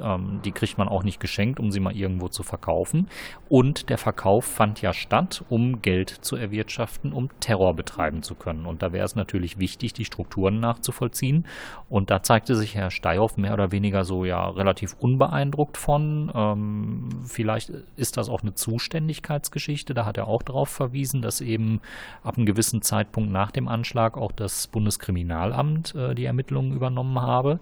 Ähm, 0.01 0.41
die 0.43 0.51
kriegt 0.51 0.77
man 0.77 0.87
auch 0.87 1.03
nicht 1.03 1.19
geschenkt, 1.19 1.59
um 1.59 1.71
sie 1.71 1.79
mal 1.79 1.95
irgendwo 1.95 2.27
zu 2.27 2.43
verkaufen. 2.43 3.07
Und 3.47 3.89
der 3.89 3.97
Verkauf 3.97 4.45
fand 4.45 4.81
ja 4.81 4.93
statt, 4.93 5.43
um 5.49 5.81
Geld 5.81 6.09
zu 6.09 6.35
erwirtschaften, 6.35 7.13
um 7.13 7.29
Terror 7.39 7.73
betreiben 7.75 8.23
zu 8.23 8.35
können. 8.35 8.65
Und 8.65 8.81
da 8.81 8.91
wäre 8.93 9.05
es 9.05 9.15
natürlich 9.15 9.59
wichtig, 9.59 9.93
die 9.93 10.05
Strukturen 10.05 10.59
nachzuvollziehen. 10.59 11.45
Und 11.89 12.09
da 12.09 12.23
zeigte 12.23 12.55
sich 12.55 12.75
Herr 12.75 12.91
Steyhoff 12.91 13.37
mehr 13.37 13.53
oder 13.53 13.71
weniger 13.71 14.03
so 14.03 14.25
ja 14.25 14.49
relativ 14.49 14.95
unbeeindruckt 14.99 15.77
von. 15.77 16.31
Ähm, 16.33 17.09
vielleicht 17.25 17.71
ist 17.95 18.17
das 18.17 18.29
auch 18.29 18.41
eine 18.41 18.53
Zuständigkeitsgeschichte. 18.53 19.93
Da 19.93 20.05
hat 20.09 20.17
er 20.17 20.27
auch 20.27 20.43
darauf 20.43 20.69
verwiesen, 20.69 21.21
dass 21.21 21.39
eben 21.39 21.79
ab 22.23 22.37
einem 22.37 22.45
gewissen 22.45 22.81
Zeitpunkt 22.81 23.31
nach 23.31 23.51
dem 23.51 23.67
Anschlag 23.67 24.17
auch 24.17 24.33
das 24.33 24.67
Bundeskriminalamt 24.67 25.95
äh, 25.95 26.13
die 26.13 26.25
Ermittlungen 26.25 26.73
übernommen 26.73 27.21
habe 27.21 27.59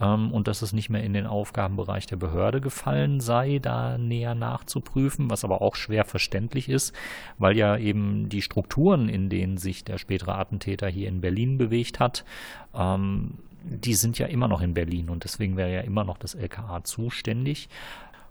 ähm, 0.00 0.32
und 0.32 0.48
dass 0.48 0.62
es 0.62 0.72
nicht 0.72 0.90
mehr 0.90 1.04
in 1.04 1.12
den 1.12 1.26
Aufgabenbereich 1.26 2.06
der 2.06 2.16
Behörde 2.16 2.60
gefallen 2.60 3.20
sei, 3.20 3.58
da 3.60 3.98
näher 3.98 4.34
nachzuprüfen, 4.34 5.30
was 5.30 5.44
aber 5.44 5.60
auch 5.62 5.76
schwer 5.76 6.04
verständlich 6.04 6.68
ist, 6.68 6.94
weil 7.38 7.56
ja 7.56 7.76
eben 7.76 8.28
die 8.28 8.42
Strukturen, 8.42 9.08
in 9.08 9.28
denen 9.28 9.58
sich 9.58 9.84
der 9.84 9.98
spätere 9.98 10.36
Attentäter 10.36 10.88
hier 10.88 11.08
in 11.08 11.20
Berlin 11.20 11.58
bewegt 11.58 12.00
hat, 12.00 12.24
ähm, 12.74 13.34
die 13.62 13.94
sind 13.94 14.18
ja 14.18 14.26
immer 14.26 14.48
noch 14.48 14.62
in 14.62 14.72
Berlin 14.72 15.10
und 15.10 15.24
deswegen 15.24 15.56
wäre 15.56 15.72
ja 15.72 15.80
immer 15.80 16.04
noch 16.04 16.16
das 16.16 16.34
LKA 16.34 16.82
zuständig. 16.82 17.68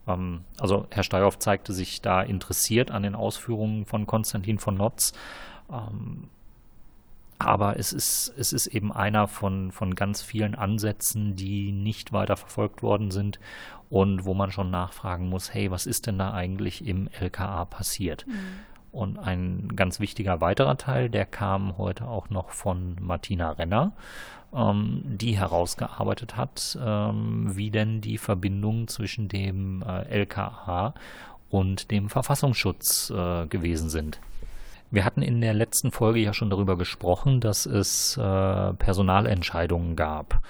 Ähm, 0.09 0.41
also 0.59 0.87
Herr 0.91 1.03
Steyhoff 1.03 1.39
zeigte 1.39 1.73
sich 1.73 2.01
da 2.01 2.21
interessiert 2.21 2.91
an 2.91 3.03
den 3.03 3.15
Ausführungen 3.15 3.85
von 3.85 4.07
Konstantin 4.07 4.59
von 4.59 4.75
Notz. 4.75 5.13
Ähm, 5.71 6.29
aber 7.39 7.79
es 7.79 7.93
ist, 7.93 8.33
es 8.37 8.51
ist 8.51 8.67
eben 8.67 8.91
einer 8.91 9.29
von, 9.29 9.71
von 9.71 9.95
ganz 9.95 10.21
vielen 10.21 10.55
Ansätzen, 10.55 11.37
die 11.37 11.71
nicht 11.71 12.11
weiter 12.11 12.35
verfolgt 12.35 12.83
worden 12.83 13.11
sind 13.11 13.39
und 13.89 14.25
wo 14.25 14.33
man 14.33 14.51
schon 14.51 14.69
nachfragen 14.69 15.29
muss, 15.29 15.53
hey, 15.53 15.71
was 15.71 15.85
ist 15.85 16.05
denn 16.05 16.17
da 16.17 16.33
eigentlich 16.33 16.85
im 16.85 17.07
LKA 17.17 17.63
passiert? 17.63 18.27
Mhm. 18.27 18.33
Und 18.91 19.19
ein 19.19 19.71
ganz 19.75 20.01
wichtiger 20.01 20.41
weiterer 20.41 20.75
Teil, 20.75 21.09
der 21.09 21.25
kam 21.25 21.77
heute 21.77 22.07
auch 22.07 22.29
noch 22.29 22.49
von 22.49 22.97
Martina 22.99 23.51
Renner 23.51 23.93
ähm, 24.53 25.01
die 25.05 25.37
herausgearbeitet 25.37 26.37
hat, 26.37 26.77
ähm, 26.83 27.55
wie 27.55 27.71
denn 27.71 28.01
die 28.01 28.17
Verbindungen 28.17 28.87
zwischen 28.87 29.27
dem 29.27 29.83
äh, 29.83 30.21
LKA 30.21 30.93
und 31.49 31.91
dem 31.91 32.09
Verfassungsschutz 32.09 33.09
äh, 33.09 33.47
gewesen 33.47 33.89
sind. 33.89 34.19
Wir 34.91 35.05
hatten 35.05 35.21
in 35.21 35.39
der 35.39 35.53
letzten 35.53 35.91
Folge 35.91 36.19
ja 36.19 36.33
schon 36.33 36.49
darüber 36.49 36.75
gesprochen, 36.75 37.41
dass 37.41 37.67
es 37.67 38.17
äh, 38.17 38.73
Personalentscheidungen 38.73 39.95
gab, 39.95 40.41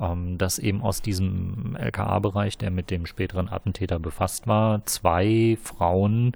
ähm, 0.00 0.36
dass 0.36 0.58
eben 0.58 0.82
aus 0.82 1.00
diesem 1.00 1.76
LKA-Bereich, 1.76 2.58
der 2.58 2.72
mit 2.72 2.90
dem 2.90 3.06
späteren 3.06 3.48
Attentäter 3.48 4.00
befasst 4.00 4.48
war, 4.48 4.84
zwei 4.86 5.56
Frauen 5.62 6.32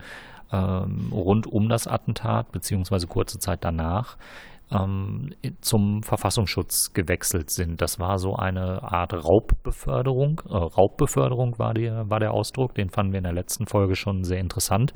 ähm, 0.52 1.08
rund 1.12 1.48
um 1.48 1.68
das 1.68 1.88
Attentat 1.88 2.52
beziehungsweise 2.52 3.08
kurze 3.08 3.40
Zeit 3.40 3.64
danach 3.64 4.16
ähm, 4.70 5.30
zum 5.60 6.02
Verfassungsschutz 6.02 6.92
gewechselt 6.92 7.50
sind. 7.50 7.80
Das 7.80 7.98
war 7.98 8.18
so 8.18 8.36
eine 8.36 8.82
Art 8.82 9.12
Raubbeförderung. 9.12 10.42
Äh, 10.48 10.54
Raubbeförderung 10.54 11.58
war, 11.58 11.74
die, 11.74 11.90
war 11.90 12.20
der 12.20 12.32
Ausdruck, 12.32 12.74
den 12.74 12.90
fanden 12.90 13.12
wir 13.12 13.18
in 13.18 13.24
der 13.24 13.32
letzten 13.32 13.66
Folge 13.66 13.96
schon 13.96 14.24
sehr 14.24 14.40
interessant. 14.40 14.92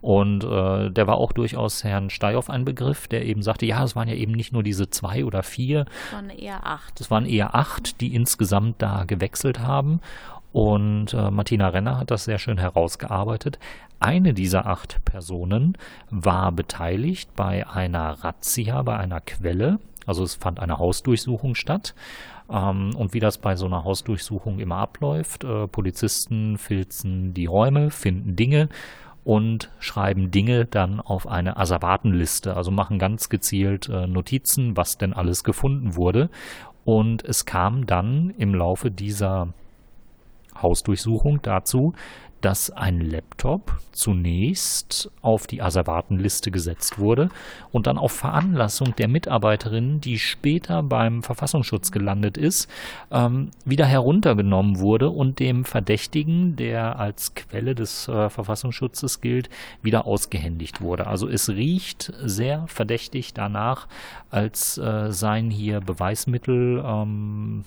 Und 0.00 0.44
äh, 0.44 0.90
der 0.90 1.06
war 1.06 1.16
auch 1.16 1.32
durchaus 1.32 1.84
Herrn 1.84 2.10
Steyhoff 2.10 2.50
ein 2.50 2.64
Begriff, 2.64 3.08
der 3.08 3.24
eben 3.24 3.42
sagte, 3.42 3.66
ja, 3.66 3.82
es 3.82 3.96
waren 3.96 4.08
ja 4.08 4.14
eben 4.14 4.32
nicht 4.32 4.52
nur 4.52 4.62
diese 4.62 4.90
zwei 4.90 5.24
oder 5.24 5.42
vier. 5.42 5.86
Es 6.06 6.12
waren 6.12 6.30
eher 6.30 6.66
acht. 6.66 7.00
Es 7.00 7.10
waren 7.10 7.26
eher 7.26 7.54
acht, 7.54 8.00
die 8.00 8.14
insgesamt 8.14 8.80
da 8.80 9.04
gewechselt 9.04 9.60
haben. 9.60 10.00
Und 10.56 11.12
äh, 11.12 11.30
Martina 11.30 11.68
Renner 11.68 11.98
hat 11.98 12.10
das 12.10 12.24
sehr 12.24 12.38
schön 12.38 12.56
herausgearbeitet. 12.56 13.58
Eine 13.98 14.34
dieser 14.34 14.66
acht 14.66 15.04
Personen 15.04 15.78
war 16.10 16.52
beteiligt 16.52 17.34
bei 17.34 17.66
einer 17.66 18.10
Razzia, 18.24 18.82
bei 18.82 18.96
einer 18.96 19.20
Quelle. 19.20 19.78
Also 20.04 20.22
es 20.22 20.34
fand 20.34 20.60
eine 20.60 20.78
Hausdurchsuchung 20.78 21.54
statt. 21.54 21.94
Ähm, 22.50 22.94
und 22.94 23.14
wie 23.14 23.20
das 23.20 23.38
bei 23.38 23.56
so 23.56 23.66
einer 23.66 23.84
Hausdurchsuchung 23.84 24.58
immer 24.58 24.76
abläuft, 24.76 25.44
äh, 25.44 25.66
Polizisten 25.66 26.58
filzen 26.58 27.34
die 27.34 27.46
Räume, 27.46 27.90
finden 27.90 28.36
Dinge 28.36 28.68
und 29.24 29.72
schreiben 29.80 30.30
Dinge 30.30 30.66
dann 30.66 31.00
auf 31.00 31.26
eine 31.26 31.56
Asservatenliste, 31.56 32.56
also 32.56 32.70
machen 32.70 32.98
ganz 33.00 33.28
gezielt 33.28 33.88
äh, 33.88 34.06
Notizen, 34.06 34.76
was 34.76 34.98
denn 34.98 35.12
alles 35.12 35.42
gefunden 35.42 35.96
wurde. 35.96 36.30
Und 36.84 37.24
es 37.24 37.44
kam 37.44 37.86
dann 37.86 38.30
im 38.38 38.54
Laufe 38.54 38.92
dieser 38.92 39.48
Hausdurchsuchung 40.62 41.42
dazu, 41.42 41.92
dass 42.40 42.70
ein 42.70 43.00
Laptop 43.00 43.78
zunächst 43.92 45.10
auf 45.22 45.46
die 45.46 45.62
Asservatenliste 45.62 46.50
gesetzt 46.50 46.98
wurde 46.98 47.30
und 47.72 47.86
dann 47.86 47.98
auf 47.98 48.12
Veranlassung 48.12 48.94
der 48.96 49.08
Mitarbeiterin, 49.08 50.00
die 50.00 50.18
später 50.18 50.82
beim 50.82 51.22
Verfassungsschutz 51.22 51.90
gelandet 51.92 52.36
ist, 52.36 52.70
ähm, 53.10 53.50
wieder 53.64 53.86
heruntergenommen 53.86 54.78
wurde 54.78 55.10
und 55.10 55.38
dem 55.40 55.64
Verdächtigen, 55.64 56.56
der 56.56 56.98
als 56.98 57.34
Quelle 57.34 57.74
des 57.74 58.08
äh, 58.08 58.28
Verfassungsschutzes 58.28 59.20
gilt, 59.20 59.48
wieder 59.82 60.06
ausgehändigt 60.06 60.80
wurde. 60.80 61.06
Also 61.06 61.28
es 61.28 61.48
riecht 61.48 62.12
sehr 62.22 62.66
verdächtig 62.68 63.34
danach, 63.34 63.88
als 64.30 64.78
äh, 64.78 65.10
seien 65.10 65.50
hier 65.50 65.80
Beweismittel 65.80 66.82
ähm, 66.84 67.64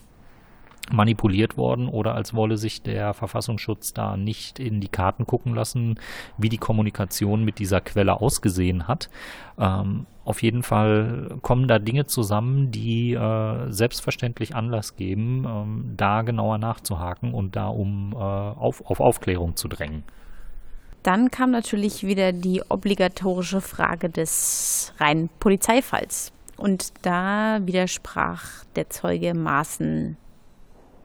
manipuliert 0.92 1.58
worden 1.58 1.88
oder 1.88 2.16
als 2.16 2.34
wolle 2.34 2.58
sich 2.58 2.82
der 2.82 3.14
Verfassungsschutz 3.14 3.94
da 3.94 4.18
nicht 4.18 4.60
in 4.60 4.82
die 4.82 4.88
Karten 4.88 5.26
gucken 5.26 5.54
lassen, 5.54 6.00
wie 6.38 6.50
die 6.50 6.58
Kommunikation 6.58 7.44
mit 7.44 7.60
dieser 7.60 7.82
Quelle 7.82 8.20
ausgesehen 8.22 8.88
hat. 8.88 9.10
Ähm, 9.60 10.06
auf 10.26 10.44
jeden 10.44 10.64
Fall 10.64 11.38
kommen 11.42 11.68
da 11.68 11.80
Dinge 11.80 12.06
zusammen, 12.06 12.72
die 12.72 13.14
äh, 13.14 13.72
selbstverständlich 13.72 14.56
Anlass 14.56 14.96
geben, 14.96 15.46
ähm, 15.48 15.94
da 15.98 16.22
genauer 16.22 16.58
nachzuhaken 16.58 17.34
und 17.34 17.56
da 17.56 17.68
um 17.68 18.14
äh, 18.14 18.18
auf, 18.18 18.86
auf 18.86 19.00
Aufklärung 19.00 19.56
zu 19.56 19.68
drängen. 19.68 20.04
Dann 21.04 21.32
kam 21.32 21.52
natürlich 21.52 22.04
wieder 22.04 22.34
die 22.34 22.62
obligatorische 22.68 23.62
Frage 23.62 24.10
des 24.10 24.94
reinen 25.00 25.30
Polizeifalls. 25.40 26.32
Und 26.58 26.92
da 27.04 27.60
widersprach 27.64 28.66
der 28.76 28.90
Zeuge 28.90 29.34
Maaßen 29.34 30.18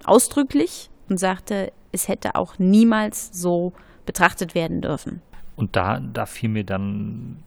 ausdrücklich 0.04 0.90
und 1.08 1.18
sagte, 1.18 1.72
es 1.92 2.08
hätte 2.08 2.34
auch 2.34 2.58
niemals 2.58 3.30
so 3.32 3.72
betrachtet 4.06 4.54
werden 4.54 4.80
dürfen. 4.80 5.22
Und 5.56 5.76
da, 5.76 6.00
da 6.00 6.26
fiel 6.26 6.48
mir 6.48 6.64
dann 6.64 7.42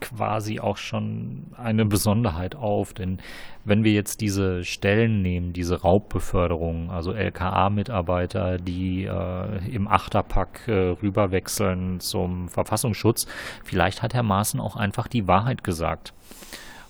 quasi 0.00 0.60
auch 0.60 0.76
schon 0.76 1.46
eine 1.56 1.84
Besonderheit 1.84 2.56
auf, 2.56 2.92
denn 2.92 3.18
wenn 3.64 3.84
wir 3.84 3.92
jetzt 3.92 4.20
diese 4.20 4.64
Stellen 4.64 5.22
nehmen, 5.22 5.52
diese 5.52 5.82
Raubbeförderung, 5.82 6.90
also 6.90 7.12
LKA-Mitarbeiter, 7.12 8.58
die 8.58 9.04
äh, 9.04 9.74
im 9.74 9.86
Achterpack 9.86 10.66
äh, 10.66 10.72
rüberwechseln 11.02 12.00
zum 12.00 12.48
Verfassungsschutz, 12.48 13.26
vielleicht 13.62 14.02
hat 14.02 14.14
Herr 14.14 14.22
Maaßen 14.22 14.58
auch 14.58 14.76
einfach 14.76 15.06
die 15.06 15.28
Wahrheit 15.28 15.62
gesagt. 15.62 16.14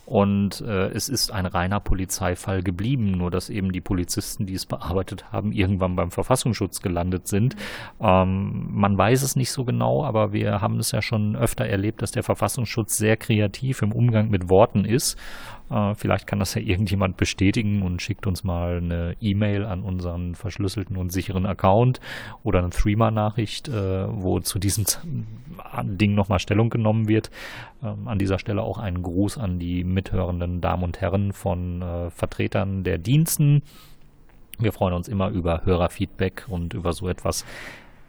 Und 0.07 0.61
äh, 0.63 0.89
es 0.89 1.09
ist 1.09 1.31
ein 1.31 1.47
reiner 1.47 1.79
Polizeifall 1.79 2.63
geblieben, 2.63 3.13
nur 3.13 3.31
dass 3.31 3.49
eben 3.49 3.71
die 3.71 3.81
Polizisten, 3.81 4.45
die 4.45 4.55
es 4.55 4.67
bearbeitet 4.67 5.33
haben, 5.33 5.53
irgendwann 5.53 5.95
beim 5.95 6.11
Verfassungsschutz 6.11 6.83
gelandet 6.83 7.29
sind. 7.29 7.55
Ähm, 8.01 8.67
man 8.71 8.99
weiß 8.99 9.23
es 9.23 9.37
nicht 9.37 9.53
so 9.53 9.65
genau, 9.65 10.05
aber 10.05 10.33
wir 10.33 10.61
haben 10.61 10.79
es 10.79 10.91
ja 10.91 11.01
schon 11.01 11.37
öfter 11.37 11.65
erlebt, 11.65 12.03
dass 12.03 12.11
der 12.11 12.25
Verfassungsschutz 12.25 12.97
sehr 12.97 13.17
kreativ 13.17 13.83
im 13.83 13.93
Umgang 13.93 14.31
mit 14.31 14.49
Worten 14.49 14.85
ist. 14.85 15.17
Äh, 15.71 15.95
vielleicht 15.95 16.27
kann 16.27 16.39
das 16.39 16.55
ja 16.55 16.61
irgendjemand 16.61 17.17
bestätigen 17.17 17.83
und 17.83 18.03
schickt 18.03 18.27
uns 18.27 18.45
mal 18.45 18.79
eine 18.79 19.17
E-Mail 19.21 19.65
an 19.65 19.83
unseren 19.83 20.35
verschlüsselten 20.35 20.97
und 20.97 21.11
sicheren 21.11 21.47
Account 21.47 22.01
oder 22.43 22.59
eine 22.59 22.71
Threema-Nachricht, 22.71 23.69
äh, 23.69 24.07
wo 24.09 24.41
zu 24.41 24.59
diesem 24.59 24.85
Ding 25.83 26.15
nochmal 26.15 26.39
Stellung 26.39 26.71
genommen 26.71 27.09
wird. 27.09 27.31
Ähm, 27.83 28.09
an 28.09 28.19
dieser 28.19 28.39
Stelle 28.39 28.63
auch 28.63 28.79
einen 28.79 29.03
Gruß 29.03 29.39
an 29.39 29.59
die 29.59 29.85
mithörenden 29.85 30.61
Damen 30.61 30.83
und 30.83 31.01
Herren 31.01 31.33
von 31.33 31.83
äh, 31.83 32.11
Vertretern 32.11 32.85
der 32.85 32.99
Diensten. 32.99 33.63
Wir 34.59 34.73
freuen 34.73 34.95
uns 34.95 35.09
immer 35.09 35.31
über 35.31 35.65
Hörerfeedback 35.65 36.47
und 36.49 36.75
über 36.75 36.93
so 36.93 37.09
etwas 37.09 37.47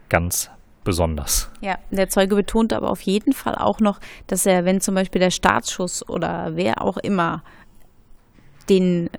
ganz 0.08 0.50
besonders. 0.84 1.50
Ja, 1.60 1.78
der 1.90 2.08
Zeuge 2.08 2.34
betont 2.34 2.72
aber 2.72 2.90
auf 2.90 3.00
jeden 3.02 3.32
Fall 3.32 3.54
auch 3.54 3.80
noch, 3.80 4.00
dass 4.26 4.46
er, 4.46 4.64
wenn 4.64 4.80
zum 4.80 4.94
Beispiel 4.94 5.20
der 5.20 5.30
Staatsschuss 5.30 6.08
oder 6.08 6.52
wer 6.54 6.82
auch 6.82 6.96
immer 6.96 7.42
den 8.68 9.10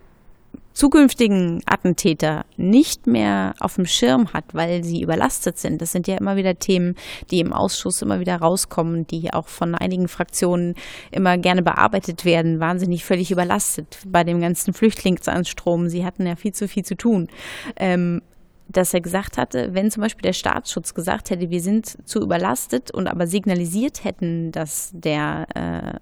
zukünftigen 0.74 1.61
Attentäter 1.66 2.45
nicht 2.57 3.05
mehr 3.05 3.53
auf 3.59 3.76
dem 3.76 3.86
Schirm 3.86 4.34
hat, 4.34 4.45
weil 4.53 4.84
sie 4.84 5.01
überlastet 5.01 5.57
sind. 5.59 5.82
Das 5.82 5.91
sind 5.91 6.07
ja 6.07 6.18
immer 6.18 6.36
wieder 6.36 6.57
Themen, 6.57 6.95
die 7.30 7.39
im 7.39 7.53
Ausschuss 7.53 8.01
immer 8.01 8.20
wieder 8.20 8.38
rauskommen, 8.38 9.05
die 9.07 9.32
auch 9.32 9.47
von 9.47 9.76
einigen 9.76 10.07
Fraktionen 10.07 10.76
immer 11.11 11.38
gerne 11.38 11.61
bearbeitet 11.61 12.26
werden. 12.26 12.59
Wahnsinnig 12.59 13.05
völlig 13.05 13.32
überlastet 13.32 13.99
bei 14.07 14.24
dem 14.24 14.41
ganzen 14.41 14.74
Flüchtlingsanstrom. 14.74 15.89
Sie 15.89 16.05
hatten 16.05 16.26
ja 16.26 16.36
viel 16.36 16.53
zu 16.53 16.68
viel 16.68 16.84
zu 16.84 16.95
tun. 16.95 17.28
Ähm, 17.76 18.22
dass 18.68 18.93
er 18.93 19.01
gesagt 19.01 19.38
hatte, 19.38 19.74
wenn 19.74 19.91
zum 19.91 20.01
Beispiel 20.01 20.24
der 20.24 20.34
Staatsschutz 20.34 20.93
gesagt 20.93 21.30
hätte, 21.30 21.49
wir 21.49 21.61
sind 21.61 22.07
zu 22.07 22.22
überlastet 22.22 22.91
und 22.91 23.07
aber 23.07 23.28
signalisiert 23.28 24.03
hätten, 24.03 24.51
dass 24.51 24.91
der 24.93 25.47
äh, 25.55 25.99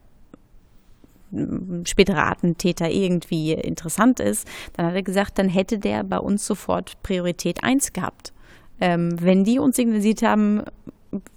spätere 1.85 2.23
Attentäter 2.23 2.89
irgendwie 2.89 3.53
interessant 3.53 4.19
ist, 4.19 4.47
dann 4.73 4.87
hat 4.87 4.95
er 4.95 5.03
gesagt, 5.03 5.39
dann 5.39 5.49
hätte 5.49 5.79
der 5.79 6.03
bei 6.03 6.19
uns 6.19 6.45
sofort 6.45 7.01
Priorität 7.03 7.63
1 7.63 7.93
gehabt. 7.93 8.33
Ähm, 8.79 9.15
wenn 9.21 9.43
die 9.43 9.59
uns 9.59 9.75
signalisiert 9.75 10.23
haben, 10.23 10.63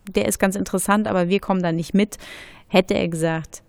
der 0.08 0.26
ist 0.26 0.38
ganz 0.38 0.56
interessant, 0.56 1.06
aber 1.06 1.28
wir 1.28 1.40
kommen 1.40 1.62
da 1.62 1.72
nicht 1.72 1.94
mit, 1.94 2.18
hätte 2.68 2.94
er 2.94 3.08
gesagt, 3.08 3.62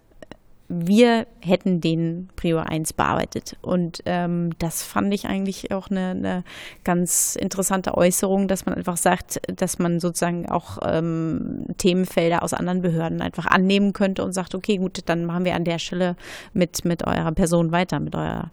wir 0.67 1.27
hätten 1.41 1.79
den 1.79 2.29
Prior 2.35 2.67
1 2.67 2.93
bearbeitet. 2.93 3.55
Und 3.61 4.01
ähm, 4.05 4.57
das 4.57 4.81
fand 4.81 5.13
ich 5.13 5.27
eigentlich 5.27 5.71
auch 5.71 5.89
eine, 5.89 6.09
eine, 6.09 6.43
ganz 6.83 7.35
interessante 7.35 7.95
Äußerung, 7.95 8.47
dass 8.47 8.65
man 8.65 8.73
einfach 8.75 8.97
sagt, 8.97 9.39
dass 9.47 9.77
man 9.77 9.99
sozusagen 9.99 10.49
auch 10.49 10.79
ähm, 10.83 11.67
Themenfelder 11.77 12.41
aus 12.41 12.53
anderen 12.53 12.81
Behörden 12.81 13.21
einfach 13.21 13.45
annehmen 13.45 13.93
könnte 13.93 14.23
und 14.23 14.33
sagt, 14.33 14.55
okay, 14.55 14.77
gut, 14.77 15.01
dann 15.05 15.25
machen 15.25 15.45
wir 15.45 15.55
an 15.55 15.65
der 15.65 15.77
Stelle 15.77 16.15
mit, 16.53 16.83
mit 16.83 17.05
eurer 17.05 17.31
Person 17.31 17.71
weiter, 17.71 17.99
mit 17.99 18.15
eurer 18.15 18.49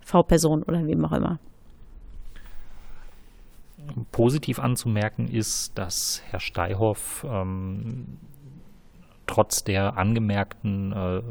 V-Person 0.00 0.64
oder 0.64 0.84
wem 0.86 1.04
auch 1.04 1.12
immer. 1.12 1.38
Positiv 4.10 4.58
anzumerken 4.58 5.28
ist, 5.28 5.78
dass 5.78 6.22
Herr 6.28 6.40
Steihoff 6.40 7.24
ähm, 7.28 8.18
trotz 9.26 9.64
der 9.64 9.96
angemerkten 9.96 10.92
äh, 10.92 11.22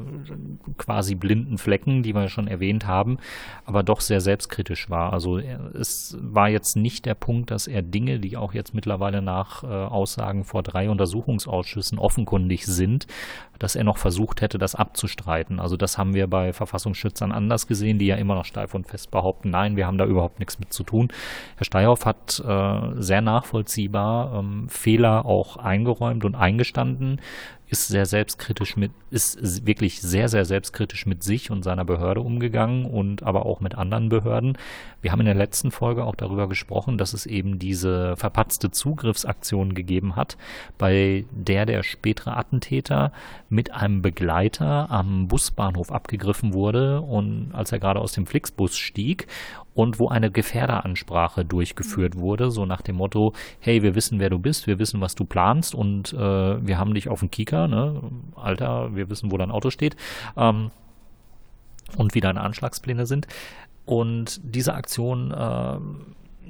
quasi 0.78 1.16
blinden 1.16 1.58
Flecken, 1.58 2.04
die 2.04 2.14
wir 2.14 2.30
schon 2.30 2.48
erwähnt 2.48 2.88
haben, 2.88 3.18
aber 3.66 3.84
doch 3.84 4.02
sehr 4.02 4.22
selbstkritisch 4.22 4.90
war. 4.90 5.14
Also 5.14 5.38
es 5.38 6.18
war 6.22 6.50
jetzt 6.50 6.76
nicht 6.76 7.06
der 7.06 7.16
Punkt, 7.16 7.52
dass 7.52 7.68
er 7.68 7.82
Dinge, 7.82 8.20
die 8.20 8.38
auch 8.38 8.54
jetzt 8.54 8.74
mittlerweile 8.74 9.22
nach 9.22 9.64
äh, 9.64 9.68
Aussagen 9.68 10.44
vor 10.44 10.64
drei 10.64 10.90
Untersuchungsausschüssen 10.90 12.00
offenkundig 12.00 12.66
sind, 12.66 13.08
dass 13.60 13.76
er 13.76 13.84
noch 13.84 13.98
versucht 13.98 14.42
hätte, 14.42 14.58
das 14.58 14.76
abzustreiten. 14.76 15.60
Also 15.60 15.78
das 15.78 15.98
haben 15.98 16.14
wir 16.14 16.28
bei 16.28 16.54
Verfassungsschützern 16.54 17.32
anders 17.32 17.68
gesehen, 17.68 18.00
die 18.00 18.08
ja 18.08 18.16
immer 18.16 18.36
noch 18.36 18.46
steif 18.46 18.74
und 18.74 18.88
fest 18.88 19.12
behaupten, 19.12 19.50
nein, 19.50 19.76
wir 19.76 19.88
haben 19.88 19.98
da 19.98 20.06
überhaupt 20.06 20.40
nichts 20.40 20.60
mit 20.60 20.74
zu 20.74 20.84
tun. 20.84 21.10
Herr 21.56 21.66
Steyhoff 21.66 22.06
hat 22.06 22.44
äh, 22.46 23.02
sehr 23.02 23.22
nachvollziehbar 23.22 24.40
ähm, 24.40 24.68
Fehler 24.70 25.26
auch 25.26 25.58
eingeräumt 25.58 26.26
und 26.26 26.36
eingestanden, 26.36 27.22
ist 27.68 27.88
sehr 27.88 28.06
selbstkritisch 28.06 28.78
mit, 28.78 28.92
ist 29.10 29.66
wirklich 29.66 30.02
sehr, 30.02 30.30
sehr 30.30 30.46
selbstkritisch 30.46 31.06
mit 31.06 31.24
sich 31.24 31.50
und 31.50 31.64
seiner 31.64 31.86
Behörde 31.86 32.22
umgegangen 32.22 32.86
und 32.86 33.24
aber 33.24 33.46
auch 33.46 33.60
mit 33.60 33.76
anderen 33.76 34.10
Behörden. 34.10 34.58
Wir 35.02 35.12
haben 35.12 35.22
in 35.22 35.26
der 35.26 35.36
letzten 35.36 35.72
Folge 35.72 36.04
auch 36.04 36.16
darüber 36.16 36.48
gesprochen, 36.48 36.98
dass 36.98 37.14
es 37.14 37.26
eben 37.26 37.58
diese 37.58 38.16
verpatzte 38.18 38.72
Zugriffsaktion 38.72 39.74
gegeben 39.74 40.16
hat, 40.16 40.38
bei 40.78 41.26
der 41.32 41.66
der 41.66 41.84
spätere 41.84 42.38
Attentäter 42.38 43.12
mit 43.50 43.72
einem 43.72 44.02
Begleiter 44.02 44.92
am 44.92 45.28
Busbahnhof 45.28 45.92
abgegriffen 45.92 46.54
wurde 46.54 47.02
und 47.02 47.52
als 47.54 47.72
er 47.72 47.80
gerade 47.80 48.00
aus 48.00 48.14
dem 48.14 48.28
Flixbus 48.28 48.78
stieg 48.78 49.28
und 49.76 50.00
wo 50.00 50.08
eine 50.08 50.32
Gefährderansprache 50.32 51.46
durchgeführt 51.46 52.16
wurde, 52.18 52.50
so 52.50 52.66
nach 52.66 52.82
dem 52.82 52.96
Motto, 52.96 53.34
hey, 53.60 53.84
wir 53.84 53.94
wissen, 53.94 54.20
wer 54.20 54.30
du 54.30 54.40
bist, 54.40 54.66
wir 54.66 54.80
wissen, 54.80 55.02
was 55.02 55.14
du 55.16 55.26
planst 55.26 55.76
und 55.76 56.14
äh, 56.14 56.18
wir 56.18 56.80
haben 56.80 56.94
dich 56.94 57.10
auf 57.10 57.20
dem 57.20 57.30
Kieker, 57.30 57.68
ne? 57.68 58.02
Alter, 58.36 58.96
wir 58.96 59.10
wissen, 59.10 59.32
wo 59.32 59.38
dein 59.38 59.52
Auto 59.52 59.70
steht 59.70 59.98
ähm, 60.38 60.72
und 61.98 62.16
wie 62.16 62.22
deine 62.22 62.42
Anschlagspläne 62.42 63.06
sind. 63.06 63.28
Und 63.86 64.40
diese 64.44 64.74
Aktion 64.74 65.32
äh, 65.32 65.78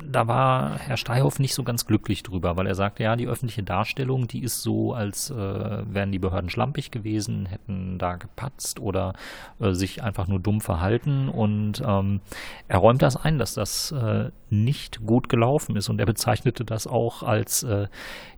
da 0.03 0.27
war 0.27 0.77
Herr 0.77 0.97
Steihoff 0.97 1.39
nicht 1.39 1.53
so 1.53 1.63
ganz 1.63 1.85
glücklich 1.85 2.23
drüber, 2.23 2.57
weil 2.57 2.67
er 2.67 2.75
sagte, 2.75 3.03
ja, 3.03 3.15
die 3.15 3.27
öffentliche 3.27 3.63
Darstellung, 3.63 4.27
die 4.27 4.43
ist 4.43 4.61
so, 4.61 4.93
als 4.93 5.29
äh, 5.29 5.35
wären 5.35 6.11
die 6.11 6.19
Behörden 6.19 6.49
schlampig 6.49 6.91
gewesen, 6.91 7.45
hätten 7.45 7.97
da 7.97 8.15
gepatzt 8.15 8.79
oder 8.79 9.13
äh, 9.59 9.71
sich 9.71 10.03
einfach 10.03 10.27
nur 10.27 10.39
dumm 10.39 10.61
verhalten. 10.61 11.29
Und 11.29 11.81
ähm, 11.85 12.21
er 12.67 12.79
räumt 12.79 13.01
das 13.01 13.15
ein, 13.15 13.37
dass 13.37 13.53
das 13.53 13.91
äh, 13.91 14.31
nicht 14.49 15.05
gut 15.05 15.29
gelaufen 15.29 15.75
ist. 15.75 15.89
Und 15.89 15.99
er 15.99 16.05
bezeichnete 16.05 16.65
das 16.65 16.87
auch 16.87 17.23
als, 17.23 17.63
äh, 17.63 17.87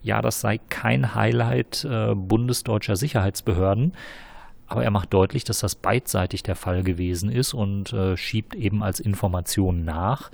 ja, 0.02 0.22
das 0.22 0.42
sei 0.42 0.60
kein 0.70 1.16
Highlight 1.16 1.86
äh, 1.86 2.14
bundesdeutscher 2.16 2.96
Sicherheitsbehörden. 2.96 3.94
Aber 4.70 4.84
er 4.84 4.92
macht 4.92 5.14
deutlich, 5.14 5.46
dass 5.46 5.60
das 5.60 5.76
beidseitig 5.76 6.44
der 6.44 6.58
Fall 6.58 6.84
gewesen 6.84 7.32
ist 7.32 7.54
und 7.54 7.94
äh, 7.94 8.18
schiebt 8.18 8.54
eben 8.54 8.84
als 8.84 9.00
Information 9.00 9.86
nach 9.86 10.30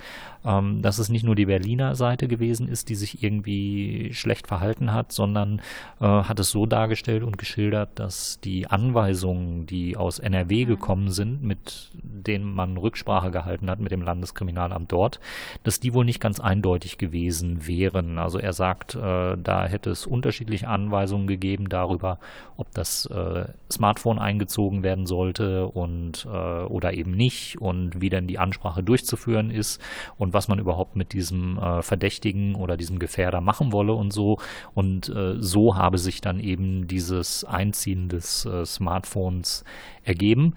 ähm, 0.45 0.81
dass 0.81 0.99
es 0.99 1.09
nicht 1.09 1.23
nur 1.23 1.35
die 1.35 1.45
Berliner 1.45 1.95
Seite 1.95 2.27
gewesen 2.27 2.67
ist, 2.67 2.89
die 2.89 2.95
sich 2.95 3.23
irgendwie 3.23 4.11
schlecht 4.13 4.47
verhalten 4.47 4.93
hat, 4.93 5.11
sondern 5.11 5.61
äh, 5.99 6.05
hat 6.05 6.39
es 6.39 6.49
so 6.49 6.65
dargestellt 6.65 7.23
und 7.23 7.37
geschildert, 7.37 7.99
dass 7.99 8.39
die 8.41 8.67
Anweisungen, 8.67 9.65
die 9.65 9.97
aus 9.97 10.19
NRW 10.19 10.65
mhm. 10.65 10.69
gekommen 10.69 11.11
sind, 11.11 11.43
mit 11.43 11.91
denen 11.93 12.53
man 12.53 12.77
Rücksprache 12.77 13.31
gehalten 13.31 13.69
hat 13.69 13.79
mit 13.79 13.91
dem 13.91 14.01
Landeskriminalamt 14.01 14.91
dort, 14.91 15.19
dass 15.63 15.79
die 15.79 15.93
wohl 15.93 16.05
nicht 16.05 16.19
ganz 16.19 16.39
eindeutig 16.39 16.97
gewesen 16.97 17.67
wären. 17.67 18.17
Also 18.17 18.39
er 18.39 18.53
sagt, 18.53 18.95
äh, 18.95 19.37
da 19.37 19.65
hätte 19.65 19.89
es 19.89 20.05
unterschiedliche 20.05 20.67
Anweisungen 20.67 21.27
gegeben 21.27 21.69
darüber, 21.69 22.19
ob 22.57 22.71
das 22.73 23.05
äh, 23.07 23.45
Smartphone 23.71 24.19
eingezogen 24.19 24.83
werden 24.83 25.05
sollte 25.05 25.67
und 25.67 26.25
äh, 26.25 26.63
oder 26.63 26.93
eben 26.93 27.11
nicht 27.11 27.59
und 27.59 28.01
wie 28.01 28.09
denn 28.09 28.27
die 28.27 28.39
Ansprache 28.39 28.83
durchzuführen 28.83 29.49
ist 29.49 29.81
und 30.17 30.32
was 30.33 30.47
man 30.47 30.59
überhaupt 30.59 30.95
mit 30.95 31.13
diesem 31.13 31.57
äh, 31.57 31.81
Verdächtigen 31.81 32.55
oder 32.55 32.77
diesem 32.77 32.99
Gefährder 32.99 33.41
machen 33.41 33.71
wolle 33.71 33.93
und 33.93 34.11
so. 34.11 34.39
Und 34.73 35.09
äh, 35.09 35.35
so 35.39 35.75
habe 35.75 35.97
sich 35.97 36.21
dann 36.21 36.39
eben 36.39 36.87
dieses 36.87 37.43
Einziehen 37.43 38.09
des 38.09 38.45
äh, 38.45 38.65
Smartphones 38.65 39.63
ergeben, 40.03 40.55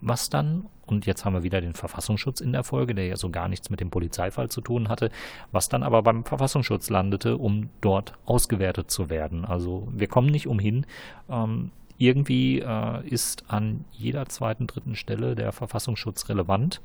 was 0.00 0.30
dann 0.30 0.66
und 0.90 1.06
jetzt 1.06 1.24
haben 1.24 1.34
wir 1.34 1.42
wieder 1.42 1.60
den 1.60 1.74
Verfassungsschutz 1.74 2.40
in 2.40 2.52
der 2.52 2.64
Folge, 2.64 2.94
der 2.94 3.06
ja 3.06 3.16
so 3.16 3.30
gar 3.30 3.48
nichts 3.48 3.70
mit 3.70 3.80
dem 3.80 3.90
Polizeifall 3.90 4.48
zu 4.48 4.60
tun 4.60 4.88
hatte, 4.88 5.10
was 5.52 5.68
dann 5.68 5.82
aber 5.82 6.02
beim 6.02 6.24
Verfassungsschutz 6.24 6.90
landete, 6.90 7.36
um 7.36 7.70
dort 7.80 8.14
ausgewertet 8.24 8.90
zu 8.90 9.08
werden. 9.08 9.44
Also 9.44 9.86
wir 9.92 10.08
kommen 10.08 10.30
nicht 10.30 10.48
umhin. 10.48 10.86
Ähm, 11.28 11.70
irgendwie 11.96 12.60
äh, 12.60 13.06
ist 13.06 13.44
an 13.48 13.84
jeder 13.92 14.26
zweiten, 14.26 14.66
dritten 14.66 14.96
Stelle 14.96 15.34
der 15.34 15.52
Verfassungsschutz 15.52 16.28
relevant. 16.28 16.80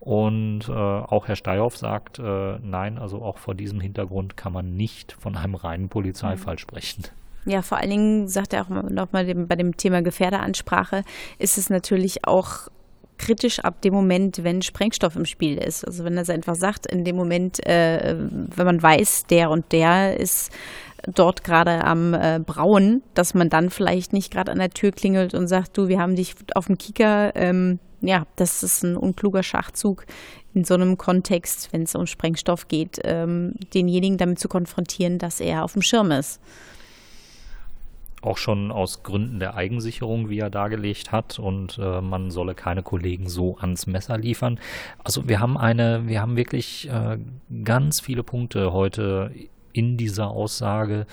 Und 0.00 0.68
äh, 0.68 0.72
auch 0.72 1.28
Herr 1.28 1.36
Steyhoff 1.36 1.76
sagt, 1.76 2.18
äh, 2.18 2.58
nein, 2.62 2.98
also 2.98 3.22
auch 3.22 3.36
vor 3.36 3.54
diesem 3.54 3.80
Hintergrund 3.80 4.36
kann 4.36 4.52
man 4.52 4.74
nicht 4.74 5.12
von 5.12 5.36
einem 5.36 5.54
reinen 5.54 5.90
Polizeifall 5.90 6.54
mhm. 6.54 6.58
sprechen. 6.58 7.04
Ja, 7.44 7.62
vor 7.62 7.78
allen 7.78 7.90
Dingen 7.90 8.28
sagt 8.28 8.52
er 8.52 8.62
auch 8.62 8.68
nochmal 8.68 9.34
bei 9.34 9.56
dem 9.56 9.76
Thema 9.76 10.02
Gefährderansprache, 10.02 11.04
ist 11.38 11.58
es 11.58 11.70
natürlich 11.70 12.26
auch 12.26 12.68
kritisch 13.18 13.60
ab 13.60 13.82
dem 13.82 13.92
Moment, 13.92 14.42
wenn 14.44 14.62
Sprengstoff 14.62 15.14
im 15.14 15.26
Spiel 15.26 15.58
ist. 15.58 15.84
Also 15.86 16.04
wenn 16.04 16.16
er 16.16 16.28
einfach 16.30 16.54
sagt, 16.54 16.86
in 16.86 17.04
dem 17.04 17.16
Moment, 17.16 17.64
äh, 17.66 18.16
wenn 18.18 18.66
man 18.66 18.82
weiß, 18.82 19.26
der 19.28 19.50
und 19.50 19.72
der 19.72 20.18
ist 20.18 20.50
dort 21.06 21.44
gerade 21.44 21.84
am 21.84 22.14
äh, 22.14 22.40
Brauen, 22.44 23.02
dass 23.14 23.34
man 23.34 23.50
dann 23.50 23.68
vielleicht 23.68 24.14
nicht 24.14 24.32
gerade 24.32 24.50
an 24.50 24.58
der 24.58 24.70
Tür 24.70 24.92
klingelt 24.92 25.34
und 25.34 25.48
sagt, 25.48 25.76
du, 25.76 25.88
wir 25.88 25.98
haben 25.98 26.16
dich 26.16 26.34
auf 26.54 26.66
dem 26.66 26.78
Kicker, 26.78 27.32
ähm, 27.36 27.78
ja, 28.00 28.26
das 28.36 28.62
ist 28.62 28.82
ein 28.82 28.96
unkluger 28.96 29.42
Schachzug 29.42 30.06
in 30.54 30.64
so 30.64 30.74
einem 30.74 30.98
Kontext, 30.98 31.72
wenn 31.72 31.82
es 31.82 31.94
um 31.94 32.06
Sprengstoff 32.06 32.68
geht, 32.68 33.00
ähm, 33.04 33.54
denjenigen 33.74 34.18
damit 34.18 34.38
zu 34.38 34.48
konfrontieren, 34.48 35.18
dass 35.18 35.40
er 35.40 35.64
auf 35.64 35.74
dem 35.74 35.82
Schirm 35.82 36.10
ist. 36.10 36.40
Auch 38.22 38.36
schon 38.36 38.70
aus 38.70 39.02
Gründen 39.02 39.38
der 39.38 39.54
Eigensicherung, 39.54 40.28
wie 40.28 40.40
er 40.40 40.50
dargelegt 40.50 41.10
hat, 41.10 41.38
und 41.38 41.78
äh, 41.78 42.02
man 42.02 42.30
solle 42.30 42.54
keine 42.54 42.82
Kollegen 42.82 43.28
so 43.28 43.56
ans 43.58 43.86
Messer 43.86 44.18
liefern. 44.18 44.58
Also 45.02 45.26
wir 45.28 45.40
haben 45.40 45.56
eine, 45.56 46.06
wir 46.06 46.20
haben 46.20 46.36
wirklich 46.36 46.88
äh, 46.90 47.18
ganz 47.64 48.00
viele 48.00 48.22
Punkte 48.22 48.72
heute 48.72 49.30
in 49.72 49.96
dieser 49.96 50.28
Aussage 50.28 51.06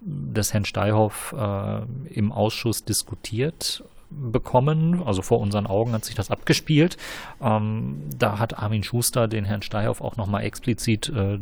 des 0.00 0.52
Herrn 0.52 0.64
Steihoff 0.64 1.34
äh, 1.36 1.82
im 2.08 2.32
Ausschuss 2.32 2.84
diskutiert 2.84 3.84
bekommen. 4.10 5.02
Also 5.04 5.22
vor 5.22 5.40
unseren 5.40 5.66
Augen 5.66 5.92
hat 5.92 6.04
sich 6.04 6.14
das 6.14 6.30
abgespielt. 6.30 6.96
Ähm, 7.40 8.02
da 8.16 8.38
hat 8.38 8.58
Armin 8.58 8.82
Schuster 8.82 9.28
den 9.28 9.44
Herrn 9.44 9.62
Steihoff 9.62 10.00
auch 10.00 10.16
nochmal 10.16 10.44
explizit 10.44 11.08
äh, 11.08 11.34
äh, 11.34 11.38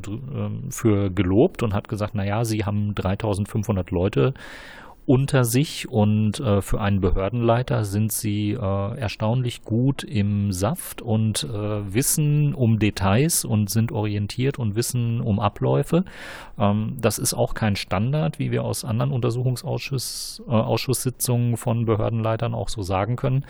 für 0.70 1.10
gelobt 1.10 1.62
und 1.62 1.74
hat 1.74 1.88
gesagt, 1.88 2.14
naja, 2.14 2.44
Sie 2.44 2.64
haben 2.64 2.94
3500 2.94 3.90
Leute 3.90 4.34
unter 5.06 5.44
sich 5.44 5.88
und 5.88 6.40
äh, 6.40 6.60
für 6.60 6.80
einen 6.80 7.00
Behördenleiter 7.00 7.84
sind 7.84 8.10
sie 8.12 8.50
äh, 8.52 8.98
erstaunlich 8.98 9.62
gut 9.62 10.02
im 10.02 10.52
Saft 10.52 11.00
und 11.00 11.44
äh, 11.44 11.94
wissen 11.94 12.52
um 12.54 12.80
Details 12.80 13.44
und 13.44 13.70
sind 13.70 13.92
orientiert 13.92 14.58
und 14.58 14.74
wissen 14.74 15.20
um 15.20 15.38
Abläufe. 15.38 16.04
Ähm, 16.58 16.96
das 17.00 17.18
ist 17.18 17.34
auch 17.34 17.54
kein 17.54 17.76
Standard, 17.76 18.40
wie 18.40 18.50
wir 18.50 18.64
aus 18.64 18.84
anderen 18.84 19.12
Untersuchungsausschusssitzungen 19.12 21.54
äh, 21.54 21.56
von 21.56 21.86
Behördenleitern 21.86 22.52
auch 22.52 22.68
so 22.68 22.82
sagen 22.82 23.14
können. 23.14 23.44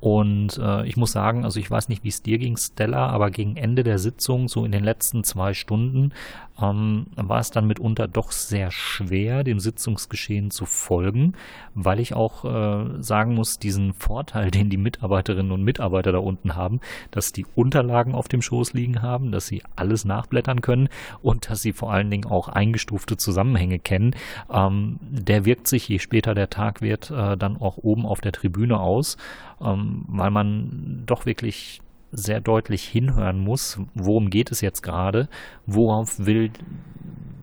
Und 0.00 0.58
äh, 0.58 0.86
ich 0.86 0.96
muss 0.96 1.12
sagen, 1.12 1.44
also 1.44 1.58
ich 1.58 1.70
weiß 1.70 1.88
nicht, 1.88 2.04
wie 2.04 2.08
es 2.08 2.22
dir 2.22 2.38
ging, 2.38 2.56
Stella, 2.56 3.08
aber 3.08 3.30
gegen 3.30 3.56
Ende 3.56 3.82
der 3.82 3.98
Sitzung, 3.98 4.48
so 4.48 4.64
in 4.64 4.72
den 4.72 4.84
letzten 4.84 5.24
zwei 5.24 5.54
Stunden, 5.54 6.12
ähm, 6.60 7.06
war 7.16 7.40
es 7.40 7.50
dann 7.50 7.66
mitunter 7.66 8.08
doch 8.08 8.32
sehr 8.32 8.70
schwer, 8.70 9.44
dem 9.44 9.60
Sitzungsgeschehen 9.60 10.50
zu 10.50 10.64
folgen, 10.66 11.34
weil 11.74 12.00
ich 12.00 12.14
auch 12.14 12.44
äh, 12.44 13.02
sagen 13.02 13.34
muss, 13.34 13.58
diesen 13.58 13.92
Vorteil, 13.94 14.50
den 14.56 14.70
die 14.70 14.76
Mitarbeiterinnen 14.76 15.52
und 15.52 15.62
Mitarbeiter 15.62 16.12
da 16.12 16.18
unten 16.18 16.56
haben, 16.56 16.80
dass 17.10 17.32
die 17.32 17.46
Unterlagen 17.54 18.14
auf 18.14 18.28
dem 18.28 18.42
Schoß 18.42 18.74
liegen 18.74 19.02
haben, 19.02 19.32
dass 19.32 19.46
sie 19.46 19.62
alles 19.76 20.04
nachblättern 20.04 20.60
können 20.60 20.88
und 21.22 21.50
dass 21.50 21.62
sie 21.62 21.72
vor 21.72 21.92
allen 21.92 22.10
Dingen 22.10 22.26
auch 22.26 22.48
eingestufte 22.48 23.16
Zusammenhänge 23.16 23.78
kennen, 23.78 24.14
ähm, 24.50 24.98
der 25.00 25.44
wirkt 25.44 25.68
sich, 25.68 25.88
je 25.88 25.98
später 25.98 26.34
der 26.34 26.50
Tag 26.50 26.80
wird, 26.82 27.10
äh, 27.10 27.36
dann 27.36 27.56
auch 27.56 27.78
oben 27.78 28.06
auf 28.06 28.20
der 28.20 28.32
Tribüne 28.32 28.80
aus, 28.80 29.16
ähm, 29.60 30.04
weil 30.08 30.30
man 30.30 31.02
doch 31.06 31.26
wirklich 31.26 31.80
sehr 32.16 32.40
deutlich 32.40 32.82
hinhören 32.82 33.38
muss, 33.38 33.78
worum 33.94 34.30
geht 34.30 34.50
es 34.50 34.60
jetzt 34.60 34.82
gerade, 34.82 35.28
worauf 35.66 36.24
will 36.24 36.50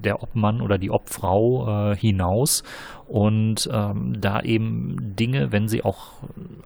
der 0.04 0.22
Obmann 0.22 0.62
oder 0.62 0.78
die 0.78 0.92
Obfrau 0.92 1.92
äh, 1.92 1.96
hinaus 1.96 2.64
und 3.08 3.70
ähm, 3.72 4.20
da 4.20 4.42
eben 4.42 5.16
Dinge, 5.16 5.52
wenn 5.52 5.68
sie 5.68 5.84
auch 5.84 6.14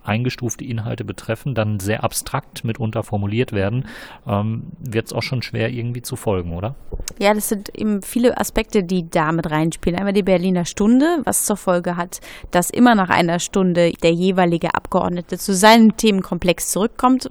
eingestufte 0.03 0.63
Inhalte 0.63 1.03
betreffen, 1.03 1.55
dann 1.55 1.79
sehr 1.79 2.03
abstrakt 2.03 2.63
mitunter 2.63 3.03
formuliert 3.03 3.51
werden, 3.51 3.85
ähm, 4.27 4.67
wird 4.79 5.07
es 5.07 5.13
auch 5.13 5.23
schon 5.23 5.41
schwer 5.41 5.69
irgendwie 5.69 6.01
zu 6.01 6.15
folgen, 6.15 6.55
oder? 6.55 6.75
Ja, 7.19 7.33
das 7.33 7.49
sind 7.49 7.69
eben 7.75 8.01
viele 8.01 8.37
Aspekte, 8.37 8.83
die 8.83 9.09
da 9.09 9.31
mit 9.31 9.49
reinspielen. 9.49 9.99
Einmal 9.99 10.13
die 10.13 10.23
Berliner 10.23 10.65
Stunde, 10.65 11.21
was 11.25 11.45
zur 11.45 11.57
Folge 11.57 11.97
hat, 11.97 12.21
dass 12.51 12.69
immer 12.69 12.95
nach 12.95 13.09
einer 13.09 13.39
Stunde 13.39 13.91
der 13.91 14.13
jeweilige 14.13 14.73
Abgeordnete 14.73 15.37
zu 15.37 15.53
seinem 15.53 15.97
Themenkomplex 15.97 16.71
zurückkommt, 16.71 17.29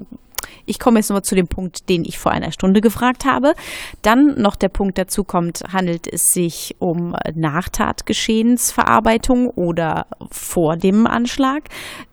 ich 0.66 0.78
komme 0.78 0.98
jetzt 0.98 1.10
nur 1.10 1.22
zu 1.22 1.34
dem 1.34 1.48
Punkt, 1.48 1.88
den 1.88 2.04
ich 2.04 2.18
vor 2.18 2.32
einer 2.32 2.52
Stunde 2.52 2.80
gefragt 2.80 3.24
habe. 3.24 3.54
Dann 4.02 4.40
noch 4.40 4.56
der 4.56 4.68
Punkt 4.68 4.98
dazu 4.98 5.24
kommt, 5.24 5.62
handelt 5.72 6.12
es 6.12 6.32
sich 6.32 6.76
um 6.78 7.16
Nachtatgeschehensverarbeitung 7.34 9.48
oder 9.50 10.06
vor 10.30 10.76
dem 10.76 11.06
Anschlag? 11.06 11.64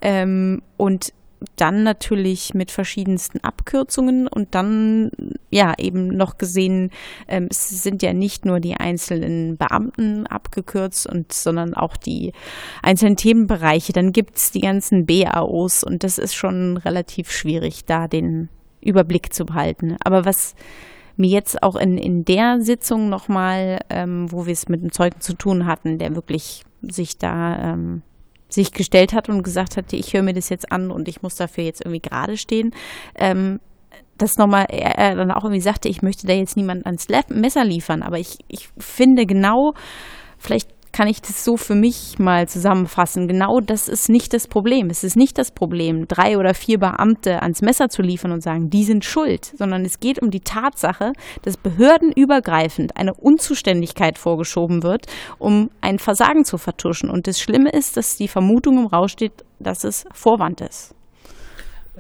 Ähm, 0.02 0.62
und 0.78 1.14
dann 1.56 1.84
natürlich 1.84 2.54
mit 2.54 2.72
verschiedensten 2.72 3.40
Abkürzungen 3.44 4.28
und 4.28 4.56
dann 4.56 5.12
ja 5.50 5.74
eben 5.78 6.08
noch 6.08 6.38
gesehen, 6.38 6.90
ähm, 7.28 7.48
es 7.50 7.70
sind 7.70 8.02
ja 8.02 8.14
nicht 8.14 8.46
nur 8.46 8.60
die 8.60 8.76
einzelnen 8.76 9.58
Beamten 9.58 10.28
abgekürzt 10.28 11.08
und 11.08 11.32
sondern 11.32 11.74
auch 11.74 11.98
die 11.98 12.34
einzelnen 12.82 13.16
Themenbereiche. 13.16 13.94
Dann 13.94 14.12
gibt 14.12 14.38
es 14.38 14.52
die 14.52 14.62
ganzen 14.62 15.06
BAOs 15.06 15.84
und 15.84 16.04
das 16.04 16.18
ist 16.18 16.34
schon 16.34 16.78
relativ 16.78 17.32
schwierig, 17.32 17.86
da 17.86 18.08
den 18.08 18.50
Überblick 18.82 19.34
zu 19.34 19.46
behalten. 19.46 19.98
Aber 20.04 20.26
was 20.26 20.56
mir 21.16 21.30
jetzt 21.30 21.62
auch 21.62 21.76
in, 21.76 21.98
in 21.98 22.26
der 22.26 22.62
Sitzung 22.62 23.10
nochmal, 23.10 23.80
ähm, 23.90 24.32
wo 24.32 24.46
wir 24.46 24.54
es 24.54 24.68
mit 24.68 24.82
einem 24.82 24.92
Zeugen 24.92 25.22
zu 25.22 25.34
tun 25.34 25.66
hatten, 25.66 25.98
der 25.98 26.16
wirklich 26.16 26.64
sich 26.82 27.18
da 27.18 27.74
ähm, 27.74 28.02
sich 28.54 28.72
gestellt 28.72 29.14
hat 29.14 29.30
und 29.30 29.44
gesagt 29.44 29.78
hat, 29.78 29.92
ich 29.94 30.14
höre 30.14 30.24
mir 30.24 30.34
das 30.34 30.50
jetzt 30.50 30.72
an 30.72 30.92
und 30.92 31.08
ich 31.08 31.22
muss 31.22 31.36
dafür 31.36 31.64
jetzt 31.64 31.82
irgendwie 31.82 32.02
gerade 32.02 32.38
stehen. 32.38 32.72
Ähm, 33.16 33.60
das 34.18 34.38
nochmal, 34.38 34.66
er, 34.70 35.16
dann 35.16 35.32
auch 35.32 35.44
irgendwie 35.44 35.62
sagte, 35.62 35.90
ich 35.90 36.02
möchte 36.02 36.28
da 36.28 36.34
jetzt 36.34 36.56
niemand 36.56 36.86
ans 36.86 37.08
Messer 37.30 37.66
liefern, 37.66 38.04
aber 38.04 38.20
ich, 38.20 38.38
ich 38.48 38.70
finde 38.78 39.26
genau, 39.26 39.74
vielleicht 40.38 40.70
kann 40.94 41.08
ich 41.08 41.22
das 41.22 41.44
so 41.44 41.58
für 41.58 41.76
mich 41.76 42.20
mal 42.20 42.48
zusammenfassen. 42.48 43.28
Genau 43.28 43.60
das 43.60 43.90
ist 43.90 44.10
nicht 44.10 44.32
das 44.32 44.48
Problem. 44.48 44.90
Es 44.90 45.04
ist 45.04 45.18
nicht 45.18 45.38
das 45.38 45.52
Problem, 45.52 46.08
drei 46.08 46.38
oder 46.38 46.54
vier 46.54 46.78
Beamte 46.80 47.42
ans 47.42 47.62
Messer 47.62 47.90
zu 47.90 48.02
liefern 48.02 48.32
und 48.32 48.42
sagen, 48.42 48.70
die 48.70 48.84
sind 48.84 49.04
schuld, 49.04 49.52
sondern 49.58 49.84
es 49.84 50.00
geht 50.00 50.22
um 50.22 50.30
die 50.30 50.40
Tatsache, 50.40 51.14
dass 51.42 51.58
behördenübergreifend 51.58 52.96
eine 52.96 53.16
Unzuständigkeit 53.16 54.18
vorgeschoben 54.18 54.84
wird, 54.84 55.08
um 55.40 55.72
ein 55.82 55.98
Versagen 55.98 56.46
zu 56.46 56.58
vertuschen. 56.58 57.10
Und 57.10 57.28
das 57.28 57.42
Schlimme 57.42 57.72
ist, 57.72 57.98
dass 57.98 58.16
die 58.16 58.28
Vermutung 58.28 58.78
im 58.78 58.86
Raum 58.86 59.08
steht, 59.08 59.44
dass 59.60 59.84
es 59.84 60.06
Vorwand 60.14 60.62
ist. 60.62 60.94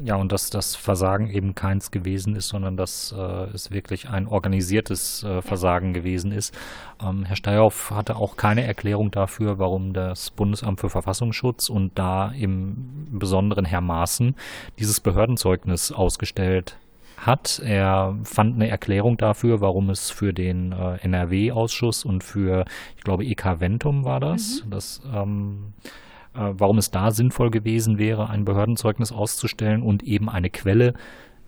Ja, 0.01 0.15
und 0.15 0.31
dass 0.31 0.49
das 0.49 0.75
Versagen 0.75 1.29
eben 1.29 1.53
keins 1.53 1.91
gewesen 1.91 2.35
ist, 2.35 2.47
sondern 2.47 2.77
dass 2.77 3.13
äh, 3.15 3.21
es 3.53 3.69
wirklich 3.69 4.09
ein 4.09 4.27
organisiertes 4.27 5.23
äh, 5.23 5.43
Versagen 5.43 5.93
gewesen 5.93 6.31
ist. 6.31 6.57
Ähm, 6.99 7.25
Herr 7.25 7.35
Steyhoff 7.35 7.91
hatte 7.91 8.15
auch 8.15 8.35
keine 8.35 8.63
Erklärung 8.63 9.11
dafür, 9.11 9.59
warum 9.59 9.93
das 9.93 10.31
Bundesamt 10.31 10.79
für 10.79 10.89
Verfassungsschutz 10.89 11.69
und 11.69 11.91
da 11.93 12.31
im 12.31 13.07
Besonderen 13.11 13.65
Herr 13.65 13.81
Maaßen 13.81 14.35
dieses 14.79 14.99
Behördenzeugnis 14.99 15.91
ausgestellt 15.91 16.75
hat. 17.17 17.61
Er 17.63 18.17
fand 18.23 18.55
eine 18.55 18.69
Erklärung 18.69 19.17
dafür, 19.17 19.61
warum 19.61 19.91
es 19.91 20.09
für 20.09 20.33
den 20.33 20.71
äh, 20.71 20.95
NRW-Ausschuss 21.03 22.03
und 22.03 22.23
für, 22.23 22.65
ich 22.97 23.03
glaube, 23.03 23.25
EK 23.25 23.59
Ventum 23.59 24.05
war 24.05 24.19
das, 24.19 24.63
mhm. 24.65 24.69
das 24.71 25.01
ähm, 25.13 25.73
äh, 25.83 25.89
warum 26.33 26.77
es 26.77 26.91
da 26.91 27.11
sinnvoll 27.11 27.51
gewesen 27.51 27.97
wäre, 27.97 28.29
ein 28.29 28.45
Behördenzeugnis 28.45 29.11
auszustellen 29.11 29.83
und 29.83 30.03
eben 30.03 30.29
eine 30.29 30.49
Quelle 30.49 30.93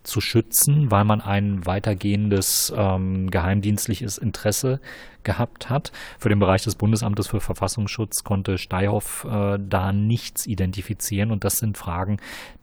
zu 0.05 0.21
schützen, 0.21 0.91
weil 0.91 1.03
man 1.03 1.21
ein 1.21 1.65
weitergehendes 1.65 2.73
ähm, 2.75 3.29
geheimdienstliches 3.29 4.17
Interesse 4.17 4.79
gehabt 5.23 5.69
hat. 5.69 5.91
Für 6.19 6.29
den 6.29 6.39
Bereich 6.39 6.63
des 6.63 6.75
Bundesamtes 6.75 7.27
für 7.27 7.41
Verfassungsschutz 7.41 8.23
konnte 8.23 8.57
Steihoff 8.57 9.25
äh, 9.29 9.57
da 9.59 9.91
nichts 9.91 10.45
identifizieren 10.45 11.31
und 11.31 11.43
das 11.43 11.57
sind 11.57 11.77
Fragen, 11.77 12.17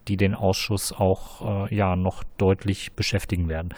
die 0.07 0.17
den 0.17 0.33
Ausschuss 0.33 0.93
auch 0.93 1.67
äh, 1.69 1.75
ja 1.75 1.95
noch 1.95 2.23
deutlich 2.37 2.93
beschäftigen 2.93 3.49
werden 3.49 3.73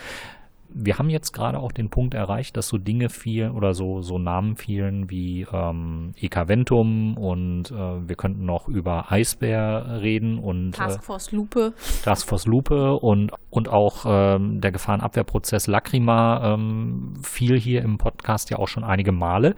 wir 0.77 0.99
haben 0.99 1.09
jetzt 1.09 1.31
gerade 1.31 1.59
auch 1.59 1.71
den 1.71 1.89
Punkt 1.89 2.13
erreicht, 2.13 2.57
dass 2.57 2.67
so 2.67 2.77
Dinge 2.77 3.07
fielen 3.07 3.51
oder 3.51 3.73
so, 3.73 4.01
so 4.01 4.19
Namen 4.19 4.57
fielen 4.57 5.09
wie 5.09 5.47
ähm, 5.51 6.13
Ekaventum 6.19 7.17
und 7.17 7.71
äh, 7.71 8.07
wir 8.07 8.15
könnten 8.17 8.45
noch 8.45 8.67
über 8.67 9.09
Eisbär 9.09 10.01
reden 10.01 10.37
und 10.37 10.69
äh, 10.69 10.77
Taskforce 10.77 11.31
Lupe. 11.31 11.73
Taskforce 12.03 12.45
Lupe 12.45 12.93
und, 12.95 13.31
und 13.49 13.69
auch 13.69 14.05
ähm, 14.05 14.59
der 14.59 14.73
Gefahrenabwehrprozess 14.73 15.67
Lacrima 15.67 16.53
ähm, 16.53 17.13
fiel 17.23 17.57
hier 17.57 17.81
im 17.81 17.97
Podcast 17.97 18.49
ja 18.49 18.57
auch 18.57 18.67
schon 18.67 18.83
einige 18.83 19.13
Male. 19.13 19.55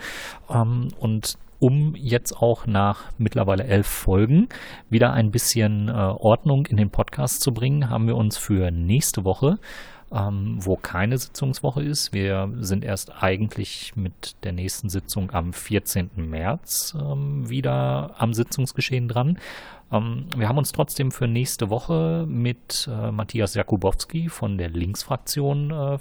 Ähm, 0.51 0.89
und 0.99 1.39
um 1.59 1.95
jetzt 1.95 2.37
auch 2.37 2.67
nach 2.67 3.05
mittlerweile 3.17 3.63
elf 3.63 3.87
Folgen 3.87 4.49
wieder 4.91 5.13
ein 5.13 5.31
bisschen 5.31 5.89
äh, 5.89 5.91
Ordnung 5.91 6.67
in 6.67 6.77
den 6.77 6.91
Podcast 6.91 7.41
zu 7.41 7.51
bringen, 7.51 7.89
haben 7.89 8.05
wir 8.05 8.15
uns 8.15 8.37
für 8.37 8.69
nächste 8.69 9.25
Woche 9.25 9.57
ähm, 10.11 10.57
wo 10.59 10.75
keine 10.75 11.17
Sitzungswoche 11.17 11.83
ist. 11.83 12.13
Wir 12.13 12.51
sind 12.59 12.83
erst 12.83 13.21
eigentlich 13.21 13.95
mit 13.95 14.35
der 14.43 14.53
nächsten 14.53 14.89
Sitzung 14.89 15.31
am 15.31 15.53
14. 15.53 16.11
März 16.15 16.95
ähm, 16.99 17.49
wieder 17.49 18.15
am 18.17 18.33
Sitzungsgeschehen 18.33 19.07
dran. 19.07 19.37
Ähm, 19.91 20.25
wir 20.35 20.47
haben 20.47 20.57
uns 20.57 20.71
trotzdem 20.71 21.11
für 21.11 21.27
nächste 21.27 21.69
Woche 21.69 22.25
mit 22.27 22.89
äh, 22.91 23.11
Matthias 23.11 23.53
Jakubowski 23.53 24.29
von 24.29 24.57
der 24.57 24.69
Linksfraktion 24.69 25.71
äh, 25.71 25.97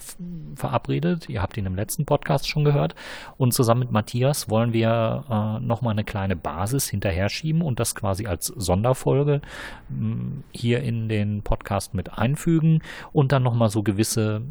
verabredet. 0.54 1.28
Ihr 1.28 1.42
habt 1.42 1.56
ihn 1.56 1.66
im 1.66 1.76
letzten 1.76 2.04
Podcast 2.04 2.48
schon 2.48 2.64
gehört. 2.64 2.94
Und 3.36 3.54
zusammen 3.54 3.80
mit 3.80 3.92
Matthias 3.92 4.50
wollen 4.50 4.72
wir 4.72 5.24
äh, 5.28 5.64
nochmal 5.64 5.92
eine 5.92 6.04
kleine 6.04 6.36
Basis 6.36 6.88
hinterher 6.88 7.28
schieben 7.28 7.62
und 7.62 7.80
das 7.80 7.94
quasi 7.94 8.26
als 8.26 8.46
Sonderfolge 8.46 9.40
mh, 9.88 10.42
hier 10.52 10.82
in 10.82 11.08
den 11.08 11.42
Podcast 11.42 11.94
mit 11.94 12.18
einfügen 12.18 12.82
und 13.12 13.32
dann 13.32 13.42
nochmal 13.42 13.68
so 13.68 13.82
gewisse 13.82 14.42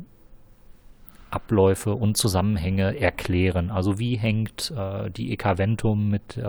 Abläufe 1.35 1.93
und 1.93 2.15
Zusammenhänge 2.15 2.97
erklären. 2.99 3.69
Also 3.69 3.99
wie 3.99 4.15
hängt 4.15 4.71
äh, 4.75 5.11
die 5.11 5.33
Ekaventum 5.33 6.09
mit 6.09 6.37
äh, 6.37 6.41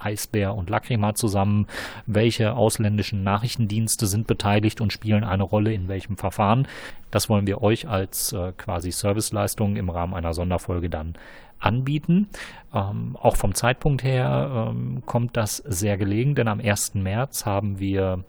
Eisbär 0.00 0.54
und 0.54 0.70
Lacrima 0.70 1.14
zusammen? 1.14 1.66
Welche 2.06 2.54
ausländischen 2.54 3.22
Nachrichtendienste 3.22 4.06
sind 4.06 4.26
beteiligt 4.26 4.80
und 4.80 4.94
spielen 4.94 5.24
eine 5.24 5.42
Rolle 5.42 5.74
in 5.74 5.88
welchem 5.88 6.16
Verfahren? 6.16 6.66
Das 7.10 7.28
wollen 7.28 7.46
wir 7.46 7.62
euch 7.62 7.86
als 7.86 8.32
äh, 8.32 8.52
quasi 8.56 8.90
Serviceleistung 8.90 9.76
im 9.76 9.90
Rahmen 9.90 10.14
einer 10.14 10.32
Sonderfolge 10.32 10.88
dann 10.88 11.14
anbieten. 11.58 12.28
Ähm, 12.74 13.16
auch 13.20 13.36
vom 13.36 13.54
Zeitpunkt 13.54 14.02
her 14.02 14.70
ähm, 14.70 15.02
kommt 15.04 15.36
das 15.36 15.58
sehr 15.58 15.98
gelegen, 15.98 16.34
denn 16.34 16.48
am 16.48 16.60
1. 16.60 16.94
März 16.94 17.44
haben 17.44 17.78
wir 17.78 18.24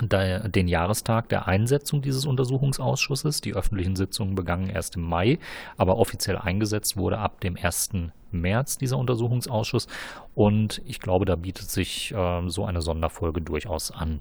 den 0.00 0.68
Jahrestag 0.68 1.28
der 1.28 1.48
Einsetzung 1.48 2.02
dieses 2.02 2.26
Untersuchungsausschusses. 2.26 3.40
Die 3.40 3.54
öffentlichen 3.54 3.96
Sitzungen 3.96 4.34
begannen 4.34 4.68
erst 4.68 4.96
im 4.96 5.02
Mai, 5.02 5.38
aber 5.76 5.96
offiziell 5.96 6.36
eingesetzt 6.36 6.96
wurde 6.96 7.18
ab 7.18 7.40
dem 7.40 7.56
1. 7.60 7.90
März 8.30 8.78
dieser 8.78 8.98
Untersuchungsausschuss. 8.98 9.86
Und 10.34 10.82
ich 10.84 11.00
glaube, 11.00 11.24
da 11.24 11.36
bietet 11.36 11.70
sich 11.70 12.12
äh, 12.12 12.48
so 12.48 12.64
eine 12.64 12.82
Sonderfolge 12.82 13.40
durchaus 13.40 13.90
an. 13.90 14.20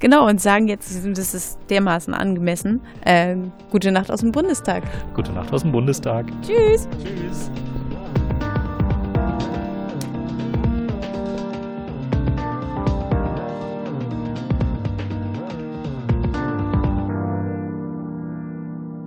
Genau, 0.00 0.28
und 0.28 0.40
sagen 0.40 0.68
jetzt, 0.68 1.06
das 1.06 1.34
ist 1.34 1.58
dermaßen 1.70 2.14
angemessen. 2.14 2.80
Äh, 3.04 3.36
gute 3.70 3.92
Nacht 3.92 4.10
aus 4.10 4.20
dem 4.20 4.32
Bundestag. 4.32 4.82
Gute 5.14 5.32
Nacht 5.32 5.52
aus 5.52 5.62
dem 5.62 5.72
Bundestag. 5.72 6.26
Tschüss. 6.42 6.88
Tschüss. 7.02 7.50